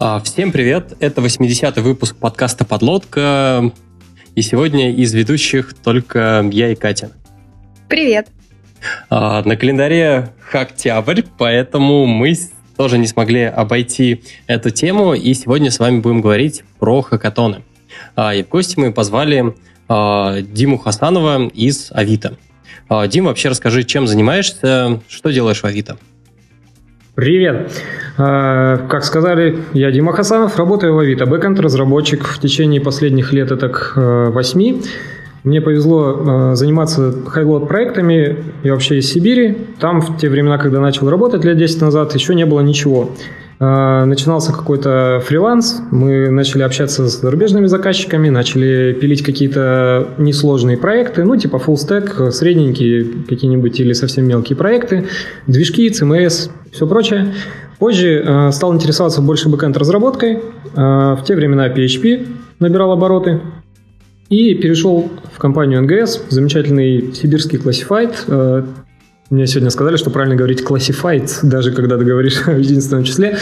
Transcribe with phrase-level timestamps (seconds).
[0.00, 0.96] А, всем привет!
[1.00, 3.72] Это 80-й выпуск подкаста «Подлодка».
[4.36, 7.10] И сегодня из ведущих только я и Катя.
[7.88, 8.28] Привет!
[9.10, 12.36] А, на календаре октябрь, поэтому мы
[12.76, 17.64] тоже не смогли обойти эту тему, и сегодня с вами будем говорить про хакатоны.
[18.14, 19.56] А, и в гости мы позвали
[19.88, 22.36] Диму Хасанова из Авито.
[23.08, 25.98] Дим, вообще расскажи, чем занимаешься, что делаешь в Авито?
[27.18, 27.72] Привет!
[28.16, 33.50] А, как сказали, я Дима Хасанов, работаю в Авито, бэкэнд разработчик в течение последних лет,
[33.50, 34.82] это так э, восьми.
[35.42, 39.66] Мне повезло э, заниматься хайлот проектами, я вообще из Сибири.
[39.80, 43.10] Там в те времена, когда начал работать лет 10 назад, еще не было ничего.
[43.60, 51.24] А, начинался какой-то фриланс, мы начали общаться с зарубежными заказчиками, начали пилить какие-то несложные проекты,
[51.24, 55.08] ну типа full stack, средненькие какие-нибудь или совсем мелкие проекты,
[55.48, 57.34] движки, CMS, все прочее.
[57.80, 60.34] Позже э, стал интересоваться больше бэкэнд разработкой.
[60.76, 62.26] Э, в те времена PHP
[62.60, 63.40] набирал обороты.
[64.28, 68.64] И перешел в компанию NGS, замечательный сибирский Classified.
[69.30, 73.36] Мне сегодня сказали, что правильно говорить classified, даже когда ты говоришь в единственном числе.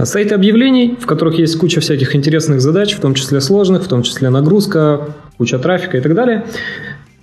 [0.00, 4.04] Сайты объявлений, в которых есть куча всяких интересных задач, в том числе сложных, в том
[4.04, 6.44] числе нагрузка, куча трафика и так далее.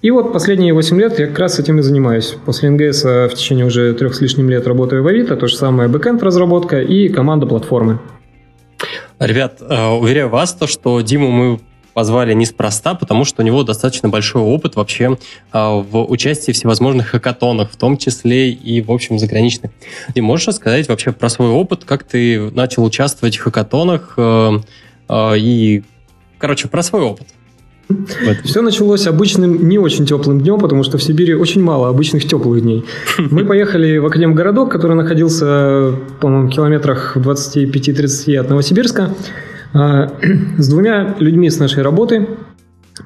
[0.01, 2.35] И вот последние 8 лет я как раз этим и занимаюсь.
[2.45, 5.87] После НГС в течение уже трех с лишним лет работаю в Авито, то же самое
[5.87, 7.99] бэкэнд разработка и команда платформы.
[9.19, 11.59] Ребят, э, уверяю вас, то, что Диму мы
[11.93, 15.17] позвали неспроста, потому что у него достаточно большой опыт вообще
[15.51, 19.71] а, в участии в всевозможных хакатонах, в том числе и, в общем, заграничных.
[20.13, 24.59] Ты можешь рассказать вообще про свой опыт, как ты начал участвовать в хакатонах э,
[25.09, 25.83] э, и,
[26.37, 27.27] короче, про свой опыт?
[28.43, 32.61] Все началось обычным не очень теплым днем, потому что в Сибири очень мало обычных теплых
[32.61, 32.85] дней.
[33.17, 39.13] Мы поехали в Академгородок, который находился, по-моему, в километрах в 25-30 от Новосибирска.
[39.73, 40.11] А,
[40.57, 42.27] с двумя людьми с нашей работы,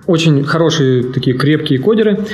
[0.08, 2.26] очень хорошие такие крепкие кодеры,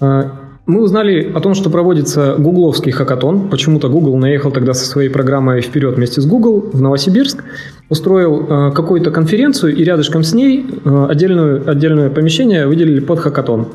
[0.00, 3.50] а, мы узнали о том, что проводится гугловский хакатон.
[3.50, 7.44] Почему-то Google наехал тогда со своей программой вперед вместе с Google в Новосибирск,
[7.90, 13.68] устроил э, какую-то конференцию и рядышком с ней отдельную, отдельное помещение выделили под хакатон.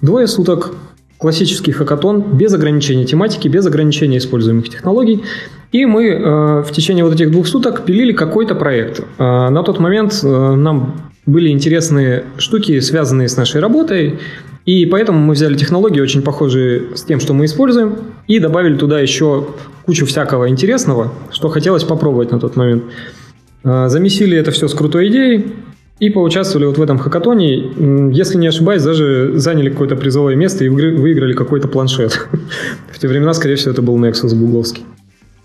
[0.00, 0.72] Двое суток
[1.20, 5.22] классический хакатон без ограничения тематики, без ограничения используемых технологий.
[5.70, 9.00] И мы э, в течение вот этих двух суток пилили какой-то проект.
[9.18, 14.18] Э, на тот момент э, нам были интересные штуки, связанные с нашей работой,
[14.64, 18.98] и поэтому мы взяли технологии, очень похожие с тем, что мы используем, и добавили туда
[18.98, 19.48] еще
[19.84, 22.84] кучу всякого интересного, что хотелось попробовать на тот момент.
[23.62, 25.52] Э, замесили это все с крутой идеей,
[26.00, 28.10] и поучаствовали вот в этом хакатоне.
[28.12, 32.26] Если не ошибаюсь, даже заняли какое-то призовое место и выиграли какой-то планшет.
[32.90, 34.82] В те времена, скорее всего, это был Nexus гугловский.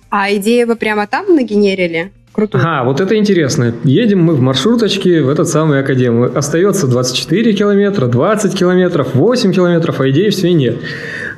[0.09, 2.11] А идею вы прямо там нагенерили?
[2.31, 2.57] Круто.
[2.57, 3.73] Ага, вот это интересно.
[3.83, 6.23] Едем мы в маршруточке в этот самый академ.
[6.23, 10.77] Остается 24 километра, 20 километров, 8 километров, а идеи все нет.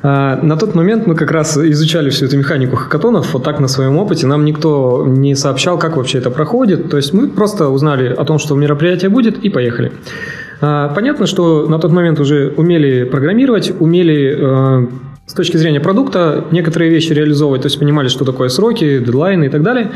[0.02, 3.68] А, на тот момент мы как раз изучали всю эту механику хакатонов, вот так на
[3.68, 4.26] своем опыте.
[4.26, 6.90] Нам никто не сообщал, как вообще это проходит.
[6.90, 9.92] То есть мы просто узнали о том, что мероприятие будет, и поехали.
[10.60, 14.86] А, понятно, что на тот момент уже умели программировать, умели э,
[15.26, 19.48] с точки зрения продукта некоторые вещи реализовывать, то есть понимали, что такое сроки, дедлайны и
[19.48, 19.92] так далее.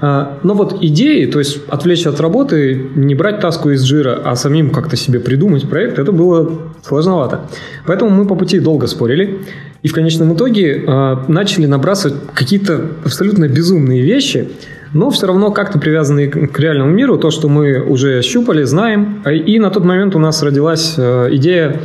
[0.00, 4.36] А, но вот идеи, то есть отвлечься от работы, не брать таску из жира, а
[4.36, 7.48] самим как-то себе придумать проект, это было сложновато.
[7.86, 9.40] Поэтому мы по пути долго спорили.
[9.82, 14.48] И в конечном итоге э, начали набрасывать какие-то абсолютно безумные вещи,
[14.92, 19.22] но все равно как-то привязанные к реальному миру, то, что мы уже щупали, знаем.
[19.24, 21.80] И на тот момент у нас родилась э, идея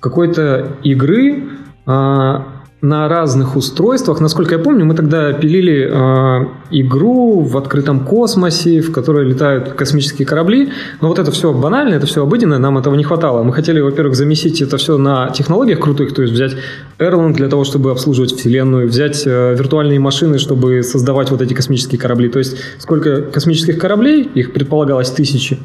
[0.00, 1.44] какой-то игры,
[1.86, 4.20] а, на разных устройствах.
[4.20, 10.26] Насколько я помню, мы тогда пилили э, игру в открытом космосе, в которой летают космические
[10.26, 10.70] корабли.
[11.00, 13.42] Но вот это все банально, это все обыденное, нам этого не хватало.
[13.42, 16.52] Мы хотели, во-первых, замесить это все на технологиях крутых, то есть взять
[16.98, 22.00] Erlang для того, чтобы обслуживать Вселенную, взять э, виртуальные машины, чтобы создавать вот эти космические
[22.00, 22.28] корабли.
[22.28, 25.58] То есть сколько космических кораблей, их предполагалось тысячи,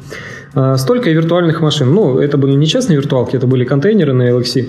[0.76, 1.94] столько и виртуальных машин.
[1.94, 4.66] Ну, это были не честные виртуалки, это были контейнеры на LXC.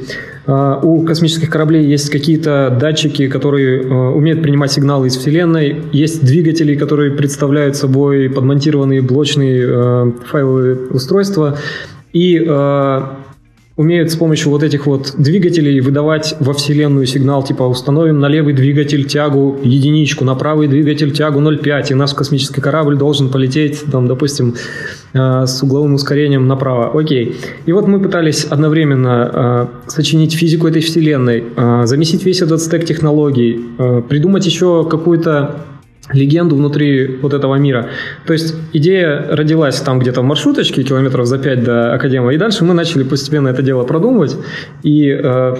[0.47, 5.83] Э, у космических кораблей есть какие какие-то датчики, которые э, умеют принимать сигналы из Вселенной.
[5.93, 11.57] Есть двигатели, которые представляют собой подмонтированные блочные э, файловые устройства.
[12.13, 13.01] И э,
[13.77, 18.53] умеют с помощью вот этих вот двигателей выдавать во Вселенную сигнал, типа установим на левый
[18.53, 24.07] двигатель тягу единичку, на правый двигатель тягу 0,5, и наш космический корабль должен полететь, там,
[24.07, 24.55] допустим,
[25.13, 26.97] э, с угловым ускорением направо.
[26.97, 27.35] Окей.
[27.65, 32.85] И вот мы пытались одновременно э, сочинить физику этой Вселенной, э, замесить весь этот стек
[32.85, 33.59] технологий,
[34.07, 35.65] придумать еще какую-то
[36.13, 37.89] легенду внутри вот этого мира.
[38.25, 42.63] То есть идея родилась там где-то в маршруточке, километров за 5 до Академа, и дальше
[42.63, 44.37] мы начали постепенно это дело продумывать,
[44.83, 45.55] и э,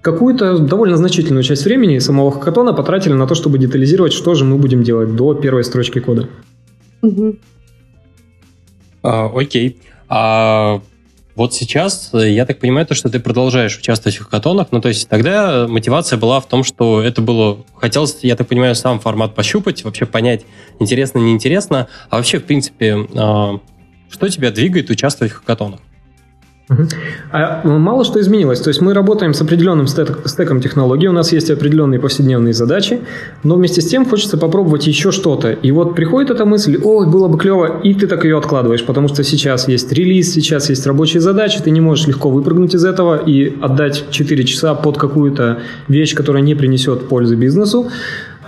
[0.00, 4.56] какую-то довольно значительную часть времени самого хакатона потратили на то, чтобы детализировать, что же мы
[4.56, 6.28] будем делать до первой строчки кода.
[7.02, 7.36] Угу.
[9.02, 9.80] А, окей.
[10.08, 10.80] А
[11.34, 14.88] вот сейчас, э, я так понимаю, то, что ты продолжаешь участвовать в хакатонах, ну, то
[14.88, 17.64] есть тогда мотивация была в том, что это было...
[17.76, 20.44] Хотелось, я так понимаю, сам формат пощупать, вообще понять,
[20.78, 23.60] интересно, неинтересно, а вообще, в принципе, а,
[24.10, 25.80] что тебя двигает участвовать в хакатонах?
[27.32, 28.60] А ну, мало что изменилось.
[28.60, 33.00] То есть мы работаем с определенным стек, стеком технологий, у нас есть определенные повседневные задачи,
[33.42, 35.50] но вместе с тем хочется попробовать еще что-то.
[35.50, 39.08] И вот приходит эта мысль, ой, было бы клево, и ты так ее откладываешь, потому
[39.08, 43.16] что сейчас есть релиз, сейчас есть рабочие задачи, ты не можешь легко выпрыгнуть из этого
[43.16, 45.58] и отдать 4 часа под какую-то
[45.88, 47.90] вещь, которая не принесет пользы бизнесу.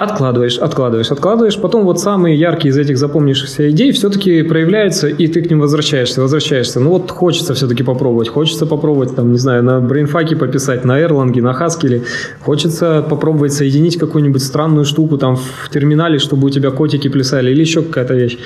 [0.03, 1.61] Откладываешь, откладываешь, откладываешь.
[1.61, 6.21] Потом вот самые яркие из этих запомнившихся идей все-таки проявляются, и ты к ним возвращаешься,
[6.21, 6.81] возвращаешься.
[6.81, 8.29] Ну вот хочется все-таки попробовать.
[8.29, 12.03] Хочется попробовать, там, не знаю, на брейнфаке пописать, на Erlang, на Haskell.
[12.41, 17.61] Хочется попробовать соединить какую-нибудь странную штуку там в терминале, чтобы у тебя котики плясали или
[17.61, 18.39] еще какая-то вещь.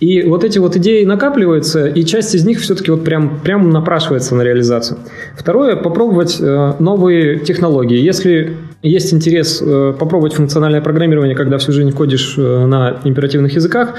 [0.00, 4.34] И вот эти вот идеи накапливаются, и часть из них все-таки вот прям, прям напрашивается
[4.34, 4.98] на реализацию.
[5.36, 7.98] Второе, попробовать э, новые технологии.
[7.98, 13.94] Если есть интерес э, попробовать функциональное программирование, когда всю жизнь кодишь э, на императивных языках,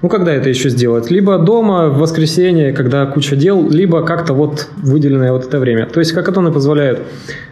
[0.00, 1.10] ну когда это еще сделать?
[1.10, 5.86] Либо дома, в воскресенье, когда куча дел, либо как-то вот выделенное вот это время.
[5.86, 7.00] То есть хакатоны позволяют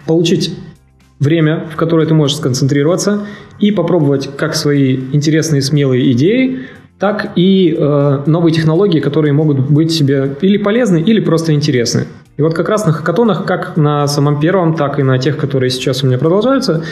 [0.07, 0.57] получить
[1.21, 3.27] время, в которое ты можешь сконцентрироваться
[3.61, 6.69] и попробовать как свои интересные, смелые идеи
[6.99, 12.07] так и э, новые технологии, которые могут быть себе или полезны, или просто интересны.
[12.39, 15.71] И вот как раз на хакатонах, как на самом первом, так и на тех, которые
[15.71, 16.85] сейчас у меня продолжаются,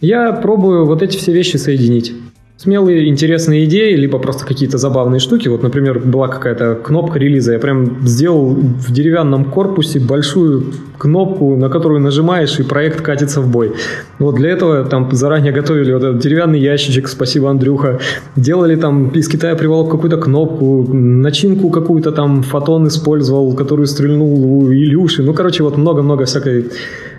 [0.00, 2.12] я пробую вот эти все вещи соединить
[2.58, 5.46] смелые, интересные идеи, либо просто какие-то забавные штуки.
[5.48, 7.52] Вот, например, была какая-то кнопка релиза.
[7.52, 13.48] Я прям сделал в деревянном корпусе большую кнопку, на которую нажимаешь, и проект катится в
[13.48, 13.74] бой.
[14.18, 18.00] Вот для этого там заранее готовили вот этот деревянный ящичек, спасибо, Андрюха.
[18.34, 24.72] Делали там, из Китая приволок какую-то кнопку, начинку какую-то там фотон использовал, которую стрельнул у
[24.72, 25.22] Илюши.
[25.22, 26.64] Ну, короче, вот много-много всякой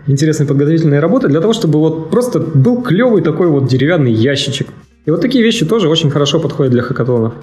[0.05, 4.67] интересной подготовительной работы для того, чтобы вот просто был клевый такой вот деревянный ящичек.
[5.05, 7.33] И вот такие вещи тоже очень хорошо подходят для хакатонов.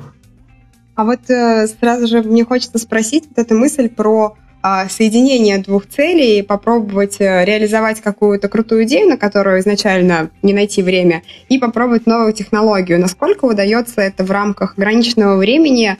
[0.94, 5.87] А вот э, сразу же мне хочется спросить вот эту мысль про э, соединение двух
[5.87, 12.06] целей, попробовать э, реализовать какую-то крутую идею, на которую изначально не найти время, и попробовать
[12.06, 12.99] новую технологию.
[12.99, 15.99] Насколько удается это в рамках ограниченного времени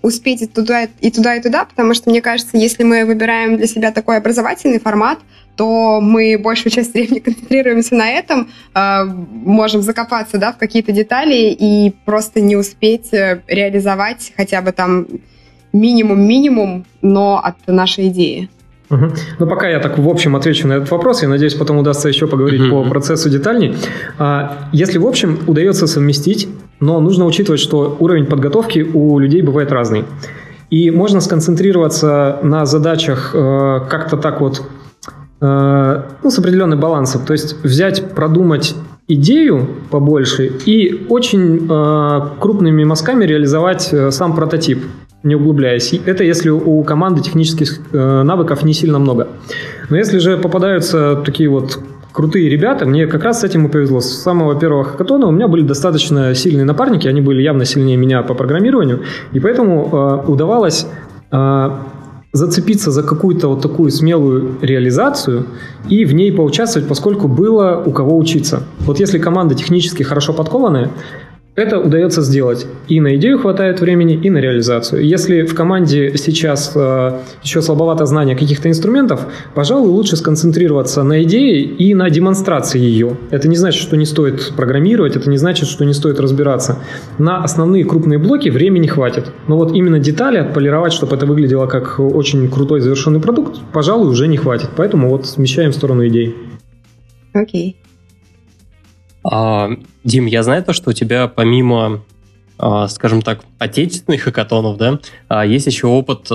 [0.00, 3.66] успеть и туда, и туда, и туда, потому что, мне кажется, если мы выбираем для
[3.66, 5.18] себя такой образовательный формат,
[5.56, 11.54] то мы большую часть времени концентрируемся на этом, э, можем закопаться да, в какие-то детали
[11.58, 15.06] и просто не успеть э, реализовать хотя бы там
[15.72, 18.48] минимум-минимум, но от нашей идеи.
[18.90, 19.06] Угу.
[19.38, 22.26] Ну, пока я так в общем отвечу на этот вопрос, я надеюсь, потом удастся еще
[22.26, 22.84] поговорить угу.
[22.84, 23.74] по процессу детальней.
[24.18, 26.48] А, если в общем удается совместить,
[26.82, 30.04] но нужно учитывать, что уровень подготовки у людей бывает разный.
[30.68, 34.62] И можно сконцентрироваться на задачах э, как-то так вот
[35.42, 37.24] Э, ну, с определенным балансом.
[37.24, 38.76] То есть взять, продумать
[39.08, 44.84] идею побольше и очень э, крупными мазками реализовать э, сам прототип,
[45.24, 45.92] не углубляясь.
[46.06, 49.26] Это если у команды технических э, навыков не сильно много.
[49.90, 51.80] Но если же попадаются такие вот
[52.12, 54.00] крутые ребята, мне как раз с этим и повезло.
[54.00, 58.22] С самого первого хакатона у меня были достаточно сильные напарники, они были явно сильнее меня
[58.22, 59.00] по программированию,
[59.32, 59.88] и поэтому
[60.26, 60.86] э, удавалось
[61.30, 61.70] э,
[62.32, 65.46] зацепиться за какую-то вот такую смелую реализацию
[65.88, 68.62] и в ней поучаствовать, поскольку было у кого учиться.
[68.80, 70.90] Вот если команда технически хорошо подкованная,
[71.54, 72.66] это удается сделать.
[72.88, 75.04] И на идею хватает времени, и на реализацию.
[75.04, 81.62] Если в команде сейчас э, еще слабовато знание каких-то инструментов, пожалуй, лучше сконцентрироваться на идее
[81.62, 83.18] и на демонстрации ее.
[83.30, 86.78] Это не значит, что не стоит программировать, это не значит, что не стоит разбираться.
[87.18, 89.30] На основные крупные блоки времени хватит.
[89.46, 94.26] Но вот именно детали отполировать, чтобы это выглядело как очень крутой завершенный продукт, пожалуй, уже
[94.26, 94.70] не хватит.
[94.74, 96.34] Поэтому вот смещаем в сторону идей.
[97.34, 97.76] Окей.
[97.78, 97.81] Okay.
[99.24, 99.70] А,
[100.04, 102.02] Дим, я знаю то, что у тебя помимо,
[102.58, 104.98] а, скажем так, отечественных хакатонов, да,
[105.28, 106.30] а, есть еще опыт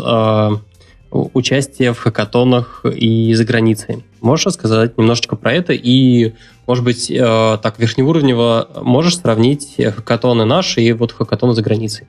[1.09, 4.03] участия в хакатонах и за границей.
[4.19, 6.33] Можешь рассказать немножечко про это и,
[6.67, 12.07] может быть, так верхнеуровнево можешь сравнить хакатоны наши и вот хакатоны за границей?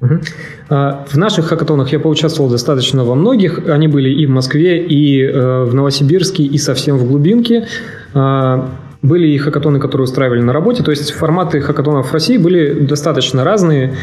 [0.00, 3.68] В наших хакатонах я поучаствовал достаточно во многих.
[3.68, 7.68] Они были и в Москве, и э, в Новосибирске, и совсем в глубинке.
[9.04, 10.82] А, были и хакатоны, которые устраивали на работе.
[10.82, 13.94] То есть форматы хакатонов в России были достаточно разные.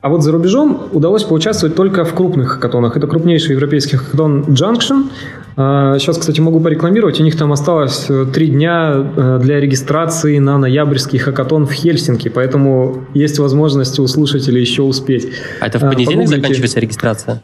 [0.00, 2.96] А вот за рубежом удалось поучаствовать только в крупных хакатонах.
[2.96, 5.10] Это крупнейший европейский хакатон Junction.
[5.56, 7.18] Сейчас, кстати, могу порекламировать.
[7.18, 12.28] У них там осталось э, три дня э, для регистрации на ноябрьский хакатон в Хельсинки.
[12.28, 15.28] Поэтому есть возможность у слушателей еще успеть.
[15.60, 16.36] А это в понедельник Погуглите.
[16.36, 17.42] заканчивается регистрация?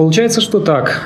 [0.00, 1.04] Получается, что так.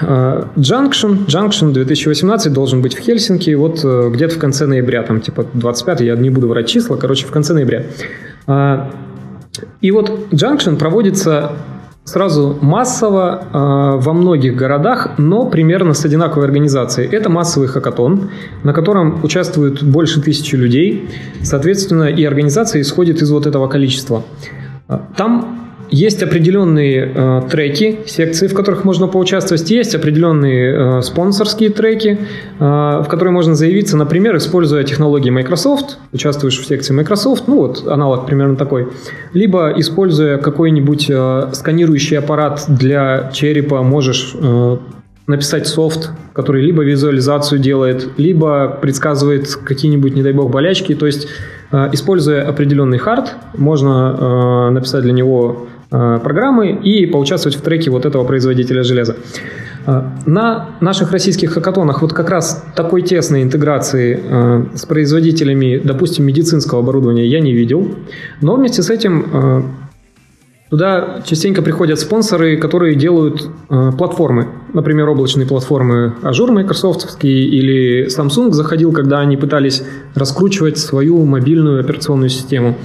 [0.54, 6.02] Junction, Junction 2018 должен быть в Хельсинки вот где-то в конце ноября, там типа 25,
[6.02, 7.86] я не буду врать числа, короче, в конце ноября.
[9.80, 11.50] И вот Junction проводится
[12.04, 17.08] сразу массово э, во многих городах, но примерно с одинаковой организацией.
[17.10, 18.30] Это массовый хакатон,
[18.62, 21.08] на котором участвуют больше тысячи людей.
[21.42, 24.22] Соответственно, и организация исходит из вот этого количества.
[25.16, 25.63] Там
[25.94, 29.70] есть определенные э, треки, секции, в которых можно поучаствовать.
[29.70, 32.18] Есть определенные э, спонсорские треки,
[32.58, 35.98] э, в которые можно заявиться, например, используя технологии Microsoft.
[36.12, 38.88] Участвуешь в секции Microsoft, ну вот аналог примерно такой.
[39.32, 44.76] Либо используя какой-нибудь э, сканирующий аппарат для черепа, можешь э,
[45.26, 50.94] написать софт, который либо визуализацию делает, либо предсказывает какие-нибудь, не дай бог, болячки.
[50.94, 51.28] То есть,
[51.70, 58.04] э, используя определенный хард, можно э, написать для него программы и поучаствовать в треке вот
[58.04, 59.16] этого производителя железа.
[59.86, 66.24] Э, на наших российских хакатонах вот как раз такой тесной интеграции э, с производителями, допустим,
[66.24, 67.94] медицинского оборудования я не видел,
[68.40, 69.84] но вместе с этим
[70.70, 74.48] Туда частенько приходят спонсоры, которые делают э, платформы.
[74.72, 79.84] Например, облачные платформы Azure Microsoft или Samsung заходил, когда они пытались
[80.16, 82.76] раскручивать свою мобильную операционную систему.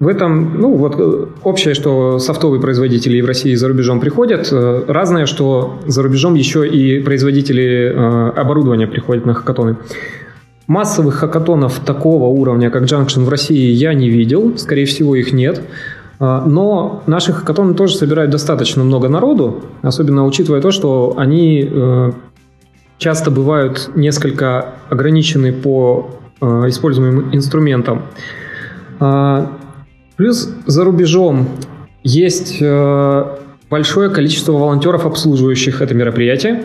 [0.00, 4.00] В этом, ну, вот э, общее, что софтовые производители и в России и за рубежом
[4.00, 4.48] приходят.
[4.50, 9.76] Э, разное, что за рубежом еще и производители э, оборудования приходят на хакатоны.
[10.66, 14.58] Массовых хакатонов такого уровня, как Junction в России, я не видел.
[14.58, 15.60] Скорее всего, их нет.
[16.18, 21.70] Но наши хакатоны тоже собирают достаточно много народу, особенно учитывая то, что они
[22.96, 26.08] часто бывают несколько ограничены по
[26.40, 28.04] используемым инструментам.
[30.16, 31.48] Плюс за рубежом
[32.04, 33.24] есть э,
[33.68, 36.64] большое количество волонтеров, обслуживающих это мероприятие.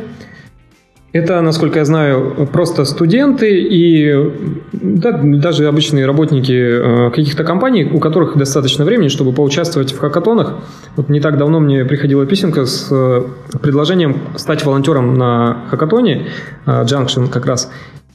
[1.11, 4.31] Это, насколько я знаю, просто студенты и
[4.73, 10.57] да, даже обычные работники э, каких-то компаний, у которых достаточно времени, чтобы поучаствовать в хакатонах.
[10.95, 13.23] Вот не так давно мне приходила писемка с э,
[13.59, 16.27] предложением стать волонтером на хакатоне,
[16.67, 17.71] Junction как раз.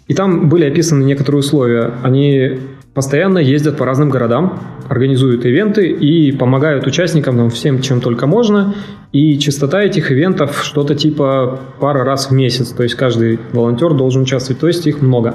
[0.06, 1.94] И там были описаны некоторые условия.
[2.04, 2.60] Они
[2.94, 8.74] постоянно ездят по разным городам, организуют ивенты и помогают участникам там, всем, чем только можно.
[9.12, 12.70] И частота этих ивентов что-то типа пара раз в месяц.
[12.70, 15.34] То есть каждый волонтер должен участвовать, то есть их много.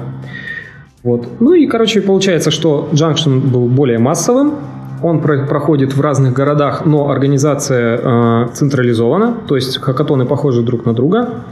[1.02, 1.26] Вот.
[1.40, 4.54] Ну и, короче, получается, что Junction был более массовым,
[5.02, 10.84] он про- проходит в разных городах, но организация э, централизована, то есть хакатоны похожи друг
[10.84, 11.44] на друга.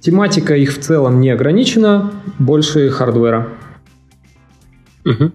[0.00, 3.48] Тематика их в целом не ограничена, больше хардвера.
[5.04, 5.32] Угу.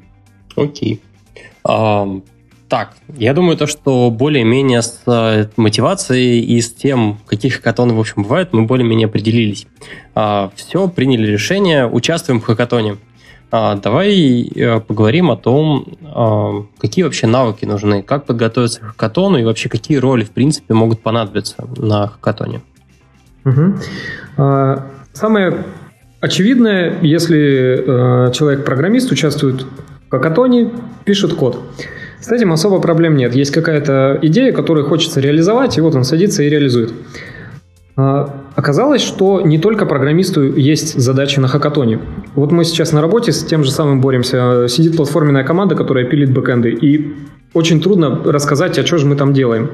[0.55, 1.01] Окей.
[1.63, 2.07] А,
[2.69, 7.99] так, я думаю, то, что более-менее с э, мотивацией и с тем, каких хакатоны, в
[7.99, 9.65] общем, бывают, мы более-менее определились.
[10.13, 12.97] А, все, приняли решение, участвуем в хакатоне.
[13.51, 19.39] А, давай а, поговорим о том, а, какие вообще навыки нужны, как подготовиться к хакатону
[19.39, 22.61] и вообще какие роли, в принципе, могут понадобиться на хакатоне.
[23.45, 23.73] Угу.
[24.37, 25.63] А, самое
[26.21, 29.65] очевидное, если э, человек-программист участвует
[30.07, 30.71] в хакатоне,
[31.05, 31.61] пишет код.
[32.19, 33.33] С этим особо проблем нет.
[33.33, 36.91] Есть какая-то идея, которую хочется реализовать, и вот он садится и реализует.
[37.95, 41.99] А, оказалось, что не только программисту есть задачи на хакатоне.
[42.35, 44.67] Вот мы сейчас на работе с тем же самым боремся.
[44.67, 47.13] Сидит платформенная команда, которая пилит бэкэнды, и
[47.53, 49.71] очень трудно рассказать, а что же мы там делаем.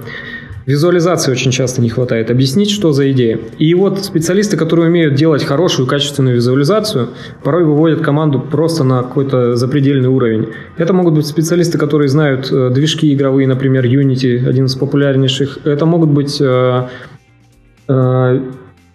[0.65, 2.31] Визуализации очень часто не хватает.
[2.31, 3.39] Объяснить, что за идея.
[3.59, 7.09] И вот специалисты, которые умеют делать хорошую, качественную визуализацию,
[7.43, 10.49] порой выводят команду просто на какой-то запредельный уровень.
[10.77, 15.59] Это могут быть специалисты, которые знают э, движки игровые, например, Unity, один из популярнейших.
[15.65, 16.87] Это могут быть э,
[17.87, 18.39] э,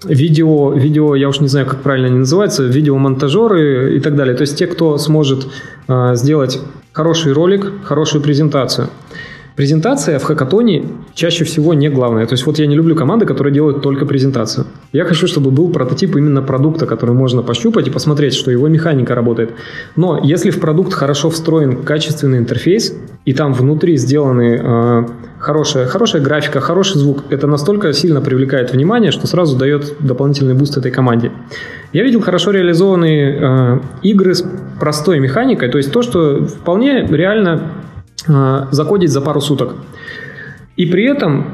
[0.05, 4.35] видео, видео, я уж не знаю, как правильно они называются, видеомонтажеры и так далее.
[4.35, 5.47] То есть те, кто сможет
[5.87, 6.61] э, сделать
[6.93, 8.89] хороший ролик, хорошую презентацию.
[9.61, 12.25] Презентация в хакатоне чаще всего не главное.
[12.25, 14.65] То есть вот я не люблю команды, которые делают только презентацию.
[14.91, 19.15] Я хочу, чтобы был прототип именно продукта, который можно пощупать и посмотреть, что его механика
[19.15, 19.51] работает.
[19.97, 22.95] Но если в продукт хорошо встроен качественный интерфейс,
[23.27, 25.07] и там внутри сделаны э,
[25.39, 30.79] хорошая, хорошая графика, хороший звук, это настолько сильно привлекает внимание, что сразу дает дополнительный буст
[30.79, 31.33] этой команде.
[31.93, 34.43] Я видел хорошо реализованные э, игры с
[34.81, 37.61] простой механикой, то есть то, что вполне реально
[38.71, 39.75] закодить за пару суток.
[40.77, 41.47] И при этом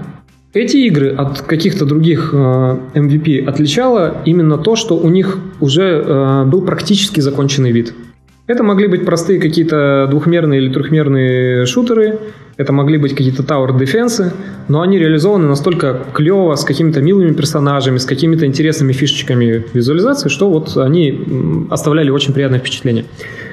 [0.52, 6.44] эти игры от каких-то других э, MVP отличало именно то, что у них уже э,
[6.46, 7.92] был практически законченный вид.
[8.46, 12.20] Это могли быть простые какие-то двухмерные или трехмерные шутеры,
[12.56, 14.32] это могли быть какие-то Tower Defense,
[14.68, 20.49] но они реализованы настолько клево, с какими-то милыми персонажами, с какими-то интересными фишечками визуализации, что
[20.49, 23.04] вот они оставляли очень приятное впечатление.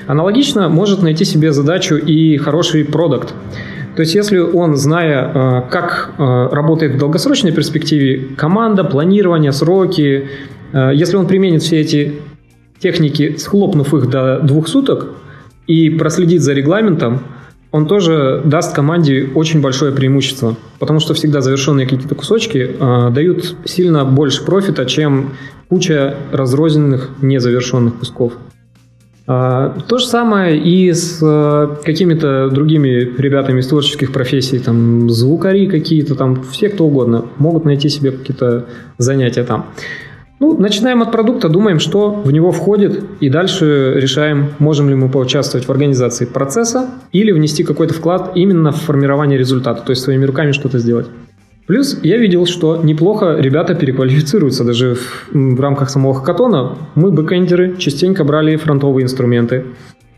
[0.07, 3.33] Аналогично может найти себе задачу и хороший продукт.
[3.95, 10.27] То есть, если он, зная, э, как э, работает в долгосрочной перспективе команда, планирование, сроки,
[10.71, 12.15] э, если он применит все эти
[12.79, 15.11] техники, схлопнув их до двух суток
[15.67, 17.21] и проследит за регламентом,
[17.71, 23.55] он тоже даст команде очень большое преимущество, потому что всегда завершенные какие-то кусочки э, дают
[23.65, 25.31] сильно больше профита, чем
[25.69, 28.33] куча разрозненных незавершенных кусков.
[29.25, 32.87] А, то же самое и с а, какими-то другими
[33.17, 38.65] ребятами из творческих профессий, там звукари какие-то, там все кто угодно могут найти себе какие-то
[38.97, 39.67] занятия там.
[40.39, 45.07] Ну, начинаем от продукта, думаем, что в него входит, и дальше решаем, можем ли мы
[45.07, 50.25] поучаствовать в организации процесса или внести какой-то вклад именно в формирование результата, то есть своими
[50.25, 51.07] руками что-то сделать.
[51.65, 56.77] Плюс я видел, что неплохо ребята переквалифицируются даже в, в рамках самого хакатона.
[56.95, 59.65] Мы, бэкэндеры, частенько брали фронтовые инструменты.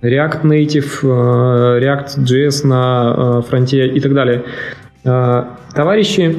[0.01, 4.43] React Native, э, React.js на э, фронте и так далее.
[5.03, 6.35] Э, товарищи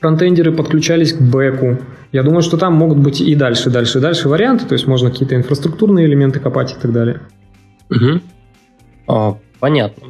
[0.00, 1.78] фронтендеры подключались к бэку.
[2.10, 5.36] Я думаю, что там могут быть и дальше, дальше, дальше варианты, то есть можно какие-то
[5.36, 7.20] инфраструктурные элементы копать и так далее.
[7.90, 8.20] Угу.
[9.06, 10.08] А, понятно.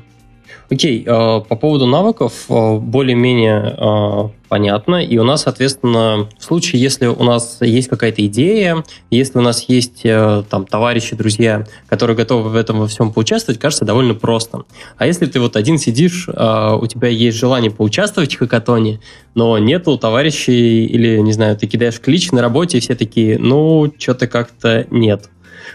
[0.73, 5.05] Окей, э, по поводу навыков э, более-менее э, понятно.
[5.05, 9.69] И у нас, соответственно, в случае, если у нас есть какая-то идея, если у нас
[9.69, 14.63] есть там товарищи, друзья, которые готовы в этом во всем поучаствовать, кажется довольно просто.
[14.97, 19.01] А если ты вот один сидишь, у тебя есть желание поучаствовать в хакатоне,
[19.35, 23.93] но нету товарищей или, не знаю, ты кидаешь клич на работе, и все такие, ну,
[23.99, 25.29] что-то как-то нет.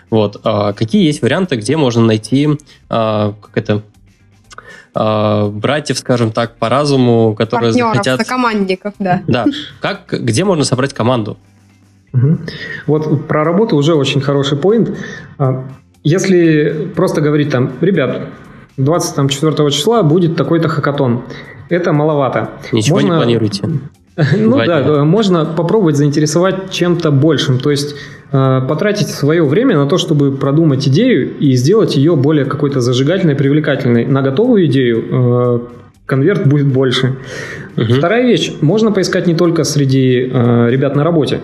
[0.10, 0.40] Вот.
[0.44, 2.50] А какие есть варианты, где можно найти
[2.88, 3.84] как это,
[4.98, 8.22] э, братьев, скажем так, по разуму, которые Партнеров, захотят...
[8.22, 9.22] сокомандников, да.
[9.28, 9.46] Да.
[9.82, 11.38] Как, где можно собрать команду?
[12.14, 12.38] Угу.
[12.88, 14.98] Вот про работу уже очень хороший поинт.
[15.38, 15.66] А,
[16.04, 18.30] если просто говорить там, ребят,
[18.78, 21.24] 24 числа будет такой-то хакатон,
[21.70, 22.50] это маловато.
[22.72, 23.14] Ничего можно...
[23.14, 23.70] не планируете?
[24.36, 27.60] Ну да, можно попробовать заинтересовать чем-то большим.
[27.60, 27.96] То есть
[28.32, 34.06] потратить свое время на то, чтобы продумать идею и сделать ее более какой-то зажигательной, привлекательной.
[34.06, 35.60] На готовую идею э,
[36.06, 37.16] конверт будет больше.
[37.78, 37.94] Угу.
[37.98, 38.54] Вторая вещь.
[38.62, 41.40] Можно поискать не только среди э, ребят на работе.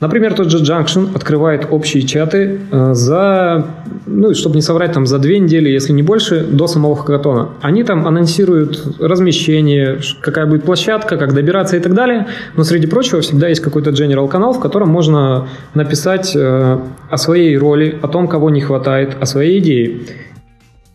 [0.00, 3.66] Например, тот же Junction открывает общие чаты э, за,
[4.06, 7.48] ну, чтобы не соврать, там за две недели, если не больше, до самого хакатона.
[7.62, 12.28] Они там анонсируют размещение, какая будет площадка, как добираться и так далее.
[12.56, 16.78] Но среди прочего всегда есть какой-то general канал, в котором можно написать э,
[17.10, 20.02] о своей роли, о том, кого не хватает, о своей идее.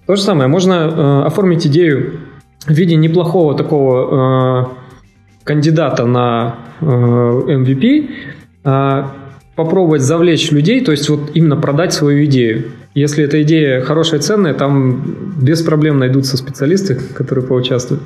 [0.08, 2.22] То же самое, можно э, оформить идею
[2.66, 4.70] в виде неплохого такого
[5.44, 8.10] кандидата на MVP,
[8.64, 12.72] попробовать завлечь людей, то есть вот именно продать свою идею.
[12.96, 18.04] Если эта идея хорошая, ценная, там без проблем найдутся специалисты, которые поучаствуют.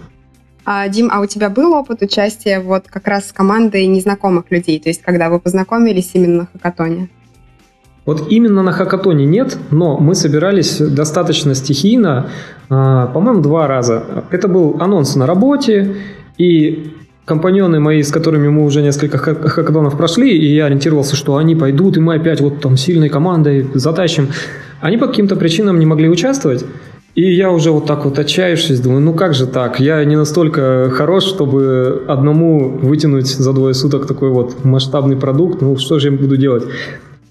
[0.65, 4.79] А, Дим, а у тебя был опыт участия вот как раз с командой незнакомых людей,
[4.79, 7.09] то есть когда вы познакомились именно на хакатоне?
[8.05, 12.29] Вот именно на хакатоне нет, но мы собирались достаточно стихийно,
[12.69, 14.25] а, по-моему, два раза.
[14.31, 15.95] Это был анонс на работе,
[16.37, 16.93] и
[17.27, 21.97] компаньоны мои, с которыми мы уже несколько хакатонов прошли, и я ориентировался, что они пойдут,
[21.97, 24.29] и мы опять вот там сильной командой затащим.
[24.79, 26.65] Они по каким-то причинам не могли участвовать.
[27.15, 29.79] И я уже вот так вот отчаявшись, думаю, ну как же так?
[29.79, 35.61] Я не настолько хорош, чтобы одному вытянуть за двое суток такой вот масштабный продукт.
[35.61, 36.63] Ну что же я буду делать?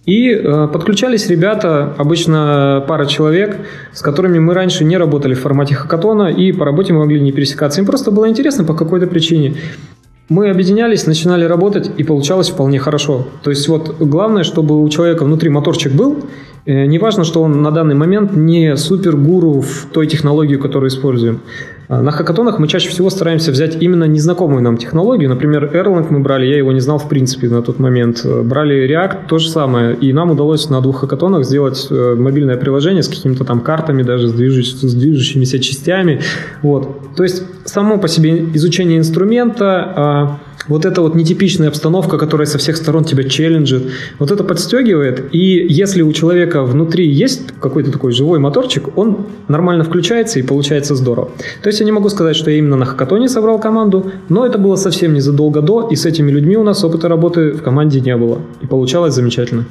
[0.06, 3.56] И э, подключались ребята, обычно пара человек,
[3.92, 7.32] с которыми мы раньше не работали в формате хакатона, и по работе мы могли не
[7.32, 7.80] пересекаться.
[7.80, 9.56] Им просто было интересно по какой-то причине.
[10.28, 13.26] Мы объединялись, начинали работать, и получалось вполне хорошо.
[13.42, 16.24] То есть вот главное, чтобы у человека внутри моторчик был,
[16.66, 21.40] не важно, что он на данный момент не супер-гуру в той технологии, которую используем.
[21.88, 25.28] А, на хакатонах мы чаще всего стараемся взять именно незнакомую нам технологию.
[25.28, 28.22] Например, Erlang мы брали, я его не знал в принципе на тот момент.
[28.24, 29.94] Э, брали React, то же самое.
[29.94, 34.28] И нам удалось на двух хакатонах сделать э, мобильное приложение с какими-то там картами, даже
[34.28, 36.20] с, движущ, с движущимися частями.
[36.62, 37.14] Вот.
[37.16, 42.58] То есть само по себе изучение инструмента, а, вот эта вот нетипичная обстановка, которая со
[42.58, 43.84] всех сторон тебя челленджит,
[44.18, 49.84] вот это подстегивает, и если у человека внутри есть какой-то такой живой моторчик, он нормально
[49.84, 51.30] включается и получается здорово.
[51.62, 54.58] То есть я не могу сказать, что я именно на хакатоне собрал команду, но это
[54.58, 58.16] было совсем незадолго до, и с этими людьми у нас опыта работы в команде не
[58.16, 59.66] было, и получалось замечательно.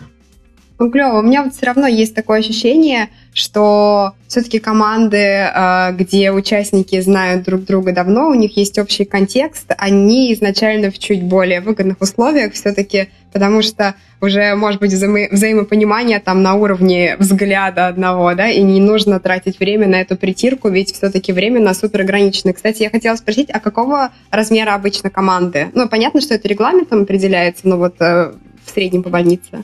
[0.77, 1.19] Ну, клево.
[1.19, 7.43] У меня вот все равно есть такое ощущение, что все-таки команды, э, где участники знают
[7.43, 12.53] друг друга давно, у них есть общий контекст, они изначально в чуть более выгодных условиях
[12.53, 18.61] все-таки, потому что уже может быть взаимо- взаимопонимание там на уровне взгляда одного, да, и
[18.61, 22.51] не нужно тратить время на эту притирку, ведь все-таки время на супер ограничено.
[22.51, 25.69] Кстати, я хотела спросить, а какого размера обычно команды?
[25.73, 28.33] Ну, понятно, что это регламентом определяется, но вот э,
[28.65, 29.63] в среднем по больнице.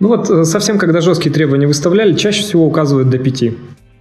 [0.00, 3.44] Ну вот э, совсем, когда жесткие требования выставляли, чаще всего указывают до 5.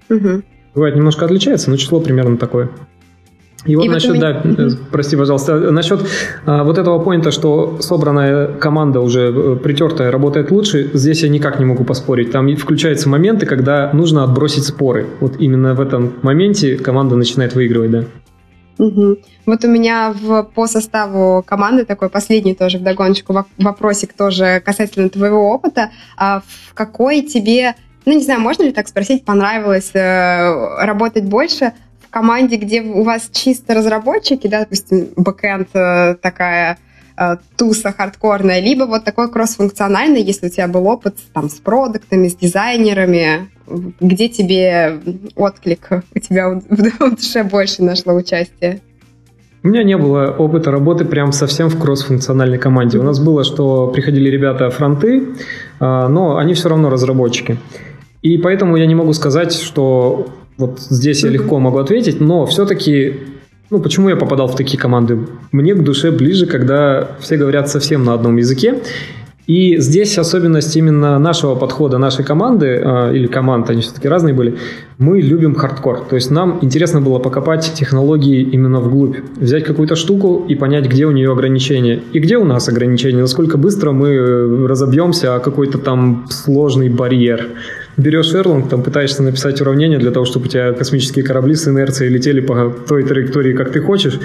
[0.09, 0.41] Угу.
[0.75, 2.69] Бывает немножко отличается, но число примерно такое.
[3.65, 4.71] И вот и насчет, вот да, угу.
[4.89, 5.99] прости, пожалуйста, насчет
[6.45, 11.59] а, вот этого поинта, что собранная команда уже э, притертая работает лучше, здесь я никак
[11.59, 12.31] не могу поспорить.
[12.31, 15.07] Там включаются моменты, когда нужно отбросить споры.
[15.19, 18.05] Вот именно в этом моменте команда начинает выигрывать, да.
[18.79, 19.17] Угу.
[19.45, 25.09] Вот у меня в, по составу команды такой последний тоже в догоночку вопросик тоже касательно
[25.09, 25.91] твоего опыта.
[26.15, 31.73] А в какой тебе, ну не знаю, можно ли так спросить, понравилось э, работать больше
[31.99, 36.77] в команде, где у вас чисто разработчики, да, допустим, бэкэнд э, такая
[37.57, 42.35] туса хардкорная, либо вот такой кроссфункциональный, если у тебя был опыт там с продуктами, с
[42.35, 43.49] дизайнерами,
[43.99, 44.99] где тебе
[45.35, 48.81] отклик, у тебя в душе больше нашло участие?
[49.61, 52.97] У меня не было опыта работы прям совсем в кросс-функциональной команде.
[52.97, 55.35] У нас было, что приходили ребята фронты,
[55.81, 57.57] а, но они все равно разработчики.
[58.21, 60.27] И поэтому я не могу сказать, что
[60.57, 63.15] вот здесь я легко могу ответить, но все-таки,
[63.69, 65.19] ну почему я попадал в такие команды?
[65.51, 68.75] Мне к душе ближе, когда все говорят совсем на одном языке,
[69.49, 74.57] и здесь особенность именно нашего подхода, нашей команды, э, или команд, они все-таки разные были,
[74.99, 76.01] мы любим хардкор.
[76.07, 79.17] То есть нам интересно было покопать технологии именно вглубь.
[79.37, 81.99] Взять какую-то штуку и понять, где у нее ограничения.
[82.13, 87.47] И где у нас ограничения, насколько быстро мы э, разобьемся о какой-то там сложный барьер.
[87.99, 92.09] Берешь Erlang, там пытаешься написать уравнение для того, чтобы у тебя космические корабли с инерцией
[92.09, 94.19] летели по той траектории, как ты хочешь,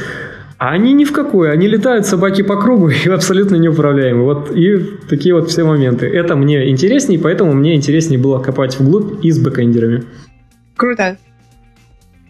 [0.58, 4.22] а они ни в какую, они летают собаки по кругу и абсолютно неуправляемы.
[4.22, 6.06] Вот и такие вот все моменты.
[6.06, 10.04] Это мне интереснее, поэтому мне интереснее было копать вглубь и с бэкэндерами.
[10.76, 11.16] Круто.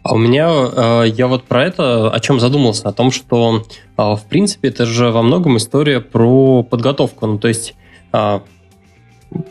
[0.03, 3.65] А у меня, э, я вот про это о чем задумался, о том, что,
[3.97, 7.27] э, в принципе, это же во многом история про подготовку.
[7.27, 7.75] Ну, то есть
[8.13, 8.41] э,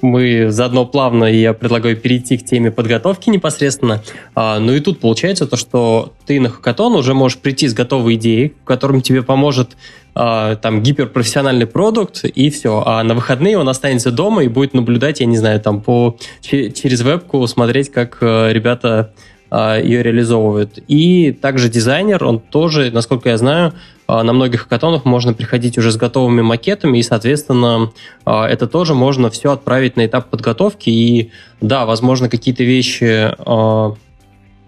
[0.01, 4.01] мы заодно плавно, я предлагаю перейти к теме подготовки непосредственно.
[4.35, 8.15] А, ну и тут получается то, что ты на хакатон уже можешь прийти с готовой
[8.15, 9.77] идеей, в котором тебе поможет
[10.15, 12.83] а, там гиперпрофессиональный продукт, и все.
[12.85, 17.01] А на выходные он останется дома и будет наблюдать, я не знаю, там по, через
[17.01, 19.13] вебку смотреть, как а, ребята
[19.49, 20.79] а, ее реализовывают.
[20.87, 23.73] И также дизайнер, он тоже, насколько я знаю,
[24.07, 27.91] на многих хакатонах можно приходить уже с готовыми макетами, и, соответственно,
[28.25, 30.89] а, это тоже можно все отправить на этап подготовки.
[30.89, 33.31] И да, возможно, какие-то вещи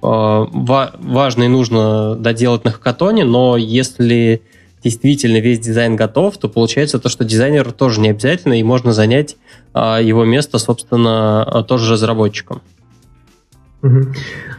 [0.01, 4.43] важные нужно доделать на хакатоне, но если
[4.83, 9.35] действительно весь дизайн готов, то получается то, что дизайнер тоже не обязательно, и можно занять
[9.73, 12.61] его место, собственно, тоже разработчиком.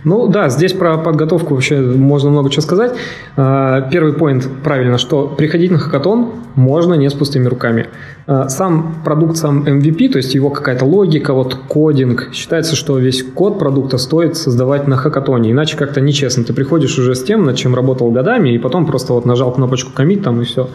[0.07, 2.93] Ну да, здесь про подготовку вообще можно много чего сказать.
[3.37, 7.89] А, первый поинт правильно, что приходить на хакатон можно не с пустыми руками.
[8.29, 13.25] А, сам продукт, сам MVP, то есть его какая-то логика, вот кодинг, считается, что весь
[13.25, 16.45] код продукта стоит создавать на хакатоне, иначе как-то нечестно.
[16.45, 19.91] Ты приходишь уже с тем, над чем работал годами, и потом просто вот нажал кнопочку
[20.01, 20.71] commit там и все.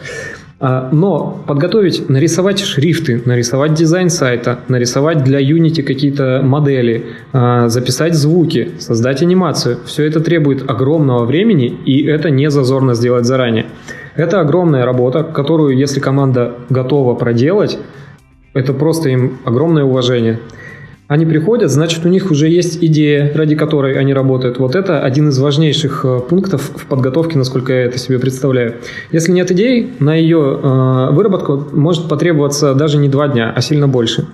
[0.63, 8.13] А, но подготовить, нарисовать шрифты, нарисовать дизайн сайта, нарисовать для Unity какие-то модели, а, записать
[8.13, 13.65] звуки, создать анимацию, все это требует огромного времени, и это не зазорно сделать заранее.
[14.15, 17.79] Это огромная работа, которую, если команда готова проделать,
[18.53, 20.39] это просто им огромное уважение
[21.11, 24.59] они приходят, значит, у них уже есть идея, ради которой они работают.
[24.59, 28.75] Вот это один из важнейших э, пунктов в подготовке, насколько я это себе представляю.
[29.11, 33.89] Если нет идей, на ее э, выработку может потребоваться даже не два дня, а сильно
[33.89, 34.25] больше.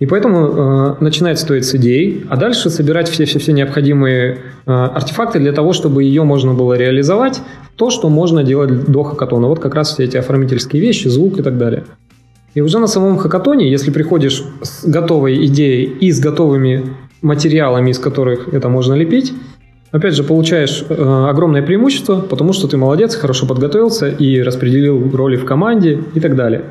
[0.00, 4.36] И поэтому э, начинает стоить с идей, а дальше собирать все-все-все необходимые
[4.66, 7.40] э, артефакты для того, чтобы ее можно было реализовать,
[7.76, 9.46] то, что можно делать до хакатона.
[9.46, 11.84] Вот как раз все эти оформительские вещи, звук и так далее.
[12.58, 16.86] И уже на самом хакатоне, если приходишь с готовой идеей и с готовыми
[17.22, 19.32] материалами, из которых это можно лепить,
[19.92, 25.36] опять же, получаешь э, огромное преимущество, потому что ты молодец, хорошо подготовился и распределил роли
[25.36, 26.64] в команде и так далее.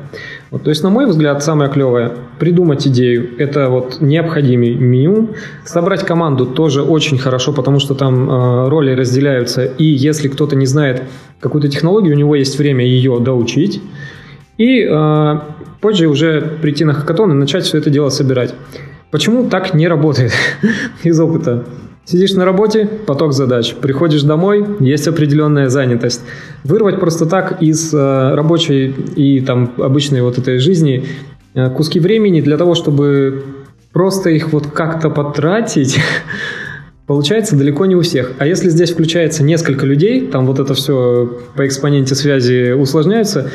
[0.50, 3.30] Вот, то есть, на мой взгляд, самое клевое– придумать идею.
[3.38, 5.30] Это вот необходимый меню.
[5.64, 9.64] Собрать команду тоже очень хорошо, потому что там э, роли разделяются.
[9.64, 11.04] И если кто-то не знает
[11.40, 13.80] какую-то технологию, у него есть время ее доучить.
[14.58, 15.40] И э,
[15.80, 18.54] позже уже прийти на хакатон и начать все это дело собирать.
[19.10, 20.32] Почему так не работает
[21.02, 21.64] из опыта?
[22.04, 23.74] Сидишь на работе, поток задач.
[23.74, 26.22] Приходишь домой, есть определенная занятость.
[26.64, 31.04] Вырвать просто так из э, рабочей и там обычной вот этой жизни
[31.54, 33.44] э, куски времени для того, чтобы
[33.92, 36.00] просто их вот как-то потратить,
[37.06, 38.32] получается далеко не у всех.
[38.38, 43.50] А если здесь включается несколько людей, там вот это все по экспоненте связи усложняется,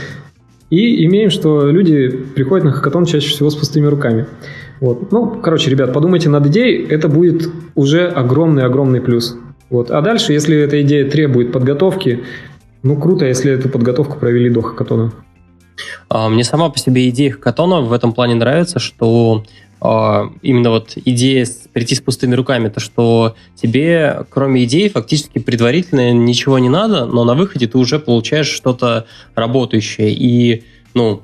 [0.74, 4.26] и имеем, что люди приходят на хакатон чаще всего с пустыми руками.
[4.80, 5.12] Вот.
[5.12, 9.38] Ну, короче, ребят, подумайте над идеей, это будет уже огромный-огромный плюс.
[9.70, 9.92] Вот.
[9.92, 12.24] А дальше, если эта идея требует подготовки,
[12.82, 15.14] ну, круто, если эту подготовку провели до хакатона.
[16.10, 19.44] А, мне сама по себе идея хакатона в этом плане нравится, что
[20.42, 26.58] именно вот идея прийти с пустыми руками, то что тебе, кроме идей, фактически предварительно ничего
[26.58, 30.14] не надо, но на выходе ты уже получаешь что-то работающее.
[30.14, 31.24] И, ну,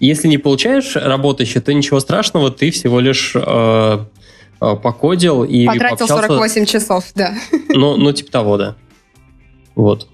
[0.00, 6.06] если не получаешь работающее, то ничего страшного, ты всего лишь э, э, покодил и Потратил
[6.08, 6.26] пообщался...
[6.26, 7.34] 48 часов, да.
[7.70, 8.76] Ну, ну, типа того, да.
[9.74, 10.08] Вот.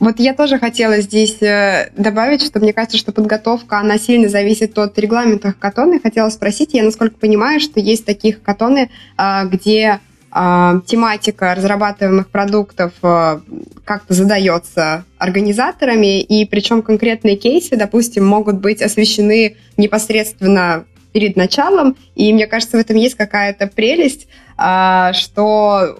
[0.00, 4.76] Вот я тоже хотела здесь э, добавить, что мне кажется, что подготовка, она сильно зависит
[4.78, 6.00] от регламента хакатона.
[6.00, 10.00] Хотела спросить, я насколько понимаю, что есть такие хакатоны, э, где
[10.36, 19.56] а, тематика разрабатываемых продуктов как-то задается организаторами, и причем конкретные кейсы, допустим, могут быть освещены
[19.76, 25.96] непосредственно перед началом, и мне кажется, в этом есть какая-то прелесть, а, что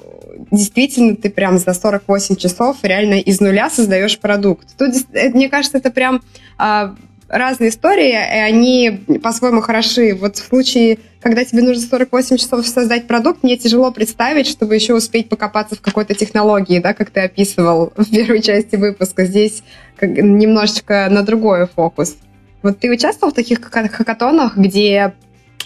[0.51, 4.77] действительно ты прям за 48 часов реально из нуля создаешь продукт.
[4.77, 6.21] Тут, э, мне кажется, это прям
[7.29, 10.15] разные истории, и они по-своему хороши.
[10.15, 14.95] Вот в случае, когда тебе нужно 48 часов создать продукт, мне тяжело представить, чтобы еще
[14.95, 19.25] успеть покопаться в какой-то технологии, да, как ты описывал в первой части выпуска.
[19.25, 19.63] Здесь
[20.01, 22.17] немножечко на другой фокус.
[22.65, 25.13] Вот ты участвовал в таких хакатонах, где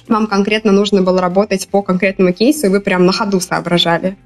[0.08, 4.16] вам конкретно нужно было работать по конкретному кейсу, и вы прям на ходу соображали?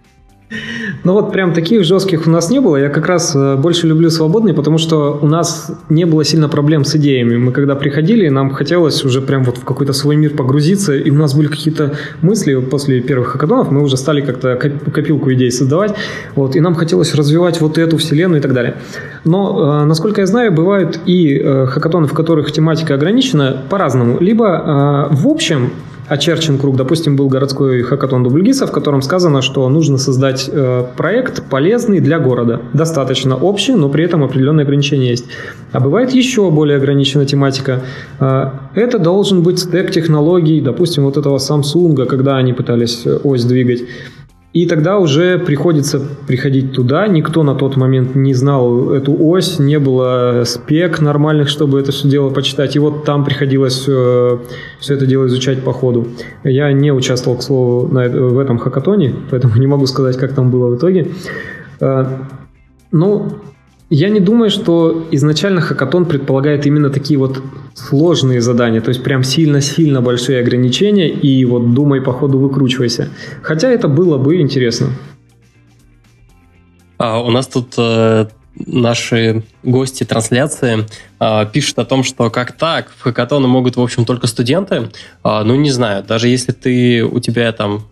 [1.04, 2.76] Ну вот прям таких жестких у нас не было.
[2.76, 6.84] Я как раз э, больше люблю свободные, потому что у нас не было сильно проблем
[6.84, 7.36] с идеями.
[7.36, 11.14] Мы когда приходили, нам хотелось уже прям вот в какой-то свой мир погрузиться, и у
[11.14, 15.94] нас были какие-то мысли после первых хакатонов, мы уже стали как-то копилку идей создавать,
[16.34, 18.76] вот, и нам хотелось развивать вот эту вселенную и так далее.
[19.24, 24.18] Но, э, насколько я знаю, бывают и э, хакатоны, в которых тематика ограничена по-разному.
[24.20, 25.70] Либо в общем
[26.12, 26.77] очерчен круг.
[26.77, 32.18] Допустим, был городской хакатон Дубльгиса, в котором сказано, что нужно создать э, проект полезный для
[32.18, 32.61] города.
[32.75, 35.25] Достаточно общий, но при этом определенные ограничения есть.
[35.72, 37.81] А бывает еще более ограниченная тематика.
[38.20, 43.44] Э, это должен быть стек технологий, допустим, вот этого Samsung, когда они пытались э, ось
[43.44, 43.83] двигать.
[44.52, 47.08] И тогда уже приходится приходить туда.
[47.08, 52.06] Никто на тот момент не знал эту ось, не было спек нормальных, чтобы это все
[52.06, 52.76] дело почитать.
[52.76, 54.42] И вот там приходилось все,
[54.78, 56.06] все это дело изучать по ходу.
[56.44, 60.50] Я не участвовал, к слову, на, в этом хакатоне, поэтому не могу сказать, как там
[60.50, 61.08] было в итоге.
[61.80, 62.04] Э,
[62.90, 63.32] ну,
[63.94, 67.42] я не думаю, что изначально хакатон предполагает именно такие вот
[67.74, 73.11] сложные задания, то есть прям сильно-сильно большие ограничения, и вот думай по ходу выкручивайся.
[73.42, 74.88] Хотя это было бы интересно.
[76.96, 80.87] А, у нас тут э, наши гости трансляции
[81.20, 84.88] э, пишут о том, что как так, в хакатоны могут, в общем, только студенты.
[85.22, 87.85] Э, ну, не знаю, даже если ты, у тебя там...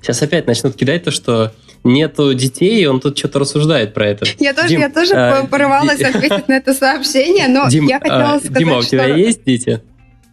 [0.00, 1.52] Сейчас опять начнут кидать то, что
[1.84, 4.26] нету детей, и он тут что-то рассуждает про это.
[4.38, 6.04] Я тоже, Дим, я тоже а, порывалась Ди...
[6.04, 9.14] ответить на это сообщение, но Дим, я хотела а, сказать, Дима, у тебя что...
[9.16, 9.82] есть дети?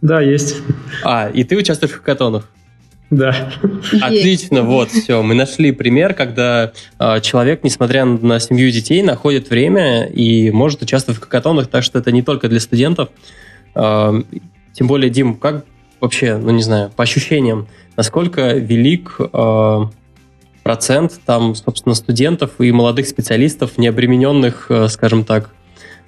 [0.02, 0.56] Да, есть.
[1.02, 2.50] А, и ты участвуешь в хакатонах?
[3.10, 3.52] Да.
[4.00, 5.22] Отлично, вот, все.
[5.22, 11.20] Мы нашли пример, когда э, человек, несмотря на семью детей, находит время и может участвовать
[11.20, 13.10] в хакатонах, так что это не только для студентов.
[13.74, 14.20] Э,
[14.72, 15.64] тем более, Дим, как
[16.04, 19.78] вообще, ну не знаю, по ощущениям, насколько велик э,
[20.62, 25.50] процент там, собственно, студентов и молодых специалистов, не обремененных, э, скажем так,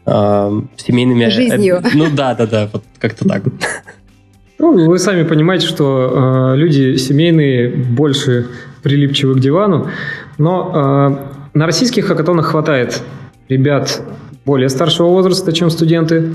[0.07, 1.29] э, семейными...
[1.29, 1.83] Жизнью.
[1.95, 3.43] Ну да, да, да, вот как-то так.
[4.59, 8.47] Ну, вы сами понимаете, что э, люди семейные больше
[8.83, 9.91] прилипчивы к дивану,
[10.39, 13.03] но э, на российских хакатонах хватает
[13.49, 14.03] ребят
[14.47, 16.35] более старшего возраста, чем студенты,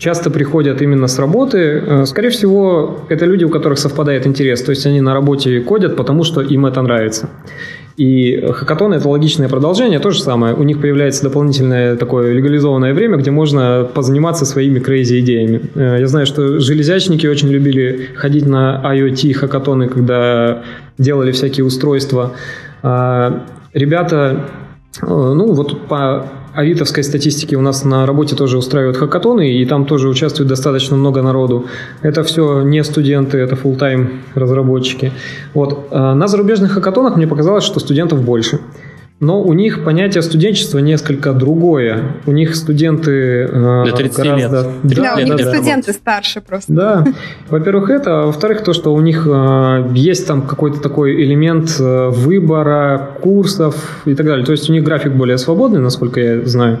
[0.00, 1.58] часто приходят именно с работы.
[1.58, 5.94] Э, скорее всего, это люди, у которых совпадает интерес, то есть они на работе кодят,
[5.94, 7.28] потому что им это нравится.
[7.98, 10.54] И хакатон– это логичное продолжение, то же самое.
[10.54, 15.60] У них появляется дополнительное такое легализованное время, где можно позаниматься своими крейзи идеями.
[15.74, 20.62] Э, я знаю, что железячники очень любили ходить на IoT хакатоны, когда
[20.96, 22.32] делали всякие устройства.
[22.82, 24.46] А, ребята,
[25.02, 26.26] э, ну вот по
[26.60, 31.22] авитовской статистики у нас на работе тоже устраивают хакатоны, и там тоже участвует достаточно много
[31.22, 31.66] народу.
[32.02, 35.12] Это все не студенты, это full-time разработчики.
[35.54, 35.88] Вот.
[35.90, 38.60] А на зарубежных хакатонах мне показалось, что студентов больше
[39.20, 42.14] но у них понятие студенчества несколько другое.
[42.24, 44.62] У них студенты э, Для 30 гораздо...
[44.82, 44.94] лет.
[44.94, 45.92] Да, у них да, студенты да.
[45.92, 46.72] старше просто.
[46.72, 47.04] Да.
[47.50, 48.22] Во-первых, это.
[48.22, 54.00] А во-вторых, то, что у них э, есть там какой-то такой элемент э, выбора курсов
[54.06, 54.46] и так далее.
[54.46, 56.78] То есть у них график более свободный, насколько я знаю.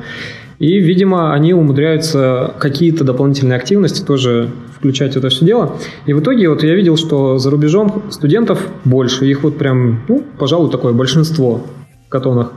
[0.58, 5.76] И, видимо, они умудряются какие-то дополнительные активности тоже включать в это все дело.
[6.06, 9.26] И в итоге вот я видел, что за рубежом студентов больше.
[9.26, 11.62] Их вот прям, ну, пожалуй, такое большинство
[12.10, 12.52] катонах,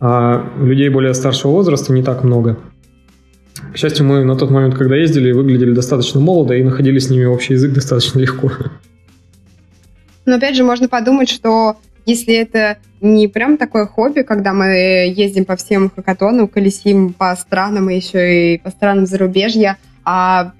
[0.00, 2.56] а людей более старшего возраста не так много.
[3.72, 7.24] К счастью, мы на тот момент, когда ездили, выглядели достаточно молодо и находили с ними
[7.24, 8.52] общий язык достаточно легко.
[10.26, 15.44] Но опять же, можно подумать, что если это не прям такое хобби, когда мы ездим
[15.44, 20.52] по всем хакатонам, колесим по странам и еще и по странам зарубежья, а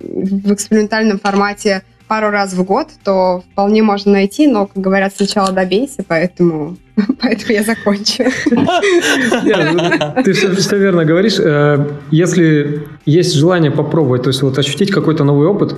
[0.00, 5.52] в экспериментальном формате пару раз в год, то вполне можно найти, но, как говорят, сначала
[5.52, 6.76] добейся, поэтому,
[7.22, 8.24] поэтому я закончу.
[8.50, 11.38] Ну, ты все, верно говоришь.
[11.38, 15.76] Э, если есть желание попробовать, то есть вот ощутить какой-то новый опыт,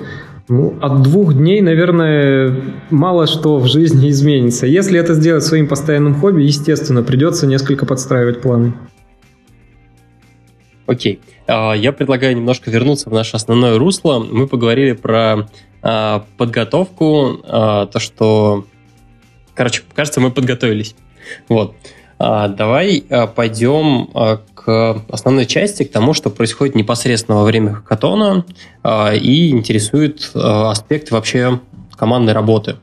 [0.48, 2.54] ну, от двух дней, наверное,
[2.90, 4.66] мало что в жизни изменится.
[4.66, 8.72] Если это сделать своим постоянным хобби, естественно, придется несколько подстраивать планы.
[10.90, 11.20] Окей.
[11.46, 14.18] А, я предлагаю немножко вернуться в наше основное русло.
[14.18, 15.48] Мы поговорили про
[15.82, 18.64] а, подготовку, а, то, что...
[19.54, 20.96] Короче, кажется, мы подготовились.
[21.48, 21.74] Вот.
[22.18, 23.02] Давай
[23.34, 24.08] пойдем
[24.54, 28.44] к основной части, к тому, что происходит непосредственно во время хакатона
[28.84, 31.60] и интересует аспект вообще
[31.96, 32.76] командной работы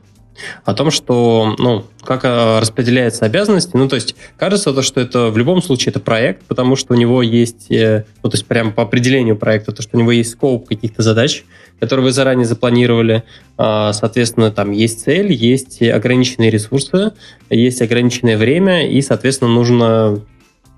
[0.64, 3.70] о том, что, ну, как распределяются обязанности.
[3.74, 6.96] Ну, то есть, кажется, то, что это в любом случае это проект, потому что у
[6.96, 10.30] него есть, э, ну, то есть, прямо по определению проекта, то, что у него есть
[10.30, 11.44] скоп каких-то задач,
[11.80, 13.24] которые вы заранее запланировали.
[13.56, 17.12] А, соответственно, там есть цель, есть ограниченные ресурсы,
[17.50, 20.20] есть ограниченное время, и, соответственно, нужно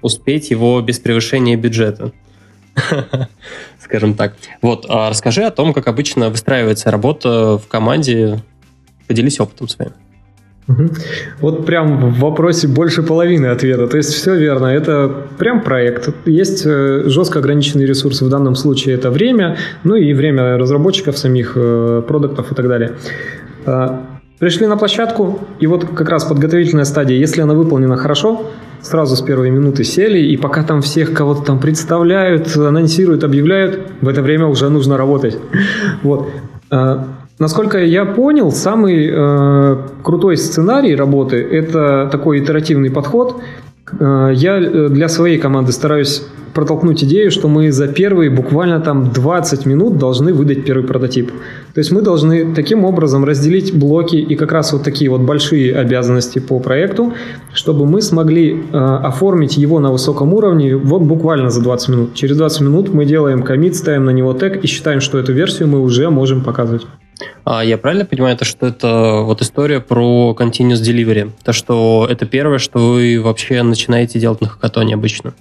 [0.03, 2.13] успеть его без превышения бюджета.
[3.79, 4.37] Скажем так.
[4.63, 8.43] Вот, а расскажи о том, как обычно выстраивается работа в команде.
[9.11, 9.91] Поделись опытом своим.
[11.41, 13.89] Вот прям в вопросе больше половины ответа.
[13.89, 14.67] То есть все верно.
[14.67, 16.11] Это прям проект.
[16.27, 18.25] Есть э, жестко ограниченные ресурсы.
[18.25, 22.93] В данном случае это время, ну и время разработчиков самих э, продуктов и так далее.
[23.67, 24.07] А,
[24.39, 28.47] пришли на площадку, и вот как раз подготовительная стадия, если она выполнена хорошо,
[28.81, 34.07] сразу с первой минуты сели, и пока там всех кого-то там представляют, анонсируют, объявляют, в
[34.07, 35.37] это время уже нужно работать.
[36.05, 36.29] Вот.
[37.41, 43.41] Насколько я понял, самый э, крутой сценарий работы– это такой итеративный подход.
[43.99, 46.23] Э, я э, для своей команды стараюсь
[46.53, 51.31] протолкнуть идею, что мы за первые буквально там 20 минут должны выдать первый прототип.
[51.73, 55.75] То есть мы должны таким образом разделить блоки и как раз вот такие вот большие
[55.75, 57.15] обязанности по проекту,
[57.55, 62.15] чтобы мы смогли э, оформить его на высоком уровне вот буквально за 20 минут.
[62.15, 65.69] Через 20 минут мы делаем комит, ставим на него тег и считаем, что эту версию
[65.69, 66.87] мы уже можем показывать.
[67.45, 71.31] А я правильно понимаю, то, что это вот история про continuous delivery?
[71.43, 75.35] То, что это первое, что вы вообще начинаете делать на хакатоне обычно?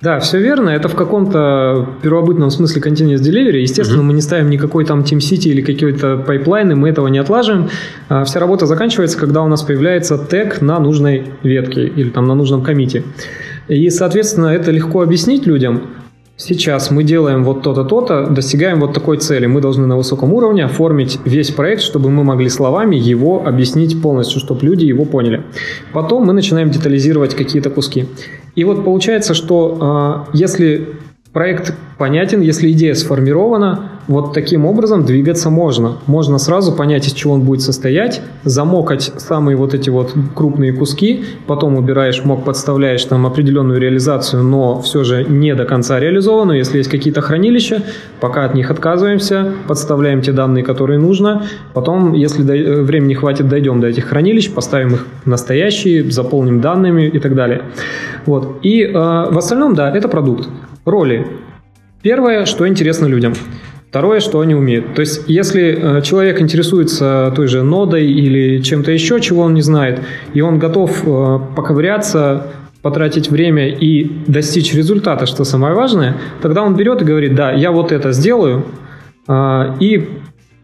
[0.00, 0.70] Да, все верно.
[0.70, 3.58] Это в каком-то первобытном смысле continuous delivery.
[3.58, 4.04] Естественно, mm-hmm.
[4.04, 7.68] мы не ставим никакой там Team City или какие-то пайплайны, мы этого не отлаживаем.
[8.08, 12.36] А вся работа заканчивается, когда у нас появляется тег на нужной ветке или там на
[12.36, 13.02] нужном комите.
[13.66, 15.82] И, соответственно, это легко объяснить людям
[16.38, 19.46] сейчас мы делаем вот то-то, то-то, достигаем вот такой цели.
[19.46, 24.40] Мы должны на высоком уровне оформить весь проект, чтобы мы могли словами его объяснить полностью,
[24.40, 25.42] чтобы люди его поняли.
[25.92, 28.06] Потом мы начинаем детализировать какие-то куски.
[28.54, 30.88] И вот получается, что э, если
[31.32, 35.98] проект понятен, если идея сформирована, вот таким образом двигаться можно.
[36.06, 41.24] Можно сразу понять, из чего он будет состоять, замокать самые вот эти вот крупные куски,
[41.46, 46.58] потом убираешь мок, подставляешь там определенную реализацию, но все же не до конца реализованную.
[46.58, 47.82] Если есть какие-то хранилища,
[48.20, 51.44] пока от них отказываемся, подставляем те данные, которые нужно.
[51.74, 57.18] Потом, если до, времени хватит, дойдем до этих хранилищ, поставим их настоящие, заполним данными и
[57.18, 57.62] так далее.
[58.24, 58.60] Вот.
[58.62, 60.48] И э, в остальном, да, это продукт.
[60.86, 61.26] Роли.
[62.00, 63.34] Первое, что интересно людям–
[63.90, 64.94] Второе, что они умеют.
[64.94, 69.62] То есть, если э, человек интересуется той же нодой или чем-то еще, чего он не
[69.62, 70.00] знает,
[70.34, 72.48] и он готов э, поковыряться,
[72.82, 77.70] потратить время и достичь результата, что самое важное, тогда он берет и говорит, да, я
[77.70, 78.66] вот это сделаю,
[79.26, 80.08] э, и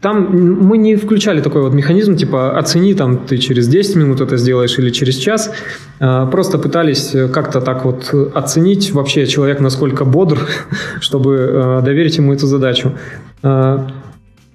[0.01, 0.27] там
[0.67, 4.77] мы не включали такой вот механизм, типа оцени, там ты через 10 минут это сделаешь
[4.77, 5.51] или через час.
[5.99, 10.39] А, просто пытались как-то так вот оценить вообще человек насколько бодр,
[10.99, 12.93] чтобы а, доверить ему эту задачу.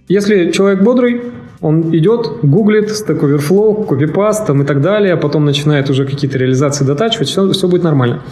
[0.09, 1.23] Если человек бодрый,
[1.61, 6.39] он идет, гуглит Stack Overflow, копипаст там и так далее, а потом начинает уже какие-то
[6.39, 8.23] реализации дотачивать, все, все будет нормально.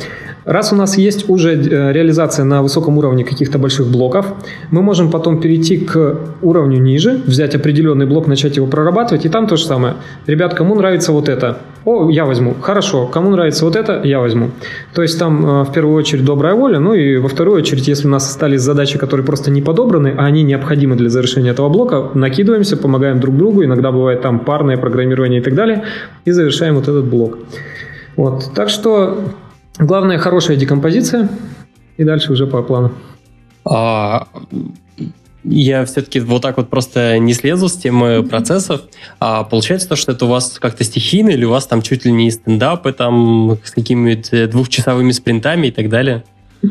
[0.44, 4.26] Раз у нас есть уже э, реализация на высоком уровне каких-то больших блоков,
[4.70, 9.46] мы можем потом перейти к уровню ниже, взять определенный блок, начать его прорабатывать, и там
[9.46, 9.96] то же самое.
[10.26, 11.58] Ребят, кому нравится вот это?
[11.84, 12.54] О, я возьму.
[12.60, 13.06] Хорошо.
[13.06, 14.02] Кому нравится вот это?
[14.04, 14.50] Я возьму.
[14.94, 18.06] То есть там э, в первую очередь добрая воля, ну и во вторую очередь, если
[18.06, 22.10] у нас остались задачи, которые просто не подобраны, а они необходимы для завершения этого блока,
[22.14, 25.84] накидываемся, помогаем друг другу, иногда бывает там парное программирование и так далее,
[26.24, 27.38] и завершаем вот этот блок.
[28.16, 28.52] Вот.
[28.54, 29.18] Так что
[29.78, 31.28] Главное, хорошая декомпозиция,
[31.96, 32.92] и дальше уже по плану.
[33.64, 34.26] А,
[35.44, 38.82] я все-таки вот так вот просто не слезу с темы процессов.
[39.20, 42.10] А получается то, что это у вас как-то стихийно, или у вас там чуть ли
[42.10, 46.24] не стендапы там с какими-то двухчасовыми спринтами и так далее?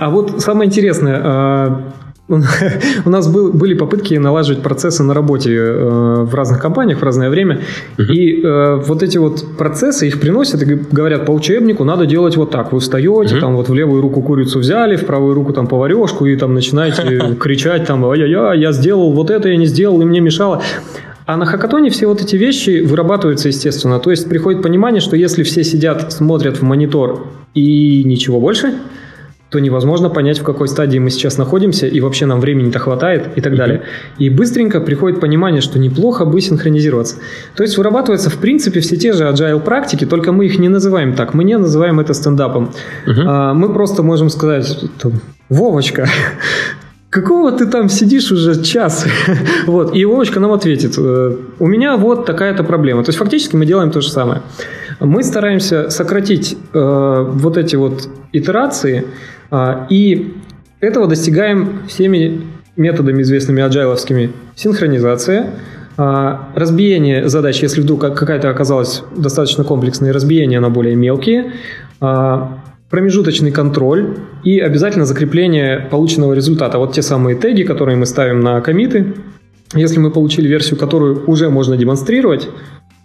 [0.00, 1.92] А вот самое интересное, а,
[3.06, 7.30] У нас был, были попытки налаживать процессы на работе э, в разных компаниях в разное
[7.30, 7.62] время.
[7.96, 8.04] Uh-huh.
[8.04, 12.50] И э, вот эти вот процессы их приносят и говорят, по учебнику надо делать вот
[12.50, 12.72] так.
[12.72, 13.40] Вы встаете, uh-huh.
[13.40, 17.36] там вот в левую руку курицу взяли, в правую руку там поварешку и там начинаете
[17.40, 20.62] кричать там, ай-яй-яй, я сделал вот это, я не сделал, и мне мешало.
[21.24, 24.00] А на хакатоне все вот эти вещи вырабатываются естественно.
[24.00, 28.74] То есть приходит понимание, что если все сидят, смотрят в монитор и ничего больше–
[29.50, 33.40] то невозможно понять, в какой стадии мы сейчас находимся, и вообще нам времени-то хватает, и
[33.40, 33.82] так далее.
[34.18, 37.16] И быстренько приходит понимание, что неплохо бы синхронизироваться.
[37.56, 41.14] То есть вырабатываются, в принципе, все те же agile практики, только мы их не называем
[41.14, 42.72] так, мы не называем это стендапом.
[43.06, 43.22] Uh-huh.
[43.26, 44.84] А, мы просто можем сказать,
[45.48, 46.06] Вовочка,
[47.10, 49.06] какого ты там сидишь уже час?
[49.66, 53.02] вот, и Вовочка нам ответит, «Э, у меня вот такая-то проблема.
[53.02, 54.42] То есть фактически мы делаем то же самое.
[55.00, 59.06] Мы стараемся сократить э, вот эти вот итерации,
[59.90, 60.34] и
[60.80, 62.42] этого достигаем всеми
[62.76, 64.32] методами, известными аджайловскими.
[64.54, 65.50] Синхронизация,
[65.96, 71.52] а, разбиение задач, если вдруг какая-то оказалась достаточно комплексной, разбиение на более мелкие,
[72.00, 76.78] а, промежуточный контроль и обязательно закрепление полученного результата.
[76.78, 79.14] Вот те самые теги, которые мы ставим на комиты.
[79.74, 82.48] Если мы получили версию, которую уже можно демонстрировать,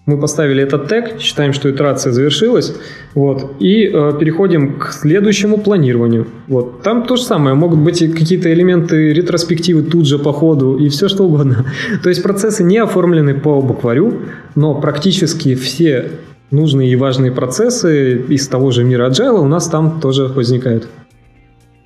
[0.06, 2.76] мы поставили этот тег, считаем, что итерация завершилась,
[3.14, 6.28] вот, и э, переходим к следующему планированию.
[6.48, 6.84] Вот.
[6.84, 11.08] Там то же самое, могут быть какие-то элементы ретроспективы тут же по ходу и все
[11.08, 11.66] что угодно.
[12.04, 14.24] То есть процессы не оформлены по букварю,
[14.56, 16.12] но практически все
[16.52, 20.88] нужные и важные процессы из того же мира Agile у нас там тоже возникают.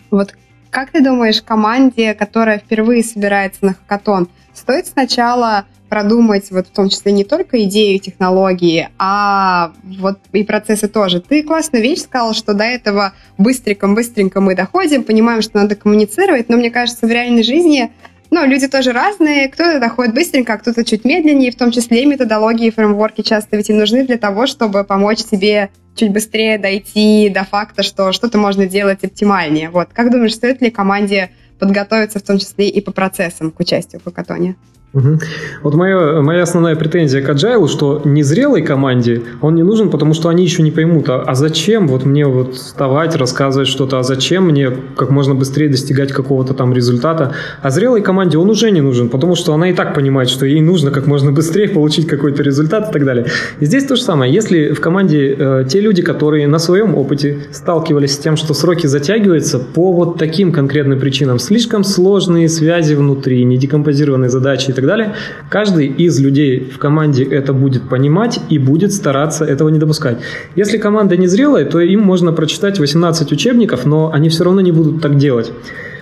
[0.10, 0.34] Вот
[0.70, 6.90] как ты думаешь, команде, которая впервые собирается на хакатон, стоит сначала продумать вот в том
[6.90, 11.22] числе не только идею технологии, а вот и процессы тоже.
[11.22, 16.58] Ты классную вещь сказал, что до этого быстренько-быстренько мы доходим, понимаем, что надо коммуницировать, но
[16.58, 17.92] мне кажется, в реальной жизни
[18.30, 22.06] ну, люди тоже разные, кто-то доходит быстренько, а кто-то чуть медленнее, в том числе и
[22.06, 27.30] методологии и фреймворки часто ведь и нужны для того, чтобы помочь тебе чуть быстрее дойти
[27.30, 29.70] до факта, что что-то можно делать оптимальнее.
[29.70, 34.02] Вот, как думаешь, стоит ли команде подготовиться в том числе и по процессам к участию
[34.02, 34.56] в хакатоне?
[34.98, 35.20] Угу.
[35.62, 40.30] Вот моя, моя основная претензия к Agile, что незрелой команде он не нужен, потому что
[40.30, 44.46] они еще не поймут, а, а зачем вот мне вот вставать, рассказывать что-то, а зачем
[44.46, 47.34] мне как можно быстрее достигать какого-то там результата.
[47.62, 50.62] А зрелой команде он уже не нужен, потому что она и так понимает, что ей
[50.62, 53.28] нужно как можно быстрее получить какой-то результат и так далее.
[53.60, 54.34] И здесь то же самое.
[54.34, 58.88] Если в команде э, те люди, которые на своем опыте сталкивались с тем, что сроки
[58.88, 65.14] затягиваются по вот таким конкретным причинам, слишком сложные связи внутри, недекомпозированные задачи так далее,
[65.50, 70.18] каждый из людей в команде это будет понимать и будет стараться этого не допускать.
[70.56, 74.72] Если команда не зрелая, то им можно прочитать 18 учебников, но они все равно не
[74.72, 75.52] будут так делать.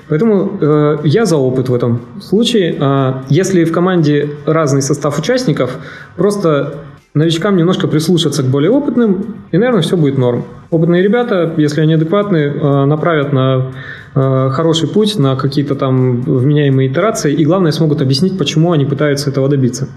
[0.07, 2.77] Поэтому э, я за опыт в этом случае.
[2.79, 5.77] Э, если в команде разный состав участников,
[6.15, 6.75] просто
[7.15, 10.45] новичкам немножко прислушаться к более опытным, и, наверное, все будет норм.
[10.69, 13.71] Опытные ребята, если они адекватны, э, направят на
[14.16, 19.49] хороший путь, на какие-то там вменяемые итерации, и главное, смогут объяснить, почему они пытаются этого
[19.49, 19.89] добиться.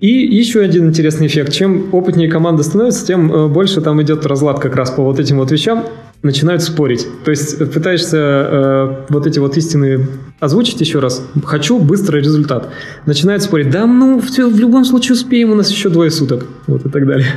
[0.00, 1.52] И еще один интересный эффект.
[1.52, 5.38] Чем опытнее команда становится, тем э, больше там идет разлад как раз по вот этим
[5.38, 5.84] вот вещам
[6.22, 7.06] начинают спорить.
[7.24, 10.06] То есть пытаешься э, вот эти вот истины
[10.38, 11.26] озвучить еще раз.
[11.44, 12.68] Хочу быстрый результат.
[13.06, 13.70] Начинают спорить.
[13.70, 16.46] Да, ну, все, в любом случае успеем, у нас еще двое суток.
[16.66, 17.28] Вот и так далее.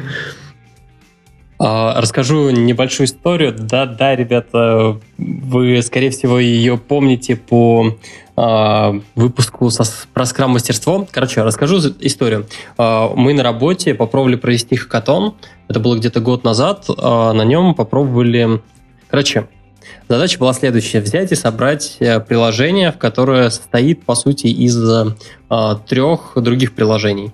[1.62, 3.54] А, расскажу небольшую историю.
[3.54, 7.98] Да, да, ребята, вы, скорее всего, ее помните по
[8.38, 9.84] а, выпуску со,
[10.14, 11.06] про скрам-мастерство.
[11.12, 12.48] Короче, расскажу историю.
[12.78, 15.36] А, мы на работе попробовали провести хакатон.
[15.68, 16.86] Это было где-то год назад.
[16.88, 18.62] На нем попробовали...
[19.10, 19.50] Короче,
[20.08, 21.02] задача была следующая.
[21.02, 24.76] Взять и собрать э, приложение, в которое состоит, по сути, из
[25.88, 27.34] трех других приложений.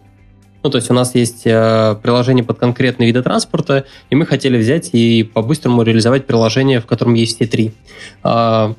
[0.66, 4.57] Ну, то есть у нас есть э, приложение под конкретные виды транспорта, и мы хотели
[4.57, 7.72] взять и по-быстрому реализовать приложение, в котором есть все три.
[8.24, 8.74] А,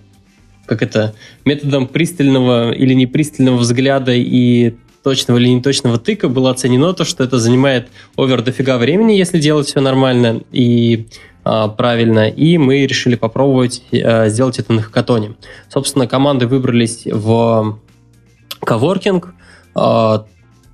[0.66, 1.14] как это,
[1.44, 4.74] методом пристального или непристального взгляда и
[5.04, 9.68] точного или неточного тыка было оценено то, что это занимает овер дофига времени, если делать
[9.68, 11.06] все нормально и
[11.44, 15.36] а, правильно, и мы решили попробовать а, сделать это на хакатоне.
[15.68, 17.78] Собственно, команды выбрались в
[18.58, 19.34] коворкинг,
[19.76, 20.26] а,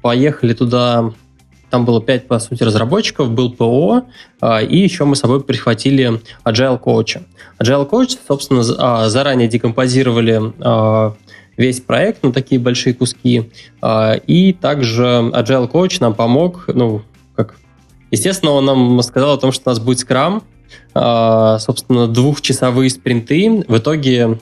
[0.03, 1.13] поехали туда,
[1.73, 4.03] там было 5, по сути, разработчиков, был ПО,
[4.43, 7.23] а, и еще мы с собой прихватили Agile Coach.
[7.59, 11.15] Agile Coach, собственно, а, заранее декомпозировали а,
[11.57, 13.51] весь проект на такие большие куски,
[14.27, 17.03] и также Agile Coach нам помог, ну,
[17.37, 17.57] как,
[18.11, 20.43] естественно, он нам сказал о том, что у нас будет скрам,
[20.95, 23.65] собственно, двухчасовые спринты.
[23.69, 24.39] В итоге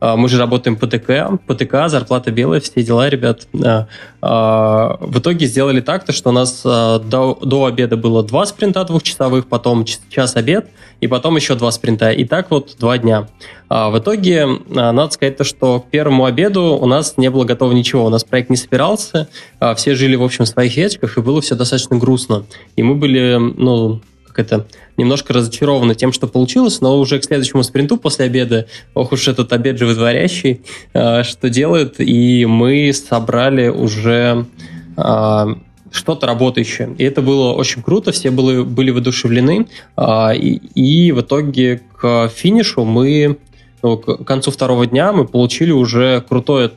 [0.00, 3.46] мы же работаем по ТК, ПТК, зарплата белая, все дела, ребят.
[3.62, 3.86] А,
[4.22, 9.46] а, в итоге сделали так-то, что у нас до, до обеда было два спринта двухчасовых,
[9.46, 10.68] потом час обед,
[11.00, 12.10] и потом еще два спринта.
[12.10, 13.28] И так вот два дня.
[13.68, 18.06] В итоге, надо сказать то, что к первому обеду у нас не было готово ничего.
[18.06, 19.28] У нас проект не собирался,
[19.76, 22.44] все жили, в общем, в своих ящиках, и было все достаточно грустно.
[22.76, 24.00] И мы были, ну,
[24.30, 24.66] как это,
[24.96, 29.52] немножко разочарованы тем, что получилось, но уже к следующему спринту после обеда, ох уж этот
[29.52, 30.62] обед животворящий,
[30.92, 34.46] э, что делают, и мы собрали уже
[34.96, 35.46] э,
[35.90, 36.94] что-то работающее.
[36.96, 39.66] И это было очень круто, все были, были воодушевлены,
[39.96, 40.56] э, и,
[41.06, 43.38] и в итоге к финишу мы,
[43.82, 46.70] ну, к концу второго дня мы получили уже крутое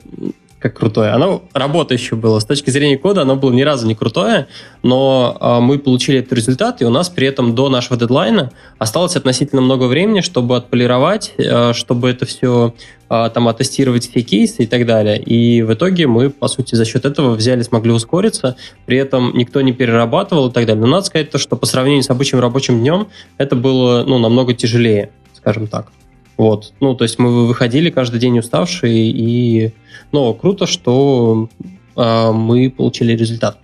[0.63, 1.11] как крутое.
[1.11, 2.39] Оно работающее было.
[2.39, 4.47] С точки зрения кода оно было ни разу не крутое,
[4.81, 9.17] но э, мы получили этот результат, и у нас при этом до нашего дедлайна осталось
[9.17, 12.73] относительно много времени, чтобы отполировать, э, чтобы это все
[13.09, 15.21] э, там оттестировать все кейсы и так далее.
[15.21, 18.55] И в итоге мы, по сути, за счет этого взяли, смогли ускориться,
[18.85, 20.81] при этом никто не перерабатывал и так далее.
[20.81, 24.53] Но надо сказать то, что по сравнению с обычным рабочим днем это было ну, намного
[24.53, 25.91] тяжелее, скажем так.
[26.37, 26.73] Вот.
[26.79, 29.73] Ну, то есть мы выходили каждый день уставшие, и,
[30.11, 31.49] ну, круто, что
[31.95, 33.57] э, мы получили результат.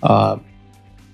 [0.00, 0.40] А,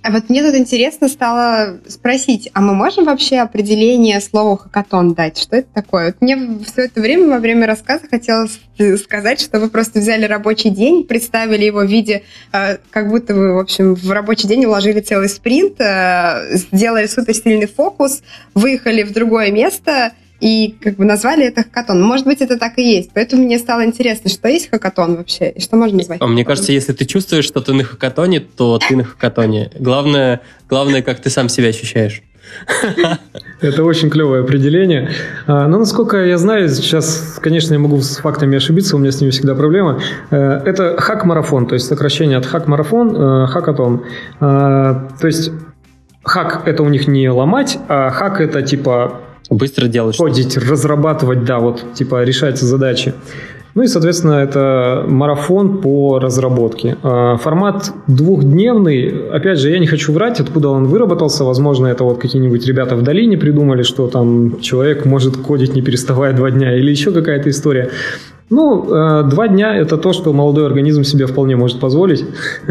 [0.03, 5.39] а вот мне тут интересно стало спросить, а мы можем вообще определение слова хакатон дать?
[5.39, 6.07] Что это такое?
[6.07, 6.37] Вот мне
[6.67, 8.59] все это время во время рассказа хотелось
[9.01, 13.55] сказать, что вы просто взяли рабочий день, представили его в виде, э, как будто вы,
[13.55, 18.23] в общем, в рабочий день уложили целый спринт, э, сделали супер сильный фокус,
[18.55, 20.13] выехали в другое место
[20.43, 22.03] и как бы назвали это хакатон.
[22.03, 23.11] Может быть, это так и есть.
[23.15, 26.21] Поэтому мне стало интересно, что есть хакатон вообще, и что можно назвать.
[26.21, 29.71] Мне кажется, если ты чувствуешь, что ты на хакатоне, то ты на хакатоне.
[29.79, 32.23] Главное, главное, как ты сам себя ощущаешь.
[33.61, 35.11] Это очень клевое определение.
[35.47, 39.21] А, но, насколько я знаю, сейчас, конечно, я могу с фактами ошибиться, у меня с
[39.21, 40.01] ними всегда проблема.
[40.33, 44.05] Э, это хак-марафон, то есть сокращение от хак-марафон, э, хакатон.
[44.41, 45.53] А, то есть
[46.25, 49.21] хак– это у них не ломать, а хак– это типа
[49.53, 50.17] Быстро делать.
[50.17, 53.15] Ходить, разрабатывать, да, вот, типа, решать задачи.
[53.75, 56.97] Ну и, соответственно, это марафон по разработке.
[57.03, 59.31] А, формат двухдневный.
[59.31, 61.45] Опять же, я не хочу врать, откуда он выработался.
[61.45, 66.35] Возможно, это вот какие-нибудь ребята в долине придумали, что там человек может кодить не переставая
[66.35, 67.91] два дня, или еще какая-то история.
[68.55, 72.23] Ну, э, два дня– это то, что молодой организм себе вполне может позволить.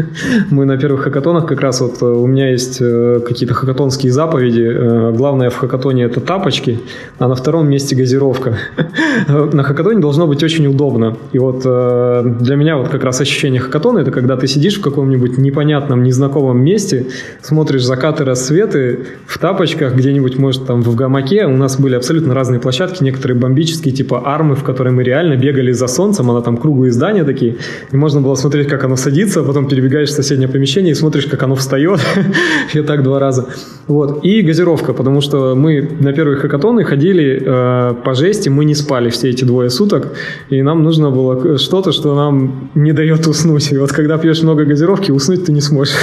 [0.50, 5.12] Мы на первых хакатонах как раз вот э, у меня есть э, какие-то хакатонские заповеди.
[5.16, 6.78] Главное в хакатоне– это тапочки,
[7.18, 8.58] а на втором месте газировка.
[9.52, 11.16] На хакатоне должно быть очень удобно.
[11.32, 15.38] И вот для меня вот как раз ощущение хакатона– это когда ты сидишь в каком-нибудь
[15.38, 17.06] непонятном, незнакомом месте,
[17.40, 21.46] смотришь закаты, рассветы в тапочках где-нибудь, может, там в гамаке.
[21.46, 25.71] У нас были абсолютно разные площадки, некоторые бомбические, типа армы, в которые мы реально бегали
[25.74, 27.56] за солнцем, она там круглые здания такие,
[27.90, 31.26] и можно было смотреть, как оно садится, а потом перебегаешь в соседнее помещение и смотришь,
[31.26, 32.00] как оно встает,
[32.74, 33.46] и так два раза.
[33.86, 34.24] Вот.
[34.24, 39.10] И газировка, потому что мы на первые хакатоны ходили э, по жести, мы не спали
[39.10, 40.14] все эти двое суток,
[40.50, 43.72] и нам нужно было что-то, что нам не дает уснуть.
[43.72, 45.94] И вот когда пьешь много газировки, уснуть ты не сможешь.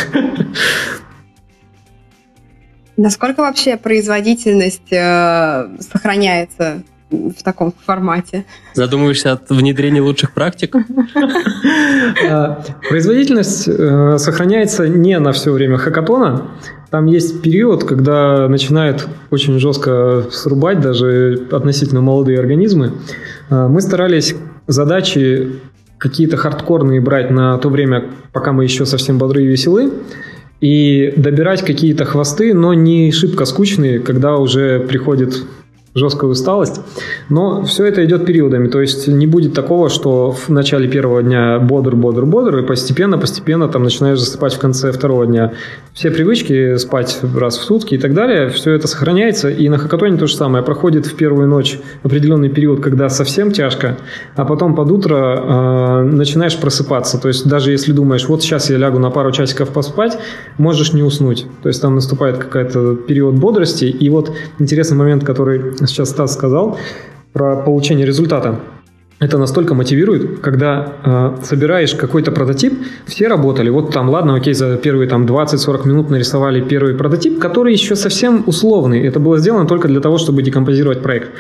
[2.98, 8.46] Насколько вообще производительность э, сохраняется в таком формате.
[8.74, 10.76] Задумываешься от внедрения лучших практик?
[12.30, 16.48] А, производительность э, сохраняется не на все время хакатона.
[16.90, 22.94] Там есть период, когда начинает очень жестко срубать даже относительно молодые организмы.
[23.50, 24.36] А, мы старались
[24.68, 25.60] задачи
[25.98, 29.92] какие-то хардкорные брать на то время, пока мы еще совсем бодры и веселы,
[30.62, 35.44] и добирать какие-то хвосты, но не шибко скучные, когда уже приходит
[35.96, 36.82] жесткая усталость.
[37.30, 38.68] Но все это идет периодами.
[38.68, 43.18] То есть не будет такого, что в начале первого дня бодр, бодр, бодр, и постепенно,
[43.18, 45.54] постепенно там начинаешь засыпать в конце второго дня.
[45.94, 49.50] Все привычки спать раз в сутки и так далее, все это сохраняется.
[49.50, 50.64] И на хакатоне то же самое.
[50.64, 53.98] Проходит в первую ночь определенный период, когда совсем тяжко,
[54.36, 57.20] а потом под утро э, начинаешь просыпаться.
[57.20, 60.18] То есть даже если думаешь, вот сейчас я лягу на пару часиков поспать,
[60.58, 61.46] можешь не уснуть.
[61.64, 63.86] То есть там наступает какой-то период бодрости.
[63.86, 66.78] И вот интересный момент, который сейчас Стас сказал
[67.34, 68.60] про получение результата.
[69.20, 72.74] Это настолько мотивирует, когда э, собираешь какой-то прототип,
[73.06, 77.74] все работали, вот там, ладно, окей, за первые там 20-40 минут нарисовали первый прототип, который
[77.74, 81.32] еще совсем условный, это было сделано только для того, чтобы декомпозировать проект.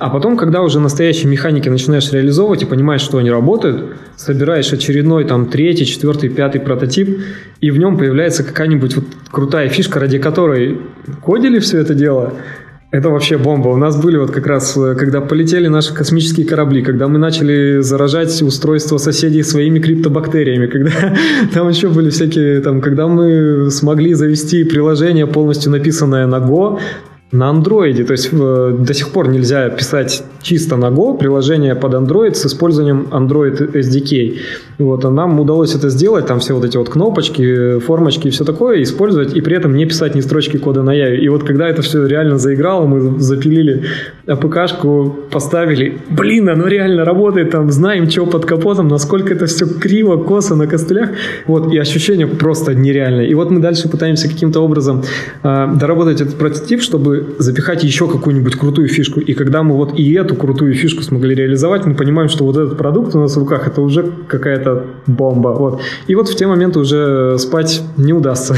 [0.00, 5.24] А потом, когда уже настоящие механики начинаешь реализовывать и понимаешь, что они работают, собираешь очередной
[5.24, 7.20] там третий, четвертый, пятый прототип,
[7.60, 10.80] и в нем появляется какая-нибудь вот крутая фишка, ради которой
[11.24, 12.32] кодили все это дело,
[12.90, 13.68] это вообще бомба.
[13.68, 17.80] У нас были вот как раз, э, когда полетели наши космические корабли, когда мы начали
[17.82, 21.14] заражать устройство соседей своими криптобактериями, когда
[21.52, 26.78] там еще были всякие, там, когда мы смогли завести приложение полностью написанное на Go,
[27.30, 28.04] на андроиде.
[28.04, 32.46] То есть э, до сих пор нельзя писать чисто на Go приложение под Android с
[32.46, 34.38] использованием Android SDK.
[34.78, 38.44] Вот, а нам удалось это сделать, там все вот эти вот кнопочки, формочки и все
[38.44, 41.20] такое, использовать, и при этом не писать ни строчки кода на Яве.
[41.20, 43.82] И вот когда это все реально заиграло, мы запилили
[44.28, 50.16] АПКшку, поставили, блин, оно реально работает, там знаем, что под капотом, насколько это все криво,
[50.16, 51.10] косо на костылях,
[51.46, 53.26] вот, и ощущение просто нереальное.
[53.26, 55.02] И вот мы дальше пытаемся каким-то образом
[55.42, 59.18] э, доработать этот прототип, чтобы запихать еще какую-нибудь крутую фишку.
[59.18, 62.78] И когда мы вот и эту крутую фишку смогли реализовать, мы понимаем, что вот этот
[62.78, 64.67] продукт у нас в руках это уже какая-то
[65.06, 65.48] бомба.
[65.48, 65.80] Вот.
[66.06, 68.56] И вот в те моменты уже спать не удастся.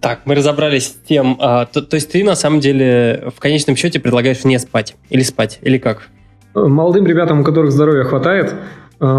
[0.00, 3.74] Так, мы разобрались с тем, а, то, то есть ты на самом деле в конечном
[3.74, 6.10] счете предлагаешь не спать или спать, или как?
[6.54, 8.54] Молодым ребятам, у которых здоровья хватает,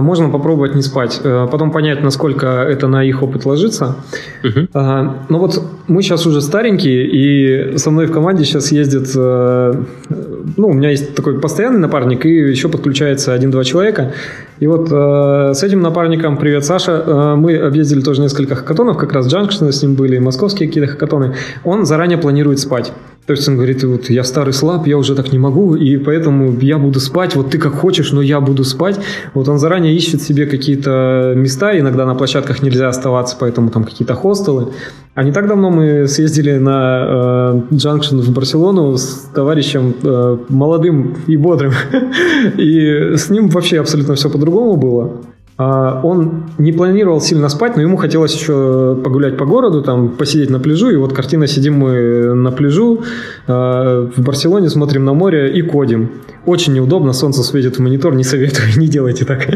[0.01, 3.95] можно попробовать не спать, э, потом понять, насколько это на их опыт ложится.
[4.43, 5.09] Uh-huh.
[5.29, 10.73] Но вот мы сейчас уже старенькие, и со мной в команде сейчас ездит, ну, у
[10.73, 14.13] меня есть такой постоянный напарник, и еще подключается один-два человека.
[14.59, 19.71] И вот с этим напарником, привет, Саша, мы объездили тоже несколько хакатонов, как раз Джанкшины
[19.71, 21.35] с ним были, московские какие-то хакатоны.
[21.63, 22.91] Он заранее планирует спать.
[23.25, 26.59] То есть он говорит, вот я старый слаб, я уже так не могу, и поэтому
[26.59, 28.99] я буду спать, вот ты как хочешь, но я буду спать.
[29.33, 34.13] Вот он заранее ищет себе какие-то места, иногда на площадках нельзя оставаться, поэтому там какие-то
[34.13, 34.73] хостелы.
[35.15, 41.35] А не так давно мы съездили на э, в Барселону с товарищем э, молодым и
[41.35, 41.73] бодрым,
[42.57, 45.21] и с ним вообще абсолютно все по-другому было.
[45.57, 50.49] А, он не планировал сильно спать, но ему хотелось еще погулять по городу, там посидеть
[50.49, 50.89] на пляжу.
[50.89, 53.03] И вот картина сидим мы на пляжу
[53.47, 56.09] а, в Барселоне, смотрим на море и кодим.
[56.45, 59.47] Очень неудобно, солнце светит в монитор, не советую, не делайте так.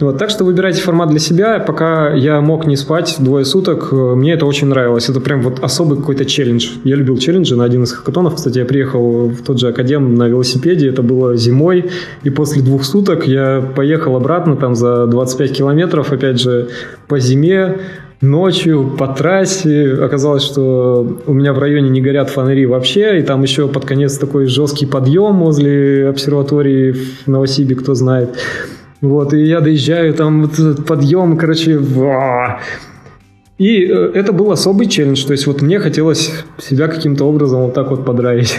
[0.00, 1.60] Вот, так что выбирайте формат для себя.
[1.60, 5.08] Пока я мог не спать двое суток, мне это очень нравилось.
[5.08, 6.70] Это прям вот особый какой-то челлендж.
[6.82, 8.34] Я любил челленджи на один из хакатонов.
[8.34, 11.90] Кстати, я приехал в тот же Академ на велосипеде, это было зимой.
[12.24, 16.68] И после двух суток я поехал обратно там за 25 километров, опять же,
[17.06, 17.78] по зиме,
[18.20, 19.94] ночью по трассе.
[20.02, 24.18] Оказалось, что у меня в районе не горят фонари вообще, и там еще под конец
[24.18, 28.36] такой жесткий подъем возле обсерватории в Новосибе, кто знает.
[29.00, 31.80] Вот, и я доезжаю, там вот этот подъем, короче!
[33.58, 37.74] И э, это был особый челлендж, то есть вот мне хотелось себя каким-то образом вот
[37.74, 38.56] так вот подравить.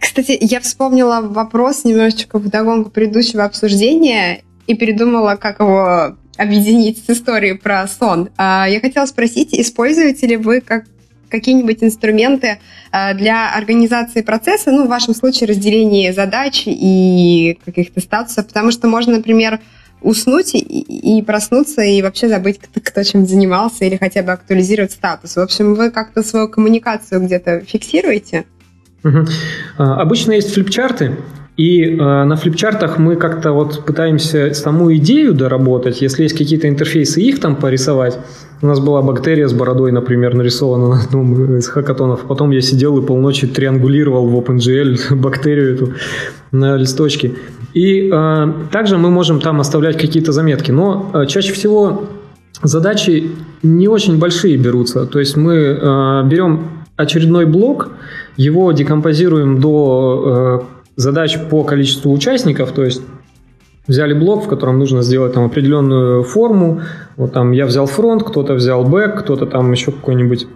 [0.00, 7.10] Кстати, я вспомнила вопрос немножечко в догонку предыдущего обсуждения и передумала, как его объединить с
[7.10, 8.30] историей про сон.
[8.36, 10.84] А, я хотела спросить, используете ли вы как
[11.28, 12.58] какие-нибудь инструменты
[12.90, 18.88] а, для организации процесса, ну, в вашем случае разделение задач и каких-то статусов, потому что
[18.88, 19.60] можно, например,
[20.00, 24.92] уснуть и, и проснуться и вообще забыть, кто, кто чем занимался или хотя бы актуализировать
[24.92, 25.36] статус.
[25.36, 28.46] В общем, вы как-то свою коммуникацию где-то фиксируете?
[29.04, 29.26] Угу.
[29.78, 31.16] Обычно есть флипчарты,
[31.58, 37.20] и э, на флипчартах мы как-то вот пытаемся саму идею доработать, если есть какие-то интерфейсы,
[37.20, 38.16] их там порисовать.
[38.62, 42.20] У нас была бактерия с бородой, например, нарисована на одном из хакатонов.
[42.28, 45.94] Потом я сидел и полночи триангулировал в OpenGL бактерию эту
[46.52, 47.34] на листочке.
[47.74, 50.70] И э, также мы можем там оставлять какие-то заметки.
[50.70, 52.04] Но э, чаще всего
[52.62, 53.32] задачи
[53.64, 55.06] не очень большие берутся.
[55.06, 57.90] То есть мы э, берем очередной блок,
[58.36, 63.02] его декомпозируем до э, задач по количеству участников, то есть
[63.86, 66.82] взяли блок, в котором нужно сделать там определенную форму,
[67.16, 70.48] вот там я взял фронт, кто-то взял бэк, кто-то там еще какой-нибудь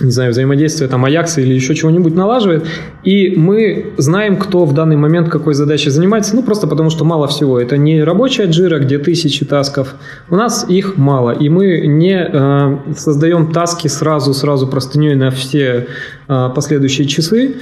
[0.00, 2.66] не знаю, взаимодействие там Аякса или еще чего-нибудь налаживает,
[3.04, 7.28] и мы знаем, кто в данный момент какой задачей занимается, ну, просто потому что мало
[7.28, 7.60] всего.
[7.60, 9.94] Это не рабочая джира, где тысячи тасков,
[10.30, 15.86] у нас их мало, и мы не э, создаем таски сразу-сразу простыней на все
[16.26, 17.56] э, последующие часы,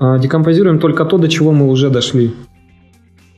[0.00, 2.34] декомпозируем только то, до чего мы уже дошли.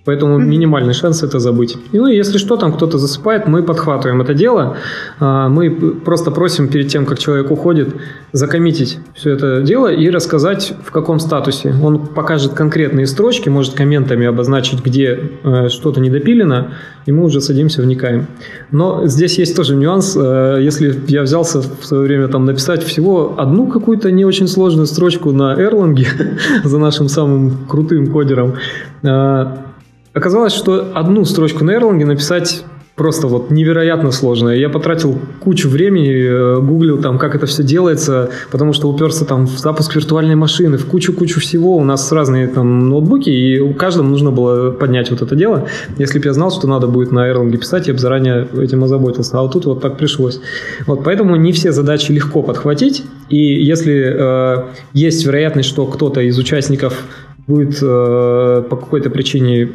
[0.05, 1.77] Поэтому минимальный шанс это забыть.
[1.93, 4.77] И, ну, если что, там кто-то засыпает, мы подхватываем это дело.
[5.21, 7.95] А, мы просто просим перед тем, как человек уходит,
[8.33, 11.75] закоммитить все это дело и рассказать, в каком статусе.
[11.83, 16.73] Он покажет конкретные строчки, может комментами обозначить, где э, что-то недопилено,
[17.07, 18.27] и мы уже садимся, вникаем.
[18.71, 20.17] Но здесь есть тоже нюанс.
[20.17, 24.87] Э, если я взялся в свое время там написать всего одну какую-то не очень сложную
[24.87, 25.99] строчку на Erlang
[26.65, 28.55] за нашим самым крутым кодером,
[29.03, 29.47] э,
[30.19, 32.65] Оказалось, что одну строчку на Erlang написать
[32.97, 34.49] просто вот невероятно сложно.
[34.49, 39.47] Я потратил кучу времени, э, гуглил там, как это все делается, потому что уперся там
[39.47, 41.77] в запуск виртуальной машины, в кучу-кучу всего.
[41.77, 45.69] У нас разные там ноутбуки, и у каждому нужно было поднять вот это дело.
[45.99, 49.39] Если бы я знал, что надо будет на Erlang писать, я бы заранее этим озаботился.
[49.39, 50.41] А вот тут вот так пришлось.
[50.89, 54.65] Вот поэтому не все задачи легко подхватить, и если э,
[54.95, 57.05] есть вероятность, что кто-то из участников
[57.47, 59.69] будет э, по какой-то причине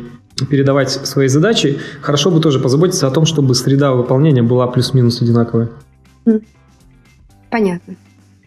[0.50, 5.70] передавать свои задачи, хорошо бы тоже позаботиться о том, чтобы среда выполнения была плюс-минус одинаковая.
[7.50, 7.96] Понятно.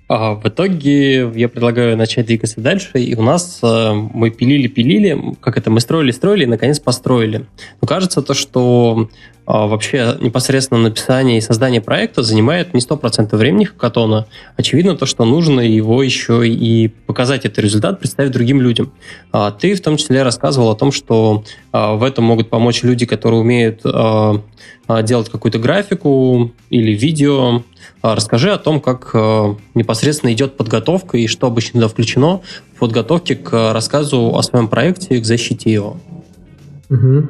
[0.08, 5.58] А в итоге я предлагаю начать двигаться дальше, и у нас э, мы пилили-пилили, как
[5.58, 7.46] это, мы строили-строили, и наконец построили.
[7.80, 9.10] Но кажется то, что
[9.46, 14.26] вообще непосредственно написание и создание проекта занимает не 100% времени хакатона.
[14.56, 18.92] Очевидно то, что нужно его еще и показать этот результат, представить другим людям.
[19.30, 23.06] А, ты в том числе рассказывал о том, что а, в этом могут помочь люди,
[23.06, 23.82] которые умеют
[25.02, 27.62] делать какую-то графику или видео.
[28.02, 29.12] Расскажи о том, как
[29.74, 32.40] непосредственно идет подготовка и что обычно включено
[32.76, 35.96] в подготовке к рассказу о своем проекте и к защите его.
[36.88, 37.28] Угу.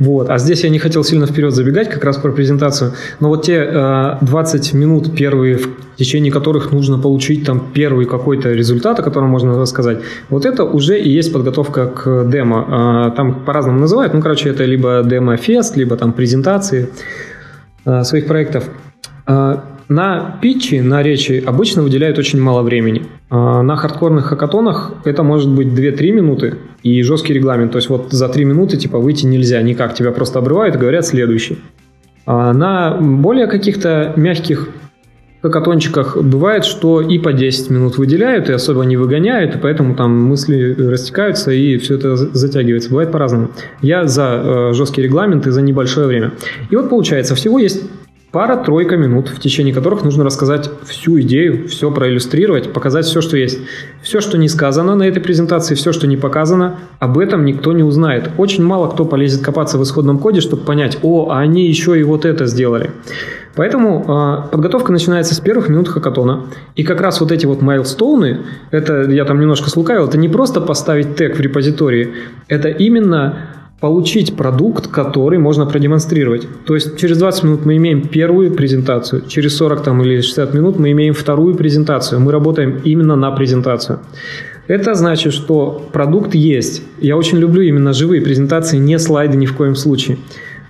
[0.00, 0.30] Вот.
[0.30, 2.92] А здесь я не хотел сильно вперед забегать, как раз про презентацию.
[3.20, 8.52] Но вот те э, 20 минут первые, в течение которых нужно получить там первый какой-то
[8.52, 9.98] результат, о котором можно рассказать,
[10.28, 13.10] вот это уже и есть подготовка к демо.
[13.12, 14.12] Э, там по-разному называют.
[14.14, 16.88] Ну, короче, это либо демо-фест, либо там презентации
[17.84, 18.64] э, своих проектов.
[19.28, 23.04] Э, на питчи, на речи обычно выделяют очень мало времени.
[23.30, 27.72] А на хардкорных хакатонах это может быть 2-3 минуты и жесткий регламент.
[27.72, 29.94] То есть вот за 3 минуты типа выйти нельзя никак.
[29.94, 31.58] Тебя просто обрывают и говорят следующий.
[32.26, 34.68] А на более каких-то мягких
[35.42, 40.10] хакатончиках бывает, что и по 10 минут выделяют, и особо не выгоняют, и поэтому там
[40.24, 42.90] мысли растекаются, и все это затягивается.
[42.90, 43.50] Бывает по-разному.
[43.80, 46.32] Я за э, жесткий регламент и за небольшое время.
[46.70, 47.84] И вот получается, всего есть
[48.36, 53.58] Пара-тройка минут, в течение которых нужно рассказать всю идею, все проиллюстрировать, показать все, что есть.
[54.02, 57.82] Все, что не сказано на этой презентации, все, что не показано, об этом никто не
[57.82, 58.28] узнает.
[58.36, 62.02] Очень мало кто полезет копаться в исходном коде, чтобы понять, о, а они еще и
[62.02, 62.90] вот это сделали.
[63.54, 66.44] Поэтому э, подготовка начинается с первых минут хакатона.
[66.74, 70.60] И как раз вот эти вот майлстоуны, это я там немножко слукавил, это не просто
[70.60, 72.12] поставить тег в репозитории,
[72.48, 73.38] это именно
[73.80, 76.48] получить продукт, который можно продемонстрировать.
[76.64, 80.78] То есть через 20 минут мы имеем первую презентацию, через 40 там, или 60 минут
[80.78, 82.20] мы имеем вторую презентацию.
[82.20, 84.00] Мы работаем именно на презентацию.
[84.66, 86.82] Это значит, что продукт есть.
[87.00, 90.18] Я очень люблю именно живые презентации, не слайды ни в коем случае.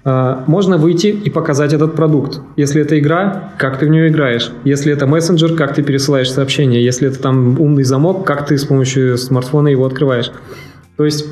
[0.04, 2.40] А, можно выйти и показать этот продукт.
[2.56, 4.52] Если это игра, как ты в нее играешь.
[4.64, 6.84] Если это мессенджер, как ты пересылаешь сообщения.
[6.84, 10.30] Если это там умный замок, как ты с помощью смартфона его открываешь.
[10.96, 11.26] То есть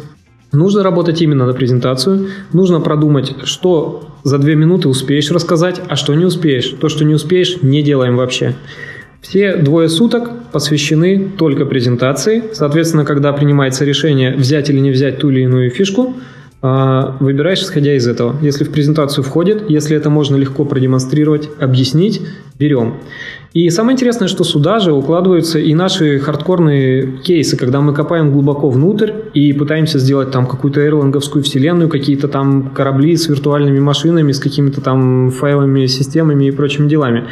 [0.55, 6.15] Нужно работать именно на презентацию, нужно продумать, что за две минуты успеешь рассказать, а что
[6.15, 6.75] не успеешь.
[6.81, 8.55] То, что не успеешь, не делаем вообще.
[9.21, 12.45] Все двое суток посвящены только презентации.
[12.53, 16.15] Соответственно, когда принимается решение взять или не взять ту или иную фишку,
[16.61, 18.37] а, выбираешь исходя из этого.
[18.41, 22.23] Если в презентацию входит, если это можно легко продемонстрировать, объяснить,
[22.59, 23.01] берем.
[23.55, 28.69] И самое интересное, что сюда же укладываются и наши хардкорные кейсы, когда мы копаем глубоко
[28.69, 34.41] внутрь и пытаемся сделать там какую-то эрлинговскую вселенную, какие-то там корабли с виртуальными машинами, с
[34.41, 37.29] какими-то там файлами, системами и прочими делами.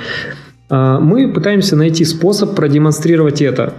[0.70, 3.75] А, мы пытаемся найти способ продемонстрировать это.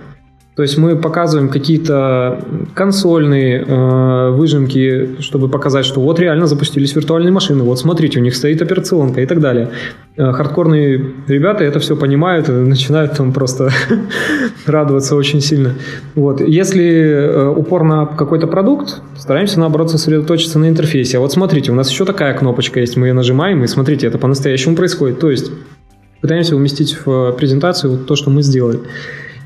[0.55, 2.39] То есть мы показываем какие-то
[2.75, 8.35] консольные э, выжимки, чтобы показать, что вот реально запустились виртуальные машины, вот смотрите, у них
[8.35, 9.71] стоит операционка и так далее.
[10.15, 13.71] Э, хардкорные ребята это все понимают и начинают там просто
[14.67, 15.73] радоваться очень сильно.
[16.13, 16.39] Вот.
[16.39, 21.17] Если э, упор на какой-то продукт, стараемся наоборот сосредоточиться на интерфейсе.
[21.17, 24.19] А вот смотрите, у нас еще такая кнопочка есть, мы ее нажимаем, и смотрите, это
[24.19, 25.19] по-настоящему происходит.
[25.19, 25.51] То есть
[26.21, 28.81] пытаемся уместить в презентацию вот то, что мы сделали.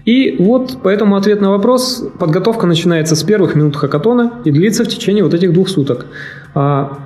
[0.07, 2.01] И вот поэтому ответ на вопрос.
[2.17, 6.05] Подготовка начинается с первых минут хакатона и длится в течение вот этих двух суток.
[6.55, 6.99] А,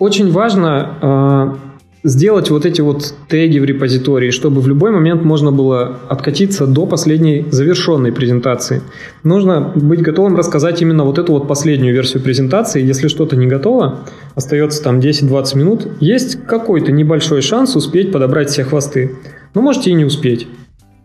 [0.00, 1.56] очень важно а,
[2.02, 6.84] сделать вот эти вот теги в репозитории, чтобы в любой момент можно было откатиться до
[6.84, 8.82] последней завершенной презентации.
[9.22, 12.84] Нужно быть готовым рассказать именно вот эту вот последнюю версию презентации.
[12.84, 14.00] Если что-то не готово,
[14.34, 19.16] остается там 10-20 минут, есть какой-то небольшой шанс успеть подобрать все хвосты.
[19.54, 20.48] Но можете и не успеть.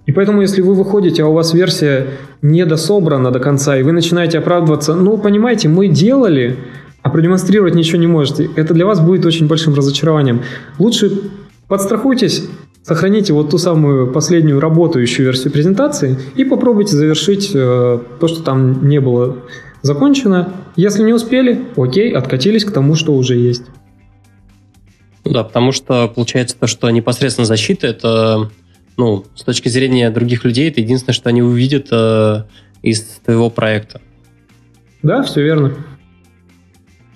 [0.08, 2.08] И поэтому, если вы выходите, а у вас версия
[2.42, 6.58] не дособрана до конца, и вы начинаете оправдываться, ну, понимаете, мы делали,
[7.04, 10.44] а продемонстрировать ничего не можете, это для вас будет очень большим разочарованием.
[10.80, 11.12] Лучше
[11.68, 12.46] подстрахуйтесь,
[12.84, 18.88] сохраните вот ту самую последнюю работающую версию презентации и попробуйте завершить э, то, что там
[18.88, 19.40] не было
[19.82, 20.54] закончено.
[20.78, 23.64] Если не успели, окей, откатились к тому, что уже есть.
[25.26, 28.50] Да, потому что получается то, что непосредственно защита это
[28.98, 32.44] ну, с точки зрения других людей, это единственное, что они увидят э,
[32.82, 34.02] из твоего проекта.
[35.04, 35.76] Да, все верно.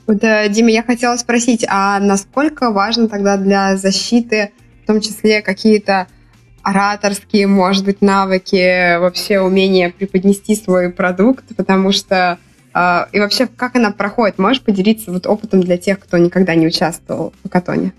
[0.06, 4.52] Вот, э, Дима, я хотела спросить, а насколько важно тогда для защиты,
[4.84, 6.08] в том числе какие-то
[6.62, 12.38] ораторские, может быть, навыки, вообще умение преподнести свой продукт, потому что
[12.76, 14.38] э, и вообще, как она проходит?
[14.38, 17.94] Можешь поделиться вот опытом для тех, кто никогда не участвовал в Катоне?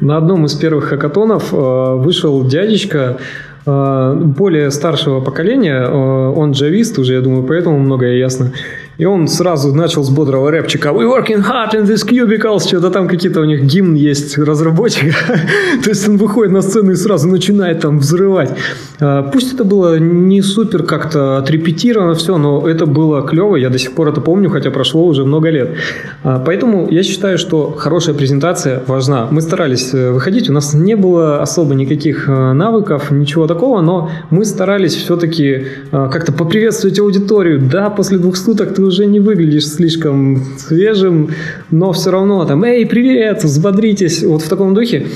[0.00, 3.18] На одном из первых хакатонов э, вышел дядечка
[3.66, 8.52] э, более старшего поколения, э, он джавист уже, я думаю, поэтому многое ясно.
[8.98, 13.06] И он сразу начал с бодрого рэпчика «We working hard in this cubicles», что-то там
[13.06, 15.14] какие-то у них гимн есть разработчика.
[15.84, 18.50] То есть он выходит на сцену и сразу начинает там взрывать.
[18.98, 23.78] А, пусть это было не супер как-то отрепетировано все, но это было клево, я до
[23.78, 25.76] сих пор это помню, хотя прошло уже много лет.
[26.24, 29.28] А, поэтому я считаю, что хорошая презентация важна.
[29.30, 34.10] Мы старались э, выходить, у нас не было особо никаких э, навыков, ничего такого, но
[34.30, 37.60] мы старались все-таки э, как-то поприветствовать аудиторию.
[37.60, 41.30] Да, после двух суток ты уже не выглядишь слишком свежим,
[41.70, 45.06] но все равно там, эй, привет, взбодритесь, вот в таком духе.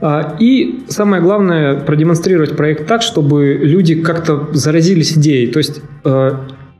[0.00, 5.48] А, и самое главное, продемонстрировать проект так, чтобы люди как-то заразились идеей.
[5.48, 6.32] То есть э,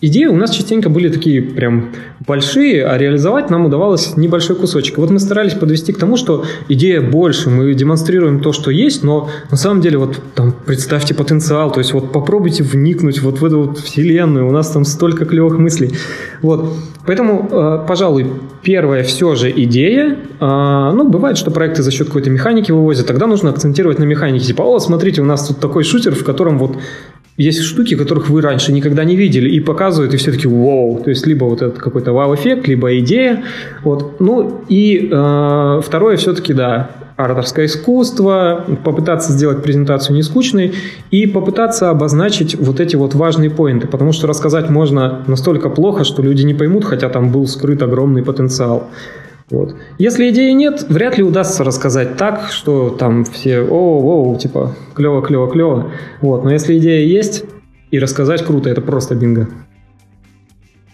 [0.03, 1.90] идеи у нас частенько были такие прям
[2.26, 4.98] большие, а реализовать нам удавалось небольшой кусочек.
[4.98, 9.30] Вот мы старались подвести к тому, что идея больше, мы демонстрируем то, что есть, но
[9.50, 13.62] на самом деле вот там представьте потенциал, то есть вот попробуйте вникнуть вот в эту
[13.62, 15.92] вот вселенную, у нас там столько клевых мыслей.
[16.42, 16.74] Вот.
[17.07, 18.26] Поэтому, э, пожалуй,
[18.62, 23.26] первая все же идея, э, ну, бывает, что проекты за счет какой-то механики вывозят, тогда
[23.26, 24.46] нужно акцентировать на механике.
[24.46, 26.76] Типа, о, смотрите, у нас тут такой шутер, в котором вот
[27.36, 31.00] есть штуки, которых вы раньше никогда не видели, и показывают, и все таки вау.
[31.02, 33.42] То есть, либо вот этот какой-то вау-эффект, либо идея.
[33.82, 34.20] Вот.
[34.20, 40.74] Ну, и э, второе все-таки, да, ораторское искусство, попытаться сделать презентацию не скучной
[41.10, 46.22] и попытаться обозначить вот эти вот важные поинты, потому что рассказать можно настолько плохо, что
[46.22, 48.90] люди не поймут, хотя там был скрыт огромный потенциал.
[49.51, 49.76] Вот.
[49.99, 55.22] Если идеи нет, вряд ли удастся рассказать так, что там все о, о, типа клево,
[55.22, 55.93] клево, клево.
[56.20, 56.45] Вот.
[56.45, 57.45] Но если идея есть
[57.90, 59.49] и рассказать круто, это просто бинго.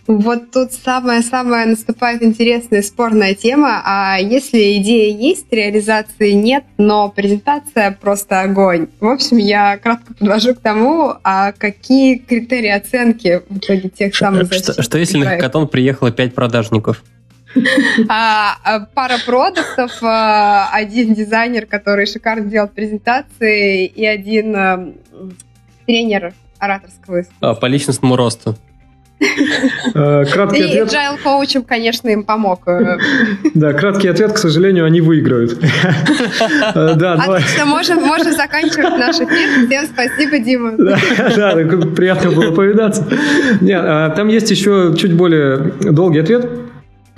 [0.09, 3.83] Вот тут самая-самая наступает интересная спорная тема.
[3.85, 8.89] А если идея есть, реализации нет, но презентация просто огонь.
[9.01, 14.51] В общем, я кратко подвожу к тому, а какие критерии оценки в итоге тех самых
[14.51, 17.05] Что, что если на хакатон приехало пять продажников?
[18.09, 24.93] А, а, пара продуктов, а, один дизайнер, который шикарно делает презентации, и один а,
[25.87, 27.51] тренер ораторского искусства.
[27.51, 28.57] А, по личностному росту.
[29.95, 30.93] Э, краткий И ответ.
[30.93, 32.61] agile коучем, конечно, им помог.
[33.55, 35.59] Да, краткий ответ, к сожалению, они выиграют.
[36.75, 37.41] Э, Да, давай.
[37.43, 39.67] Отлично, можем, можем заканчивать наш эфир.
[39.67, 40.73] Всем спасибо, Дима.
[40.79, 40.99] Да,
[41.35, 43.09] да, приятно было повидаться.
[43.61, 46.68] Нет, там есть еще чуть более долгий ответ.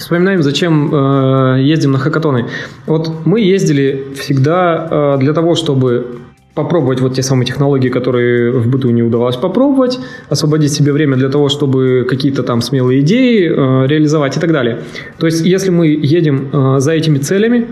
[0.00, 2.46] Вспоминаем, зачем э, ездим на хакатоны.
[2.86, 6.20] Вот мы ездили всегда э, для того, чтобы
[6.54, 11.28] попробовать вот те самые технологии, которые в быту не удавалось попробовать, освободить себе время для
[11.28, 14.78] того, чтобы какие-то там смелые идеи э, реализовать и так далее.
[15.18, 17.66] То есть, если мы едем э, за этими целями,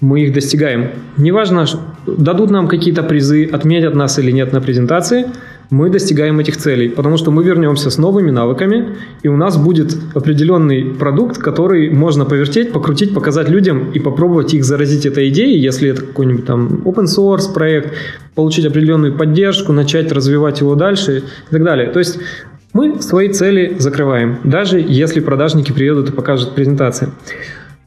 [0.00, 0.90] мы их достигаем.
[1.16, 1.66] Неважно,
[2.06, 5.26] дадут нам какие-то призы, отметят нас или нет на презентации,
[5.72, 9.96] мы достигаем этих целей, потому что мы вернемся с новыми навыками, и у нас будет
[10.14, 15.88] определенный продукт, который можно повертеть, покрутить, показать людям и попробовать их заразить этой идеей, если
[15.88, 17.94] это какой-нибудь там open source проект,
[18.34, 21.88] получить определенную поддержку, начать развивать его дальше и так далее.
[21.88, 22.18] То есть
[22.74, 27.08] мы свои цели закрываем, даже если продажники приедут и покажут презентации.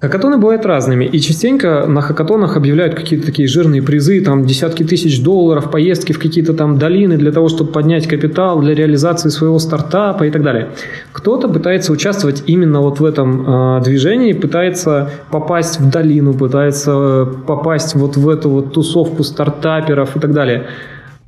[0.01, 5.23] Хакатоны бывают разными, и частенько на хакатонах объявляют какие-то такие жирные призы, там десятки тысяч
[5.23, 10.25] долларов, поездки в какие-то там долины для того, чтобы поднять капитал для реализации своего стартапа
[10.25, 10.67] и так далее.
[11.13, 17.95] Кто-то пытается участвовать именно вот в этом э, движении, пытается попасть в долину, пытается попасть
[17.95, 20.67] вот в эту вот тусовку стартаперов и так далее.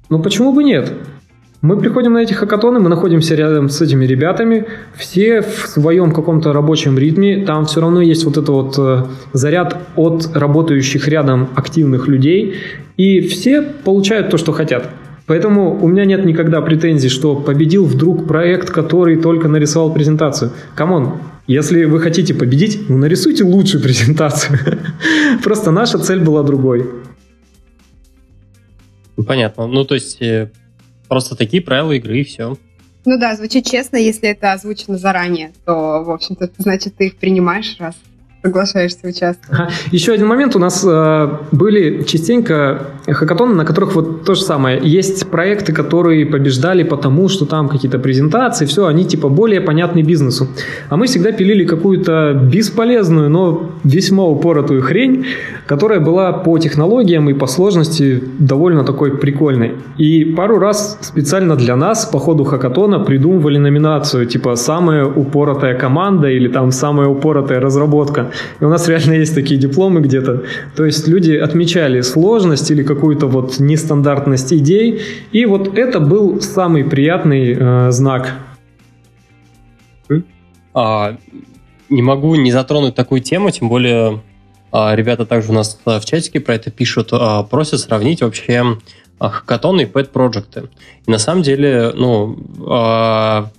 [0.10, 0.92] Но почему бы нет?
[1.62, 6.54] Мы приходим на эти хакатоны, мы находимся рядом с этими ребятами, все в своем каком-то
[6.54, 12.08] рабочем ритме, там все равно есть вот это вот э, заряд от работающих рядом активных
[12.08, 12.56] людей,
[12.96, 14.88] и все получают то, что хотят.
[15.26, 20.52] Поэтому у меня нет никогда претензий, что победил вдруг проект, который только нарисовал презентацию.
[20.76, 21.16] Come on,
[21.48, 24.60] если вы хотите победить, ну нарисуйте лучшую презентацию.
[25.44, 26.88] Просто наша цель была другой.
[29.26, 29.66] Понятно.
[29.66, 30.52] Ну, то есть, э,
[31.08, 32.58] просто такие правила игры, и все.
[33.06, 37.78] Ну да, звучит честно, если это озвучено заранее, то, в общем-то, значит, ты их принимаешь,
[37.80, 37.96] раз
[38.48, 39.72] соглашаешься участвовать.
[39.92, 40.56] Еще один момент.
[40.56, 44.80] У нас э, были частенько хакатоны, на которых вот то же самое.
[44.84, 50.48] Есть проекты, которые побеждали потому, что там какие-то презентации, все, они типа более понятны бизнесу.
[50.90, 55.26] А мы всегда пилили какую-то бесполезную, но весьма упоротую хрень,
[55.68, 59.74] которая была по технологиям и по сложности довольно такой прикольной.
[59.98, 66.30] И пару раз специально для нас по ходу хакатона придумывали номинацию, типа «Самая упоротая команда»
[66.30, 68.32] или там «Самая упоротая разработка».
[68.60, 70.44] И у нас реально есть такие дипломы где-то.
[70.76, 75.02] То есть люди отмечали сложность или какую-то вот нестандартность идей.
[75.32, 78.34] И вот это был самый приятный э, знак.
[80.74, 81.18] А,
[81.90, 84.22] не могу не затронуть такую тему, тем более
[84.72, 88.78] а, ребята также у нас а, в чатике про это пишут, а, просят сравнить вообще
[89.20, 90.70] а, хакатоны и пэт-проекты.
[91.08, 93.50] На самом деле, ну, а,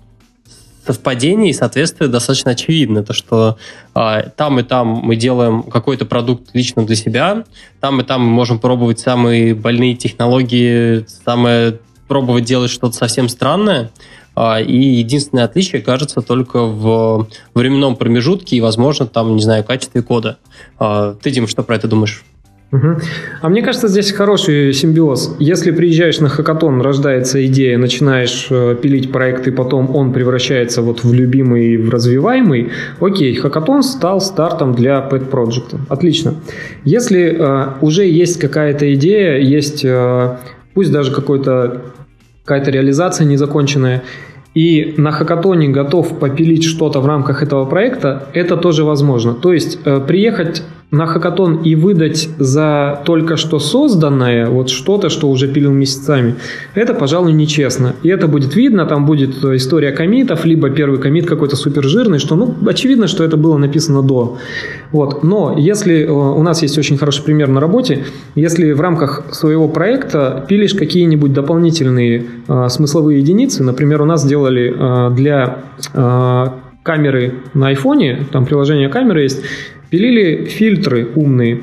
[0.89, 3.05] совпадение и соответствие достаточно очевидно.
[3.05, 3.59] То, что
[3.95, 7.45] а, там и там мы делаем какой-то продукт лично для себя,
[7.81, 13.91] там и там мы можем пробовать самые больные технологии, самое пробовать делать что-то совсем странное.
[14.35, 20.01] А, И единственное отличие кажется только в временном промежутке и, возможно, там, не знаю, качестве
[20.01, 20.39] кода.
[20.79, 22.25] А, Ты, Дим, что про это думаешь?
[22.71, 22.99] Мгм.
[23.41, 25.37] А мне кажется, здесь хороший симбиоз.
[25.39, 31.03] Если приезжаешь на хакатон, рождается идея, начинаешь э, пилить проект, и потом он превращается вот
[31.03, 35.79] в любимый, в развиваемый, окей, хакатон стал стартом для Pet Project.
[35.89, 36.35] Отлично.
[36.85, 40.37] Если э, уже есть какая-то идея, есть э,
[40.75, 41.81] пусть даже какой-то
[42.45, 44.03] какая-то реализация незаконченная,
[44.55, 49.35] и на хакатоне готов попилить что-то в рамках этого проекта, это тоже возможно.
[49.35, 55.29] То есть э, приехать на хакатон и выдать за только что созданное вот что-то, что
[55.29, 56.37] уже пилил месяцами,
[56.75, 57.95] это, пожалуй, нечестно.
[58.03, 62.19] И это будет видно, там будет э, история комитов, либо первый комит какой-то супер жирный,
[62.19, 64.39] что, ну, очевидно, что это было написано до.
[64.91, 65.23] Вот.
[65.23, 69.69] Но если э, у нас есть очень хороший пример на работе, если в рамках своего
[69.69, 75.59] проекта пилишь какие-нибудь дополнительные э, смысловые единицы, например, у нас делали э, для
[75.93, 76.47] э,
[76.83, 79.43] камеры на айфоне, там приложение камеры есть,
[79.91, 81.63] пилили фильтры умные.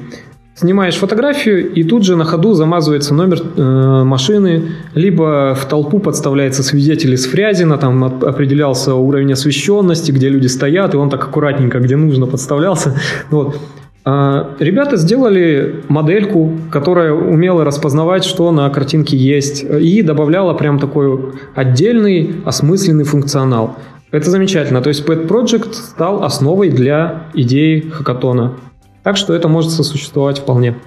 [0.55, 6.63] Снимаешь фотографию, и тут же на ходу замазывается номер э, машины, либо в толпу подставляется
[6.63, 11.97] свидетель из Фрязина, там определялся уровень освещенности, где люди стоят, и он так аккуратненько, где
[11.97, 12.95] нужно, подставлялся.
[13.29, 13.57] Вот.
[14.05, 21.33] А, ребята сделали модельку, которая умела распознавать, что на картинке есть, и добавляла прям такой
[21.55, 23.77] отдельный осмысленный функционал.
[24.15, 24.81] Это замечательно.
[24.81, 28.57] То есть Pet Project стал основой для идеи хакатона.
[29.03, 30.77] Так что это может сосуществовать вполне.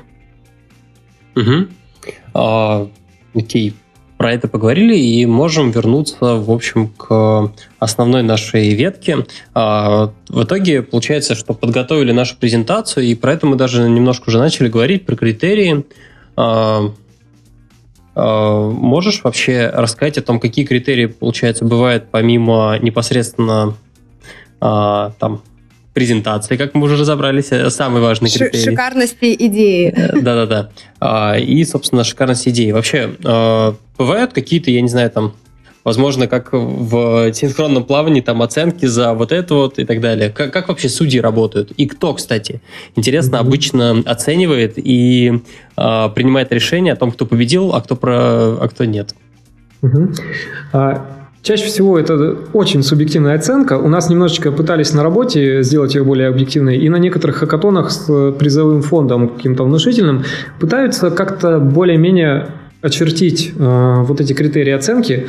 [1.37, 1.67] Угу.
[2.33, 2.89] А,
[3.35, 3.75] окей,
[4.17, 9.27] про это поговорили и можем вернуться, в общем, к основной нашей ветке.
[9.53, 14.39] А, в итоге получается, что подготовили нашу презентацию, и про это мы даже немножко уже
[14.39, 15.85] начали говорить, про критерии.
[16.35, 16.93] А,
[18.19, 23.75] можешь вообще рассказать о том, какие критерии, получается, бывают помимо непосредственно
[24.61, 25.43] там
[25.99, 28.65] презентации, как мы уже разобрались, э, самый важный критерий.
[28.65, 29.93] Шикарности идеи.
[29.97, 30.71] Э, да-да-да.
[31.01, 32.71] А, и, собственно, шикарность идеи.
[32.71, 33.11] Вообще,
[33.99, 35.35] бывают какие-то, я не знаю, там,
[35.85, 40.31] возможно, как в синхронном плавании, там, оценки за вот это вот и так далее.
[40.31, 41.73] Как, как вообще судьи работают?
[41.73, 42.61] И кто, кстати,
[42.97, 45.43] интересно, обычно оценивает и
[45.77, 49.15] а, принимает решение о том, кто победил, а кто, про, а кто нет?
[49.83, 50.17] Mm-hmm.
[50.73, 53.79] А, Чаще всего это очень субъективная оценка.
[53.79, 58.33] У нас немножечко пытались на работе сделать ее более объективной, и на некоторых хакатонах с
[58.33, 60.25] призовым фондом каким-то внушительным
[60.61, 62.49] пытаются как-то более-менее
[62.83, 65.29] очертить э, вот эти критерии оценки.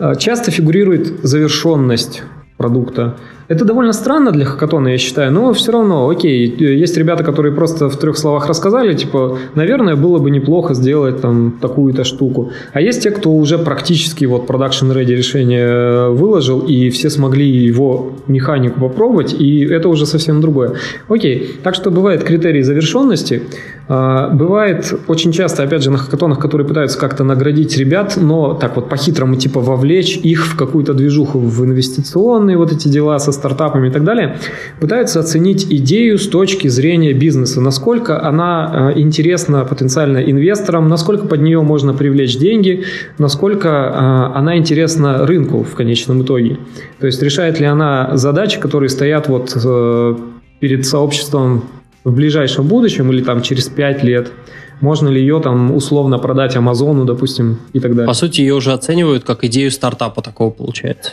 [0.00, 2.22] Э, часто фигурирует завершенность
[2.56, 3.16] продукта.
[3.48, 7.88] Это довольно странно для хакатона, я считаю, но все равно, окей, есть ребята, которые просто
[7.88, 12.50] в трех словах рассказали, типа, наверное, было бы неплохо сделать там такую-то штуку.
[12.72, 18.12] А есть те, кто уже практически вот production ready решение выложил, и все смогли его
[18.28, 20.74] механику попробовать, и это уже совсем другое.
[21.08, 23.42] Окей, так что бывает критерий завершенности,
[23.90, 28.88] Бывает очень часто, опять же, на хакатонах, которые пытаются как-то наградить ребят, но так вот
[28.88, 33.90] по-хитрому типа вовлечь их в какую-то движуху, в инвестиционные вот эти дела со стартапами и
[33.90, 34.38] так далее,
[34.78, 41.40] пытаются оценить идею с точки зрения бизнеса, насколько она э, интересна потенциально инвесторам, насколько под
[41.40, 42.84] нее можно привлечь деньги,
[43.18, 46.58] насколько э, она интересна рынку в конечном итоге.
[47.00, 50.16] То есть решает ли она задачи, которые стоят вот э,
[50.60, 51.64] перед сообществом
[52.04, 54.32] в ближайшем будущем или там через 5 лет,
[54.80, 58.06] можно ли ее там условно продать Амазону, допустим, и так далее.
[58.06, 61.12] По сути, ее уже оценивают как идею стартапа такого получается.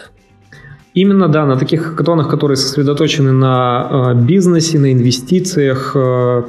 [0.93, 6.43] Именно, да, на таких хакатонах, которые сосредоточены на э, бизнесе, на инвестициях, э,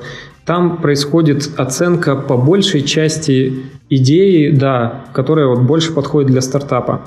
[0.47, 7.03] там происходит оценка по большей части идеи, да, которая вот больше подходит для стартапа.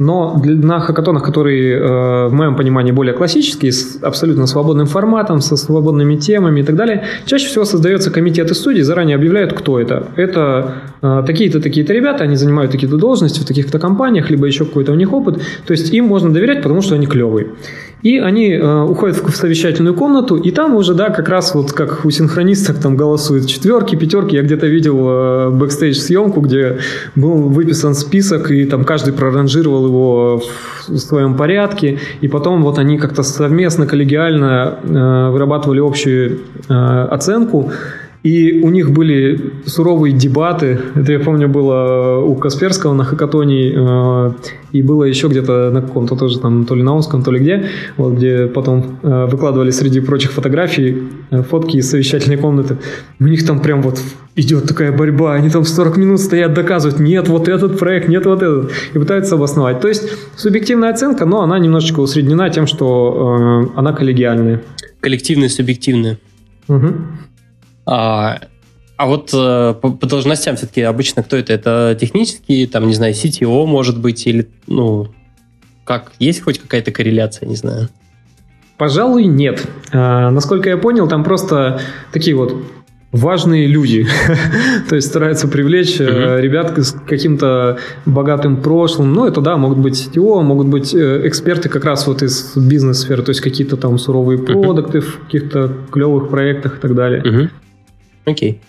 [0.00, 5.56] Но на хакатонах, которые, э, в моем понимании, более классические, с абсолютно свободным форматом, со
[5.56, 10.08] свободными темами и так далее, чаще всего создается комитет из студий, заранее объявляют, кто это.
[10.16, 10.72] Это
[11.02, 14.94] э, такие-то, такие-то ребята, они занимают такие-то должности в таких-то компаниях, либо еще какой-то у
[14.94, 15.42] них опыт.
[15.66, 17.48] То есть им можно доверять, потому что они клевые.
[18.02, 22.04] И они э, уходят в совещательную комнату, и там уже, да, как раз вот как
[22.04, 24.36] у синхронисток там голосуют четверки, пятерки.
[24.36, 26.78] Я где-то видел э, бэкстейдж съемку, где
[27.14, 30.42] был выписан список, и там каждый проранжировал его
[30.88, 36.74] в своем порядке, и потом вот они как-то совместно, коллегиально э, вырабатывали общую э,
[37.10, 37.70] оценку.
[38.22, 40.78] И у них были суровые дебаты.
[40.94, 44.32] Это, я помню, было у Касперского на Хакатоне, э,
[44.72, 47.70] и было еще где-то на каком-то тоже там, то ли на Омском, то ли где,
[47.96, 52.76] вот, где потом э, выкладывали среди прочих фотографий э, фотки из совещательной комнаты.
[53.20, 53.98] У них там прям вот
[54.36, 58.42] идет такая борьба, они там 40 минут стоят, доказывают, нет, вот этот проект, нет, вот
[58.42, 59.80] этот, и пытаются обосновать.
[59.80, 60.04] То есть
[60.36, 64.60] субъективная оценка, но она немножечко усреднена тем, что э, она коллегиальная.
[65.00, 66.18] Коллективная, субъективная.
[66.68, 66.88] Угу.
[67.90, 68.38] А,
[68.96, 71.52] а вот э, по, по должностям все-таки обычно кто это?
[71.52, 75.08] Это технический, там, не знаю, CTO, может быть, или, ну,
[75.84, 77.88] как, есть хоть какая-то корреляция, не знаю?
[78.78, 79.66] Пожалуй, нет.
[79.92, 81.80] А, насколько я понял, там просто
[82.12, 82.54] такие вот
[83.10, 84.06] важные люди.
[84.88, 86.40] То есть стараются привлечь mm-hmm.
[86.40, 89.12] ребят с каким-то богатым прошлым.
[89.12, 93.24] Ну, это да, могут быть CTO, могут быть э, эксперты как раз вот из бизнес-сферы,
[93.24, 95.00] то есть какие-то там суровые продукты mm-hmm.
[95.00, 97.22] в каких-то клевых проектах и так далее.
[97.22, 97.50] Mm-hmm.
[98.24, 98.60] Окей.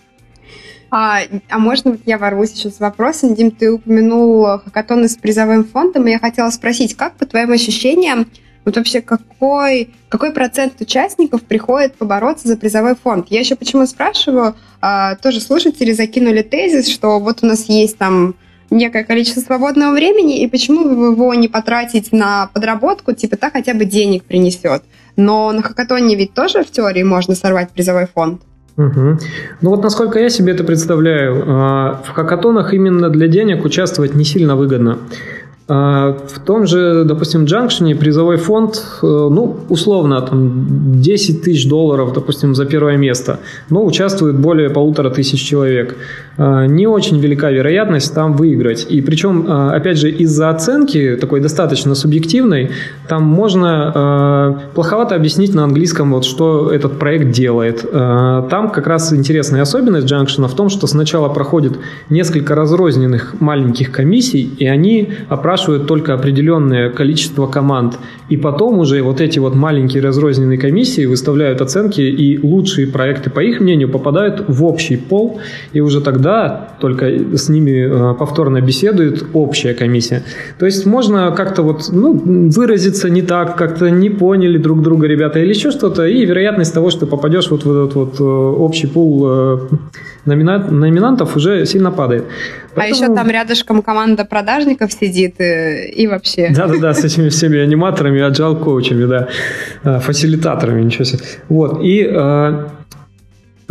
[0.89, 3.33] А, а можно я ворвусь еще с вопросом?
[3.33, 8.27] Дим, ты упомянул хакатоны с призовым фондом, и я хотела спросить, как по твоим ощущениям,
[8.65, 13.27] вот вообще какой, какой процент участников приходит побороться за призовой фонд?
[13.29, 18.35] Я еще почему спрашиваю, а, тоже слушатели закинули тезис, что вот у нас есть там
[18.69, 23.73] некое количество свободного времени, и почему бы его не потратить на подработку, типа так хотя
[23.73, 24.83] бы денег принесет.
[25.15, 28.41] Но на хакатоне ведь тоже в теории можно сорвать призовой фонд.
[28.77, 29.17] Угу.
[29.61, 34.55] Ну вот насколько я себе это представляю, в хакатонах именно для денег участвовать не сильно
[34.55, 34.97] выгодно.
[35.73, 42.11] А, в том же, допустим, джанкшене призовой фонд, э, ну, условно, там 10 тысяч долларов,
[42.13, 43.39] допустим, за первое место,
[43.69, 45.95] но участвует более полутора тысяч человек.
[46.43, 48.87] А, не очень велика вероятность там выиграть.
[48.89, 52.71] И причем, а, опять же, из-за оценки, такой достаточно субъективной,
[53.07, 57.85] там можно плоховато объяснить на английском, вот, что этот проект делает.
[57.91, 61.73] Там как раз интересная особенность джанкшена в том, что сначала проходит
[62.09, 67.99] несколько разрозненных маленьких комиссий, и они опрашивают только определенное количество команд.
[68.29, 73.41] И потом уже вот эти вот маленькие разрозненные комиссии выставляют оценки, и лучшие проекты, по
[73.41, 75.41] их мнению, попадают в общий пол,
[75.73, 76.30] и уже тогда
[76.79, 77.05] только
[77.37, 80.23] с ними э, повторно беседует общая комиссия.
[80.59, 82.13] То есть можно как-то вот ну,
[82.49, 86.89] выразиться не так, как-то не поняли друг друга ребята или еще что-то, и вероятность того,
[86.89, 89.57] что попадешь вот в этот вот э, общий пул э,
[90.25, 92.25] номинантов уже сильно падает.
[92.75, 93.01] Поэтому...
[93.01, 96.53] А еще там рядышком команда продажников сидит и, и вообще.
[96.55, 99.27] Да-да-да, с этими всеми аниматорами, agile коучами, да,
[99.83, 101.23] а, фасилитаторами, ничего себе.
[101.49, 102.69] Вот, и а,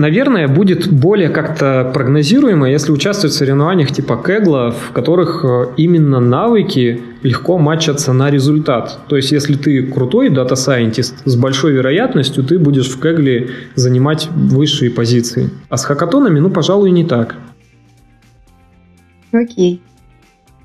[0.00, 6.20] наверное, будет более как-то прогнозируемо, если участвовать в соревнованиях типа Kaggle, в которых а, именно
[6.20, 8.98] навыки легко матчатся на результат.
[9.08, 14.28] То есть, если ты крутой data scientist, с большой вероятностью ты будешь в Kaggle занимать
[14.34, 15.50] высшие позиции.
[15.68, 17.36] А с хакатонами, ну, пожалуй, не так.
[19.32, 19.82] Окей.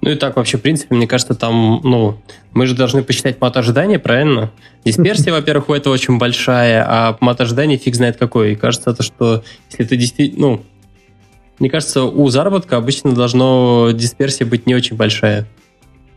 [0.06, 2.20] Ну и так вообще, в принципе, мне кажется, там, ну,
[2.54, 4.52] мы же должны посчитать мат ожидания, правильно?
[4.86, 8.52] Дисперсия, во-первых, у этого очень большая, а мат ожидания фиг знает какой.
[8.52, 10.62] И кажется, то, что если ты действительно, ну,
[11.58, 15.48] мне кажется, у заработка обычно должно дисперсия быть не очень большая.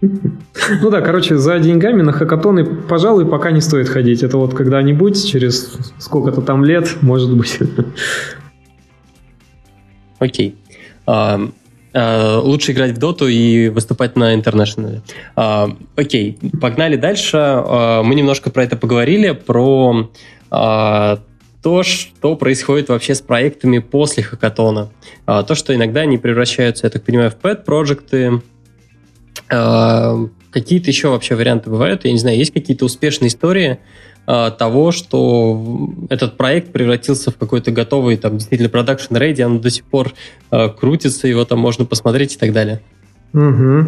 [0.02, 4.22] Ну да, короче, за деньгами на хакатоны, пожалуй, пока не стоит ходить.
[4.22, 7.58] Это вот когда-нибудь, через сколько-то там лет, может быть.
[10.18, 10.54] Окей.
[11.06, 11.52] Okay.
[11.92, 15.02] Э, лучше играть в доту и выступать на интернешнале.
[15.36, 17.36] Э, окей, погнали дальше.
[17.36, 20.10] Э, мы немножко про это поговорили, про
[20.50, 24.88] то, что происходит вообще с проектами после хакатона.
[25.26, 28.40] То, что иногда они превращаются, я так понимаю, в pet-проекты.
[29.46, 32.06] Какие-то еще вообще варианты бывают?
[32.06, 33.78] Я не знаю, есть какие-то успешные истории,
[34.28, 39.84] того, что этот проект превратился в какой-то готовый, там, действительно, production ready, он до сих
[39.84, 40.12] пор
[40.50, 42.82] э, крутится, его там можно посмотреть и так далее.
[43.34, 43.86] Угу.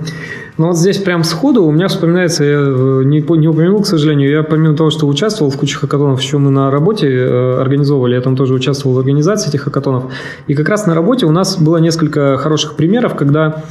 [0.58, 4.30] Ну вот здесь прям сходу у меня вспоминается, я э, не, не упомянул, к сожалению,
[4.30, 8.20] я помимо того, что участвовал в куче хакатонов, еще мы на работе э, организовывали, я
[8.20, 10.12] там тоже участвовал в организации этих хакатонов,
[10.46, 13.64] и как раз на работе у нас было несколько хороших примеров, когда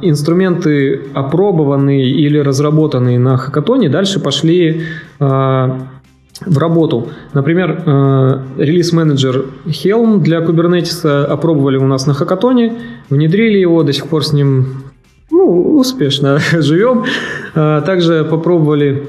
[0.00, 4.82] инструменты, опробованные или разработанные на хакатоне, дальше пошли
[5.20, 5.88] а,
[6.44, 7.08] в работу.
[7.32, 12.72] Например, а, релиз-менеджер Helm для Kubernetes опробовали у нас на хакатоне,
[13.08, 14.84] внедрили его, до сих пор с ним
[15.30, 17.04] ну, успешно живем.
[17.54, 19.04] Также попробовали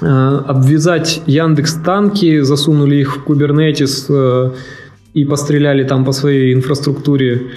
[0.00, 4.52] обвязать Яндекс танки, засунули их в Kubernetes
[5.14, 7.48] и постреляли там по своей инфраструктуре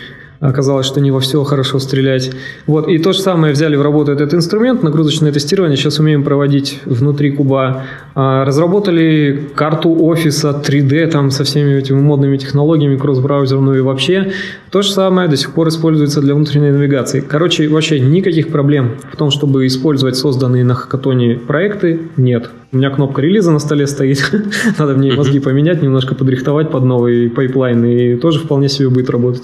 [0.42, 2.32] оказалось, что не во все хорошо стрелять.
[2.66, 6.80] Вот, и то же самое взяли в работу этот инструмент, нагрузочное тестирование, сейчас умеем проводить
[6.86, 7.84] внутри куба.
[8.16, 14.34] А, разработали карту офиса 3D там со всеми этими модными технологиями, кросс-браузерную и вообще.
[14.72, 17.22] То же самое до сих пор используется для внутренней навигации.
[17.22, 22.50] Короче, вообще никаких проблем в том, чтобы использовать созданные на хакатоне проекты, нет.
[22.72, 24.32] У меня кнопка релиза на столе стоит.
[24.80, 29.10] Надо в ней мозги поменять, немножко подрихтовать под новый пайплайн, и тоже вполне себе будет
[29.10, 29.44] работать.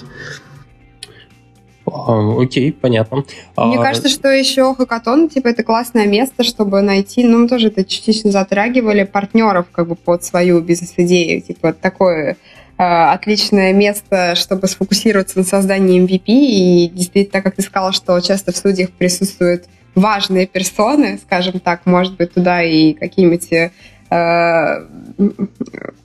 [1.92, 3.24] А, окей, понятно.
[3.56, 3.82] Мне а...
[3.82, 8.30] кажется, что еще хакатон, типа, это классное место, чтобы найти, ну, мы тоже это частично
[8.30, 11.40] затрагивали, партнеров как бы под свою бизнес-идею.
[11.42, 12.36] Типа, такое
[12.78, 16.22] э, отличное место, чтобы сформироваться на создании MVP.
[16.26, 21.86] И действительно, так как ты сказала, что часто в студиях присутствуют важные персоны, скажем так,
[21.86, 23.70] может быть, туда и какие-нибудь э,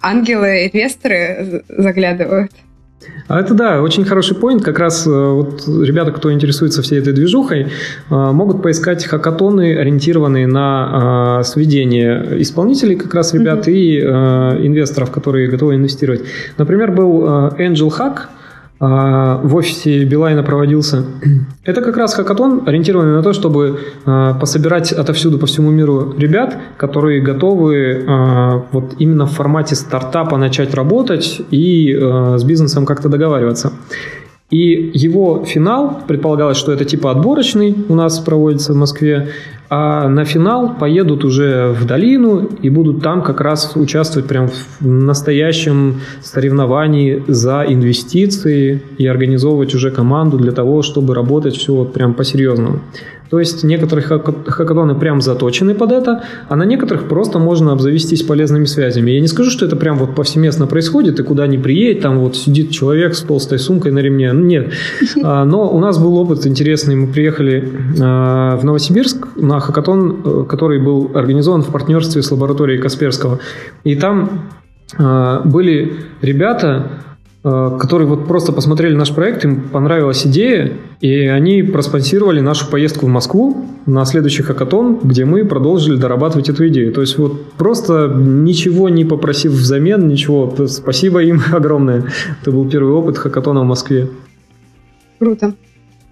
[0.01, 2.51] ангелы-инвесторы заглядывают.
[3.27, 4.63] А это да, очень хороший поинт.
[4.63, 7.67] Как раз э, вот ребята, кто интересуется всей этой движухой, э,
[8.09, 14.61] могут поискать хакатоны, ориентированные на э, сведение исполнителей, как раз ребят, mm-hmm.
[14.61, 16.21] и инвесторов, которые готовы инвестировать.
[16.57, 18.21] Например, был Angel Hack–
[18.87, 21.05] в офисе Билайна проводился.
[21.63, 26.57] Это как раз хакатон, ориентированный на то, чтобы а, пособирать отовсюду по всему миру ребят,
[26.77, 33.71] которые готовы а, вот именно в формате стартапа начать работать и с бизнесом как-то договариваться.
[34.49, 39.29] И его финал, предполагалось, что это типа отборочный у нас проводится в Москве,
[39.75, 44.85] а на финал поедут уже в долину и будут там как раз участвовать прям в
[44.85, 52.13] настоящем соревновании за инвестиции и организовывать уже команду для того, чтобы работать все вот прям
[52.13, 52.81] по-серьезному.
[53.33, 58.65] То есть некоторые хакатоны прям заточены под это, а на некоторых просто можно обзавестись полезными
[58.65, 59.09] связями.
[59.09, 62.35] Я не скажу, что это прям вот повсеместно происходит, и куда ни приедет, там вот
[62.35, 64.31] сидит человек с толстой сумкой на ремне.
[64.33, 64.73] Ну, нет.
[65.23, 66.95] А, но у нас был опыт интересный.
[66.95, 67.67] Мы приехали
[67.99, 73.39] а, в Новосибирск на хакатон, э, который был организован в партнерстве с лабораторией Касперского.
[73.83, 74.51] И там
[74.99, 76.87] а, были ребята,
[77.43, 83.09] которые вот просто посмотрели наш проект, им понравилась идея, и они проспонсировали нашу поездку в
[83.09, 86.93] Москву на следующий хакатон, где мы продолжили дорабатывать эту идею.
[86.93, 90.55] То есть вот просто ничего не попросив взамен, ничего.
[90.67, 92.05] Спасибо им огромное.
[92.41, 94.07] Это был первый опыт хакатона в Москве.
[95.19, 95.53] Круто.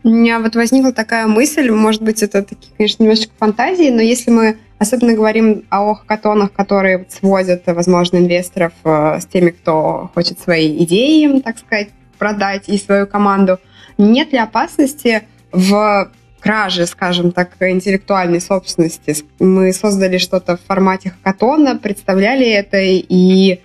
[0.04, 4.32] У меня вот возникла такая мысль, может быть, это такие, конечно, немножечко фантазии, но если
[4.32, 10.84] мы особенно говорим о хакатонах, которые сводят, возможно, инвесторов э, с теми, кто хочет свои
[10.84, 13.60] идеи, так сказать, продать и свою команду,
[14.00, 15.22] нет ли опасности
[15.52, 19.18] в краже, скажем так, интеллектуальной собственности?
[19.38, 23.60] Мы создали что-то в формате хакатона, представляли это, и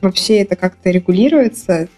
[0.00, 1.88] вообще это как-то регулируется?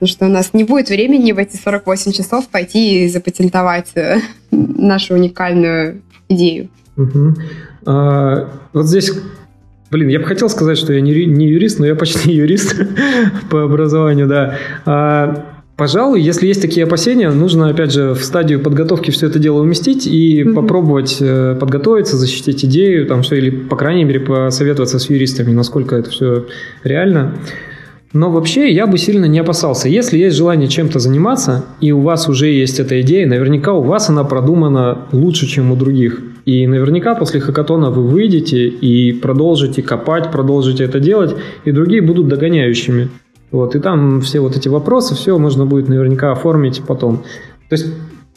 [0.00, 4.18] Потому что у нас не будет времени в эти 48 часов пойти и запатентовать э,
[4.50, 6.70] нашу уникальную идею.
[6.98, 7.34] Угу.
[7.86, 9.12] А, вот здесь,
[9.90, 12.76] блин, я бы хотел сказать, что я не, не юрист, но я почти юрист
[13.50, 14.58] по образованию, да.
[14.84, 15.44] А,
[15.78, 20.08] Пожалуй, если есть такие опасения, нужно, опять же, в стадию подготовки все это дело уместить
[20.08, 20.54] и mm-hmm.
[20.54, 25.94] попробовать э, подготовиться, защитить идею, там, что, или, по крайней мере, посоветоваться с юристами, насколько
[25.94, 26.46] это все
[26.82, 27.36] реально.
[28.12, 29.88] Но вообще я бы сильно не опасался.
[29.88, 34.08] Если есть желание чем-то заниматься, и у вас уже есть эта идея, наверняка у вас
[34.08, 36.20] она продумана лучше, чем у других.
[36.46, 41.34] И наверняка после хакатона вы выйдете и продолжите копать, продолжите это делать,
[41.66, 43.10] и другие будут догоняющими.
[43.50, 47.18] Вот, и там все вот эти вопросы, все можно будет наверняка оформить потом.
[47.68, 47.88] То есть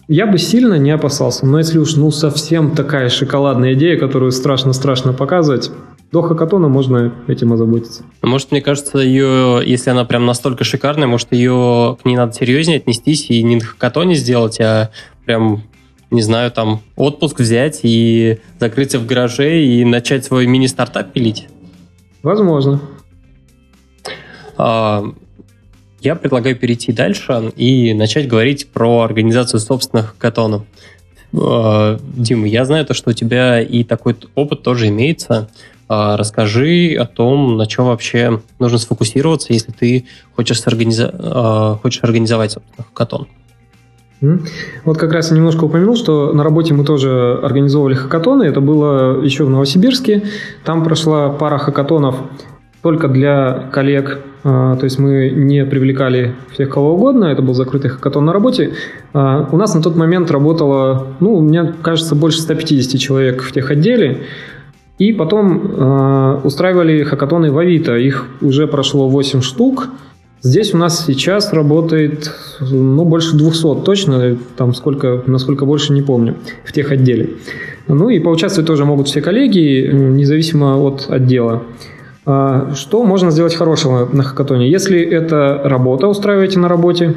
[0.10, 5.14] я бы сильно не опасался, но если уж ну совсем такая шоколадная идея, которую страшно-страшно
[5.14, 5.72] показывать,
[6.12, 8.04] до хакатона можно этим озаботиться.
[8.22, 12.78] Может, мне кажется, ее, если она прям настолько шикарная, может, ее к ней надо серьезнее
[12.78, 14.92] отнестись и не на хакатоне сделать, а
[15.26, 15.64] прям
[16.10, 21.48] не знаю, там отпуск взять и закрыться в гараже и начать свой мини-стартап пилить?
[22.22, 22.82] Возможно.
[24.58, 25.06] А,
[26.02, 30.64] я предлагаю перейти дальше и начать говорить про организацию собственных хакатонов.
[31.34, 35.50] А, Дима, я знаю то, что у тебя и такой опыт тоже имеется.
[35.94, 40.06] А, расскажи о том, на чем вообще нужно сфокусироваться, если ты
[40.38, 41.14] хочешь, организа...
[41.14, 43.28] А, хочешь организовать хакатон.
[44.86, 48.44] Вот как раз я немножко упомянул, что на работе мы тоже организовывали хакатоны.
[48.44, 50.24] Это было еще в Новосибирске.
[50.64, 52.16] Там прошла пара хакатонов
[52.82, 54.22] только для коллег.
[54.46, 57.26] А, то есть мы не привлекали всех кого угодно.
[57.26, 58.76] Это был закрытый хакатон на работе.
[59.12, 64.22] У нас на тот момент работало, ну, мне кажется, больше 150 человек в тех отделе.
[65.02, 67.98] И потом э, устраивали хакатоны в Авито.
[67.98, 69.90] Их уже прошло 8 штук.
[70.44, 76.36] Здесь у нас сейчас работает ну, больше 200 точно, там сколько, насколько больше не помню,
[76.64, 77.32] в тех отделе.
[77.88, 81.64] Ну и поучаствовать тоже могут все коллеги, независимо от отдела.
[82.28, 84.70] А, что можно сделать хорошего на хакатоне?
[84.70, 87.16] Если это работа, устраиваете на работе,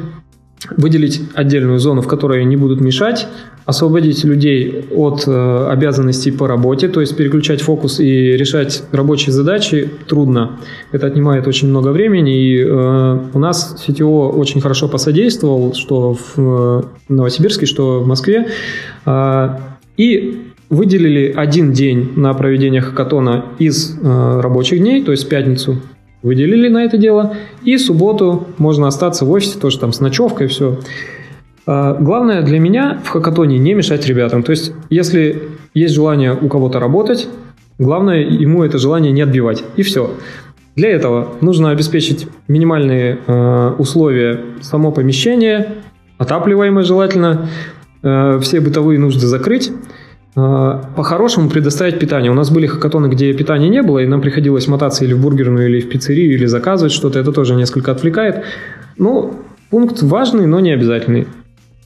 [0.77, 3.27] выделить отдельную зону, в которой не будут мешать,
[3.65, 9.89] освободить людей от э, обязанностей по работе, то есть переключать фокус и решать рабочие задачи
[10.07, 10.59] трудно.
[10.91, 16.33] Это отнимает очень много времени, и э, у нас CTO очень хорошо посодействовал, что в
[16.37, 18.49] э, Новосибирске, что в Москве,
[19.05, 19.49] э,
[19.97, 25.81] и выделили один день на проведение хакатона из э, рабочих дней, то есть пятницу
[26.25, 30.79] выделили на это дело, и субботу можно остаться в офисе тоже там с ночевкой, все.
[31.67, 34.41] А, главное для меня в хакатоне не мешать ребятам.
[34.41, 35.43] То есть, если
[35.75, 37.27] есть желание у кого-то работать,
[37.77, 39.63] главное ему это желание не отбивать.
[39.75, 40.15] И все.
[40.75, 45.75] Для этого нужно обеспечить минимальные э, условия само помещение,
[46.17, 47.49] отапливаемое желательно,
[48.01, 49.71] э, все бытовые нужды закрыть.
[50.35, 52.29] Э, по-хорошему предоставить питание.
[52.29, 55.69] У нас были хакатоны, где питания не было, и нам приходилось мотаться или в бургерную,
[55.69, 57.19] или в пиццерию, или заказывать что-то.
[57.19, 58.43] Это тоже несколько отвлекает.
[58.97, 59.33] Ну,
[59.69, 61.27] пункт важный, но не обязательный.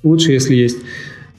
[0.03, 0.79] Лучше, если есть.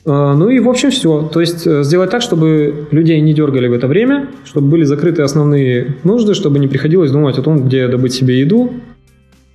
[0.07, 1.29] А, ну и, в общем, все.
[1.33, 5.23] То есть э, сделать так, чтобы людей не дергали в это время, чтобы были закрыты
[5.23, 8.73] основные нужды, чтобы не приходилось думать о том, где добыть себе еду,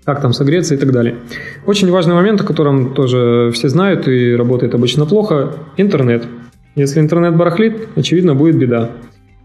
[0.03, 1.15] как там согреться и так далее.
[1.65, 6.25] Очень важный момент, о котором тоже все знают и работает обычно плохо– интернет.
[6.75, 8.91] Если интернет барахлит, очевидно, будет беда.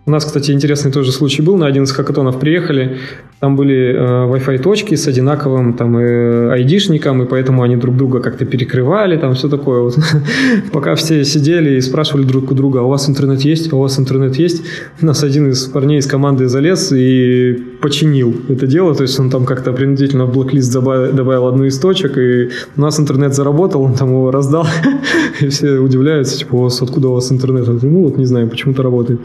[0.07, 1.57] У нас, кстати, интересный тоже случай был.
[1.57, 2.97] На один из хакатонов приехали,
[3.39, 8.21] там были э, Wi-Fi точки с одинаковым там э, айдишником, и поэтому они друг друга
[8.21, 9.81] как-то перекрывали, там все такое.
[9.81, 9.99] Вот.
[10.73, 13.81] Пока все сидели и спрашивали друг у друга, а у вас интернет есть, а у
[13.81, 14.63] вас интернет есть.
[15.03, 19.31] У нас один из парней из команды залез и починил это дело, то есть он
[19.31, 23.83] там как-то принудительно в блоклист добавил, добавил одну из точек, и у нас интернет заработал,
[23.83, 24.67] он там его раздал,
[25.41, 27.67] и все удивляются, типа, у вас откуда у вас интернет?
[27.83, 29.21] Ну вот не знаю, почему-то работает.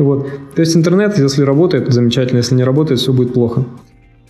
[0.00, 0.26] Вот.
[0.54, 3.64] То есть интернет, если работает, замечательно, если не работает, все будет плохо.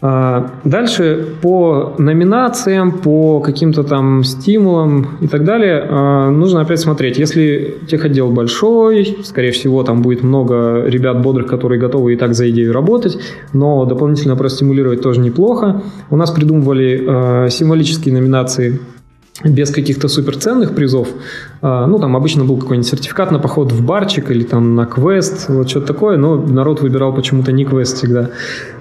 [0.02, 7.18] А дальше по номинациям, по каким-то там стимулам и так далее а, нужно опять смотреть.
[7.18, 12.48] Если техотдел большой, скорее всего, там будет много ребят бодрых, которые готовы и так за
[12.48, 13.18] идею работать,
[13.52, 15.82] но дополнительно простимулировать тоже неплохо.
[16.08, 18.80] У нас придумывали а, символические номинации
[19.44, 21.08] без каких-то суперценных призов.
[21.62, 25.48] А, ну, там обычно был какой-нибудь сертификат на поход в барчик или там на квест,
[25.48, 28.30] вот что-то такое, но народ выбирал почему-то не квест всегда.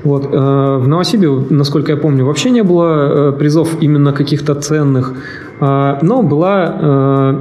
[0.04, 0.30] Вот.
[0.32, 5.14] А, в Новосибе, насколько я помню, вообще не было э, призов именно каких-то ценных,
[5.60, 7.40] а, но была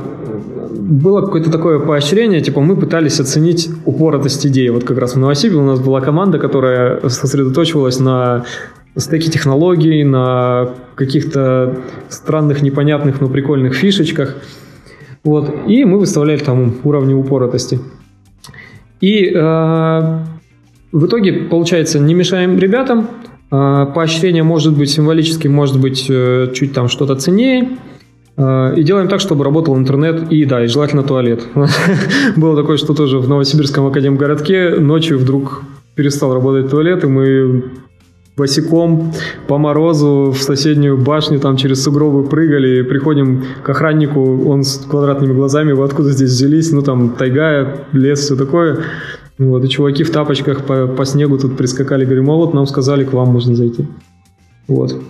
[0.89, 4.69] было какое-то такое поощрение, типа мы пытались оценить упоротость идеи.
[4.69, 8.45] Вот как раз в Новосибе у нас была команда, которая сосредоточивалась на
[8.99, 14.37] стеки технологий, на каких-то странных, непонятных, но прикольных фишечках.
[15.25, 15.55] Вот.
[15.67, 17.81] И мы выставляли там уровни упоротости.
[19.01, 19.39] И э,
[20.93, 23.09] в итоге, получается, не мешаем ребятам.
[23.51, 27.79] Э, поощрение может быть символическим, может быть э, чуть там что-то ценнее.
[28.37, 31.45] Э, и делаем так, чтобы работал интернет и, да, и желательно туалет.
[32.37, 35.63] Было такое, что тоже в Новосибирском академгородке ночью вдруг
[35.95, 37.65] перестал работать туалет, и мы
[38.39, 39.13] босиком
[39.47, 45.35] по морозу в соседнюю башню, там через сугробы прыгали, приходим к охраннику, он с квадратными
[45.35, 48.85] глазами, вы откуда здесь взялись, ну там тайга, лес, все такое.
[49.39, 53.05] Вот, и чуваки в тапочках по, по снегу тут прискакали, говорим, а вот нам сказали,
[53.05, 53.87] к вам можно зайти.
[54.67, 55.01] Вот.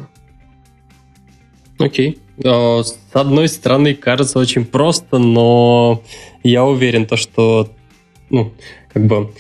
[1.79, 2.19] Окей.
[2.37, 2.83] Okay.
[2.85, 6.03] С одной стороны, кажется очень просто, но
[6.45, 7.69] я уверен, то, что
[8.31, 8.53] ну,
[8.93, 9.31] как бы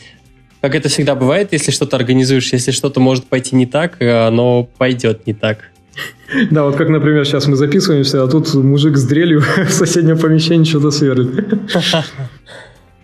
[0.61, 4.65] как это всегда бывает, если что-то организуешь, если что-то может пойти не так, э, оно
[4.79, 5.59] пойдет не так.
[6.51, 10.65] Да, вот как, например, сейчас мы записываемся, а тут мужик с дрелью в соседнем помещении
[10.65, 11.59] что-то сверлит.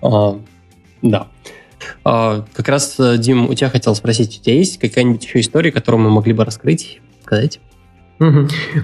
[0.06, 0.38] А,
[1.00, 1.28] да.
[2.04, 5.72] А, как раз, э, Дим, у тебя хотел спросить, у тебя есть какая-нибудь еще история,
[5.72, 7.58] которую мы могли бы раскрыть, сказать?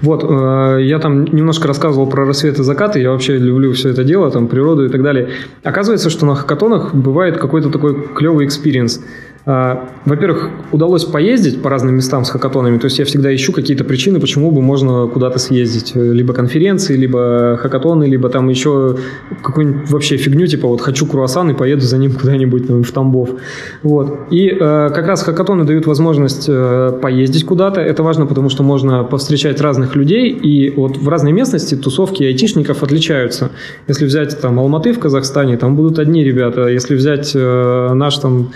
[0.01, 4.03] Вот, э, я там немножко рассказывал про рассвет и закаты, я вообще люблю все это
[4.03, 5.29] дело, там, природу и так далее.
[5.63, 9.01] Оказывается, что на хакатонах бывает какой-то такой клевый experience.
[9.45, 13.83] А, во-первых, удалось поездить по разным местам с хакатонами, то есть я всегда ищу какие-то
[13.83, 15.93] причины, почему бы можно куда-то съездить.
[15.95, 18.97] Либо конференции, либо хакатоны, либо там еще
[19.41, 23.29] какую-нибудь вообще фигню, типа вот хочу круассан и поеду за ним куда-нибудь там, в Тамбов.
[23.81, 24.27] Вот.
[24.29, 27.81] И э, как раз хакатоны дают возможность э, поездить куда-то.
[27.81, 32.83] Это важно, потому что можно повстречать разных людей, и вот в разной местности тусовки айтишников
[32.83, 33.49] отличаются.
[33.87, 36.67] Если взять там Алматы в Казахстане, там будут одни ребята.
[36.67, 38.51] Если взять э, наш там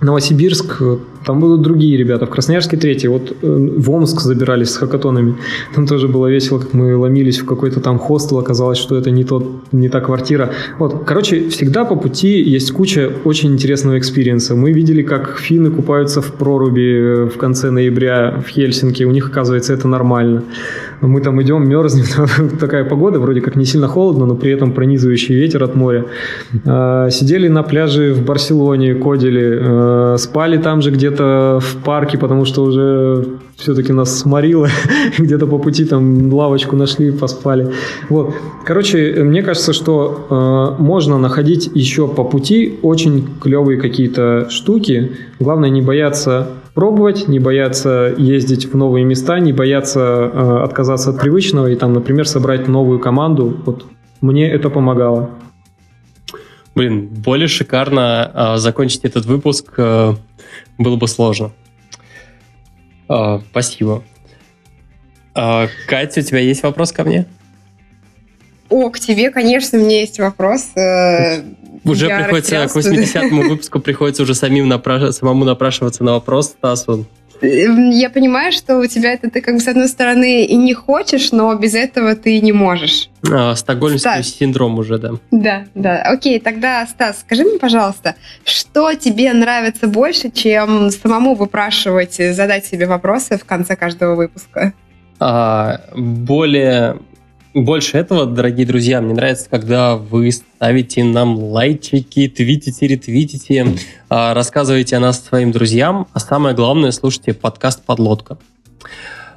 [0.00, 0.82] Новосибирск,
[1.24, 5.34] там будут другие ребята, в Красноярске третий, вот э, в Омск забирались с хакатонами,
[5.74, 9.24] там тоже было весело, как мы ломились в какой-то там хостел, оказалось, что это не,
[9.24, 10.50] тот, не та квартира.
[10.78, 14.54] Вот, короче, всегда по пути есть куча очень интересного экспириенса.
[14.54, 19.72] Мы видели, как финны купаются в проруби в конце ноября в Хельсинки, у них, оказывается,
[19.72, 20.42] это нормально.
[21.00, 22.06] Мы там идем, мерзнем,
[22.60, 26.04] такая погода, вроде как не сильно холодно, но при этом пронизывающий ветер от моря.
[26.66, 32.44] А, сидели на пляже в Барселоне, кодили, а, спали там же где-то в парке, потому
[32.44, 34.68] что уже все-таки нас сморило,
[35.18, 37.72] где-то по пути там лавочку нашли, поспали.
[38.08, 38.34] Вот.
[38.64, 45.12] Короче, мне кажется, что э, можно находить еще по пути очень клевые какие-то штуки.
[45.40, 51.20] Главное не бояться пробовать, не бояться ездить в новые места, не бояться э, отказаться от
[51.20, 53.56] привычного и там, например, собрать новую команду.
[53.66, 53.84] Вот
[54.20, 55.30] мне это помогало.
[56.78, 60.14] Блин, более шикарно э, закончить этот выпуск э,
[60.78, 61.50] было бы сложно.
[63.08, 64.04] Э, спасибо.
[65.34, 67.26] Э, Катя, у тебя есть вопрос ко мне?
[68.68, 70.68] О, к тебе, конечно, у меня есть вопрос.
[70.76, 71.42] Э,
[71.82, 75.16] уже я приходится к 80-му выпуску приходится уже самим напраш...
[75.16, 76.92] самому напрашиваться на вопрос Стасу.
[76.92, 77.06] Эм,
[77.42, 81.32] я понимаю, что у тебя это ты как бы с одной стороны и не хочешь,
[81.32, 83.10] но без этого ты не можешь.
[83.30, 84.28] А, стокгольмский Стас.
[84.28, 85.10] синдром уже, да.
[85.30, 86.02] Да, да.
[86.02, 92.86] Окей, тогда, Стас, скажи мне, пожалуйста, что тебе нравится больше, чем самому выпрашивать, задать себе
[92.86, 94.72] вопросы в конце каждого выпуска?
[95.20, 96.98] А, более
[97.54, 103.66] больше этого, дорогие друзья, мне нравится, когда вы ставите нам лайчики, твитите, ретвитите,
[104.08, 108.38] а, рассказываете о нас своим друзьям, а самое главное, слушайте подкаст «Подлодка».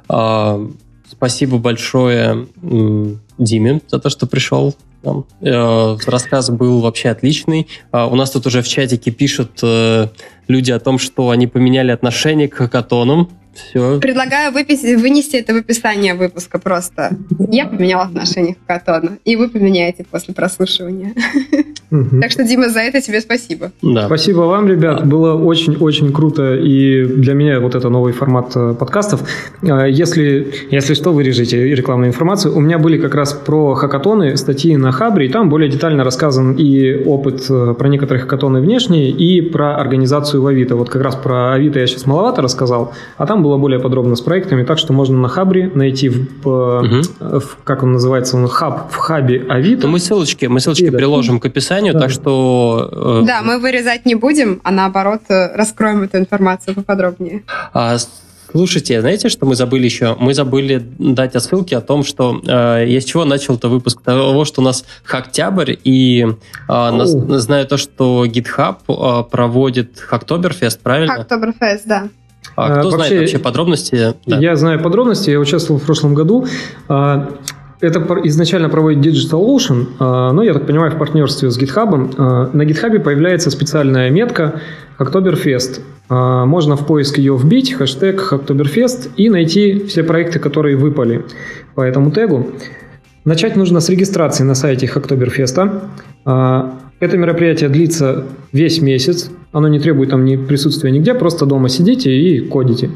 [0.08, 0.60] А,
[1.10, 2.46] спасибо большое
[3.38, 4.74] Диме за то, что пришел.
[5.40, 7.66] Э, рассказ был вообще отличный.
[7.90, 10.08] А, у нас тут уже в чатике пишут э,
[10.48, 13.28] люди о том, что они поменяли отношение к хакатонам.
[13.54, 14.00] Все.
[14.00, 17.16] Предлагаю выпис- вынести это в описание выпуска просто.
[17.50, 21.12] Я поменяла отношение к Катону, и вы поменяете после прослушивания.
[22.20, 23.70] Так что, Дима, за это тебе спасибо.
[23.82, 24.06] Да.
[24.06, 25.06] Спасибо вам, ребят.
[25.06, 26.54] Было очень-очень круто.
[26.54, 29.28] И для меня вот это новый формат э, подкастов.
[29.62, 32.56] Э, если, если что, вырежете рекламную информацию.
[32.56, 36.54] У меня были как раз про хакатоны статьи на Хабре, и там более детально рассказан
[36.54, 40.76] и опыт э, про некоторые хакатоны внешние, и про организацию в Авито.
[40.76, 44.20] Вот как раз про Авито я сейчас маловато рассказал, а там было более подробно с
[44.20, 47.40] проектами, так что можно на Хабре найти, в, угу.
[47.40, 49.88] в как он называется, он хаб, в хабе Авито.
[49.88, 50.96] Мы ссылочки, мы ссылочки да.
[50.96, 52.00] приложим к описанию, да.
[52.00, 53.22] так что...
[53.22, 53.26] Э...
[53.26, 57.42] Да, мы вырезать не будем, а наоборот э, раскроем эту информацию поподробнее.
[57.72, 57.96] А,
[58.52, 60.14] Слушайте, знаете, что мы забыли еще?
[60.20, 64.60] Мы забыли дать отсылки о том, что э, я с чего начал-то выпуск того, что
[64.60, 66.36] у нас Хактябрь, и э,
[66.68, 71.14] нас, знаю то, что GitHub э, проводит Хактоберфест, правильно?
[71.14, 72.08] Хактоберфест, да.
[72.56, 74.14] А кто вообще, знает вообще подробности?
[74.26, 74.38] Да.
[74.38, 76.46] Я знаю подробности, я участвовал в прошлом году.
[76.88, 77.30] А,
[77.80, 82.14] это изначально проводит DigitalOcean, а, но, я так понимаю, в партнерстве с GitHub.
[82.18, 84.60] А, на GitHub появляется специальная метка
[84.98, 85.80] Oktoberfest.
[86.08, 91.24] Можно в поиск ее вбить, хэштег Oktoberfest, и найти все проекты, которые выпали
[91.74, 92.48] по этому тегу.
[93.24, 95.84] Начать нужно с регистрации на сайте Октоберфеста.
[97.02, 102.16] Это мероприятие длится весь месяц, оно не требует там ни присутствия нигде, просто дома сидите
[102.16, 102.90] и кодите.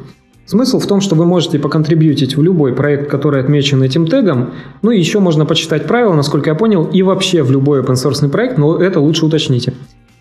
[0.44, 4.50] Смысл в том, что вы можете поконтрибьютить в любой проект, который отмечен этим тегом,
[4.82, 8.28] ну и еще можно почитать правила, насколько я понял, и вообще в любой open source
[8.28, 9.72] проект, но это лучше уточните.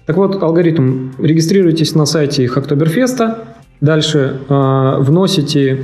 [0.07, 1.12] Так вот, алгоритм.
[1.20, 3.44] Регистрируйтесь на сайте Хактоберфеста,
[3.82, 5.82] дальше э, вносите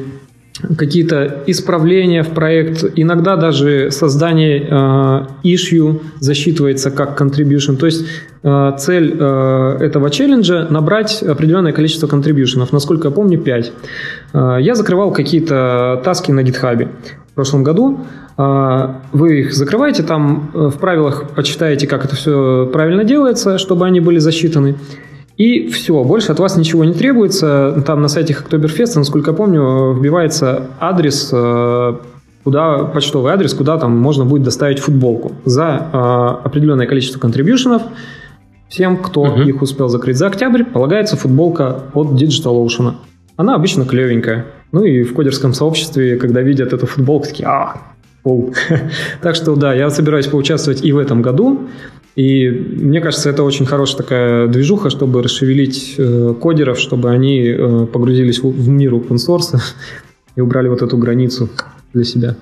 [0.77, 7.77] какие-то исправления в проект, иногда даже создание э, issue засчитывается как contribution.
[7.77, 8.05] То есть
[8.43, 13.73] э, цель э, этого челленджа набрать определенное количество контрибьюшенов, насколько я помню, 5.
[14.33, 16.89] Э, я закрывал какие-то таски на гитхабе
[17.31, 18.01] в прошлом году.
[18.37, 23.85] Э, вы их закрываете, там э, в правилах почитаете, как это все правильно делается, чтобы
[23.85, 24.75] они были засчитаны.
[25.41, 27.81] И все, больше от вас ничего не требуется.
[27.87, 31.95] Там на сайте Октоберфеста, насколько я помню, вбивается адрес, э,
[32.43, 37.81] куда, почтовый адрес, куда там можно будет доставить футболку за э, определенное количество контрибьюшенов.
[38.69, 39.49] Всем, кто uh-huh.
[39.49, 42.97] их успел закрыть за октябрь, полагается футболка от DigitalOcean.
[43.35, 44.45] Она обычно клевенькая.
[44.71, 47.77] Ну и в кодерском сообществе, когда видят эту футболку, такие, а,
[48.21, 48.53] пол.
[49.23, 51.61] так что да, я собираюсь поучаствовать и в этом году.
[52.15, 57.85] И мне кажется, это очень хорошая такая движуха, чтобы расшевелить э, кодеров, чтобы они э,
[57.85, 59.57] погрузились в, в мир open source
[60.35, 61.49] и убрали вот эту границу
[61.93, 62.35] для себя.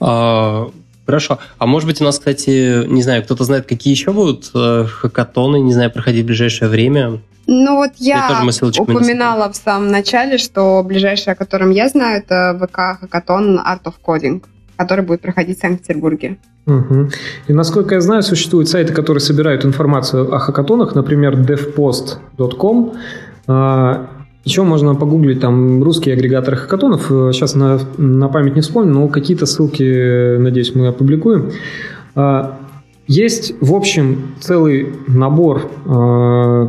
[0.00, 0.70] А,
[1.04, 1.38] хорошо.
[1.58, 5.60] А может быть у нас, кстати, не знаю, кто-то знает, какие еще будут э, хакатоны,
[5.60, 7.20] не знаю, проходить в ближайшее время?
[7.46, 8.42] Ну вот я
[8.78, 13.94] упоминала в самом начале, что ближайшее, о котором я знаю, это ВК Хакатон Art of
[14.04, 14.42] Coding,
[14.76, 16.38] который будет проходить в Санкт-Петербурге.
[16.66, 17.10] Угу.
[17.48, 22.94] И насколько я знаю, существуют сайты, которые собирают информацию о хакатонах, например, devpost.com.
[23.46, 24.08] А,
[24.44, 27.06] Еще можно погуглить там русские агрегаторы хакатонов.
[27.32, 31.52] Сейчас на, на память не вспомню, но какие-то ссылки, надеюсь, мы опубликуем.
[32.14, 32.58] А,
[33.06, 36.68] есть, в общем, целый набор а,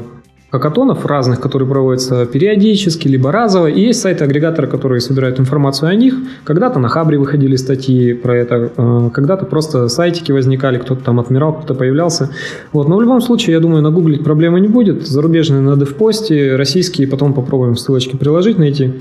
[0.57, 3.67] хакатонов разных, которые проводятся периодически, либо разово.
[3.67, 6.15] И есть сайты-агрегаторы, которые собирают информацию о них.
[6.43, 11.53] Когда-то на Хабре выходили статьи про это, э, когда-то просто сайтики возникали, кто-то там отмирал,
[11.53, 12.29] кто-то появлялся.
[12.73, 12.87] Вот.
[12.87, 15.07] Но в любом случае, я думаю, нагуглить проблемы не будет.
[15.07, 18.93] Зарубежные на DevPost, российские потом попробуем ссылочки приложить, найти.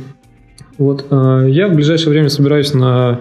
[0.78, 1.06] Вот.
[1.10, 3.20] Э, я в ближайшее время собираюсь на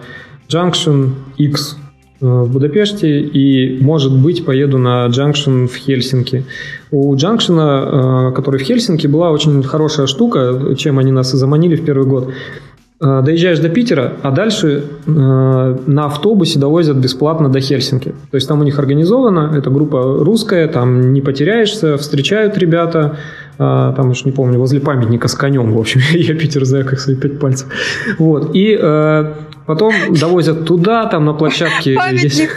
[0.50, 1.78] Junction X
[2.22, 6.46] в Будапеште и, может быть, поеду на Junction в Хельсинки.
[6.92, 11.84] У Junction, э, который в Хельсинки, была очень хорошая штука, чем они нас заманили в
[11.84, 12.30] первый год.
[13.02, 18.14] Э, доезжаешь до Питера, а дальше на автобусе довозят бесплатно до Хельсинки.
[18.32, 23.18] То есть там у них организовано, это группа русская, там не потеряешься, встречают ребята,
[23.58, 27.16] там уж не помню, возле памятника с конем, в общем, я Питер знаю как свои
[27.16, 27.68] пять пальцев.
[28.18, 28.78] Вот, и
[29.66, 32.50] потом довозят туда, там на площадке Памятник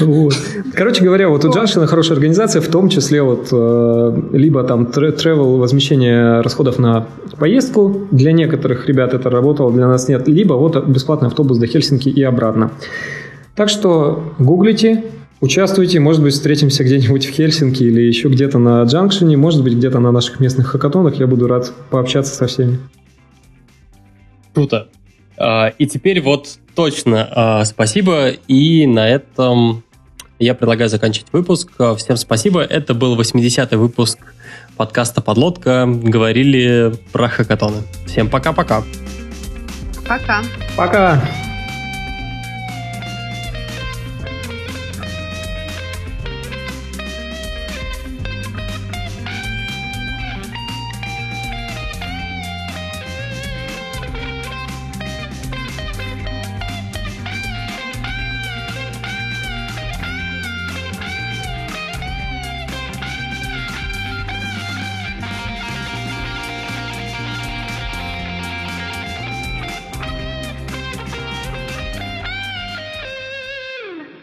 [0.00, 0.34] вот.
[0.74, 5.58] Короче говоря, вот у Джаншина хорошая организация, в том числе вот э, либо там travel
[5.58, 7.06] возмещение расходов на
[7.38, 12.08] поездку, для некоторых ребят это работало, для нас нет, либо вот бесплатный автобус до Хельсинки
[12.08, 12.70] и обратно.
[13.54, 15.04] Так что гуглите,
[15.42, 19.98] Участвуйте, может быть, встретимся где-нибудь в Хельсинки или еще где-то на Джанкшене, может быть, где-то
[20.00, 21.16] на наших местных хакатонах.
[21.16, 22.78] Я буду рад пообщаться со всеми.
[24.56, 24.88] Круто.
[25.36, 28.30] А, и теперь вот точно а, спасибо.
[28.48, 29.84] И на этом
[30.38, 31.72] я предлагаю заканчивать выпуск.
[31.98, 32.62] Всем спасибо.
[32.62, 34.18] Это был 80-й выпуск
[34.78, 35.84] подкаста «Подлодка».
[35.86, 37.82] Говорили про хакатоны.
[38.06, 38.82] Всем пока-пока.
[40.08, 40.42] Пока.
[40.74, 41.22] Пока.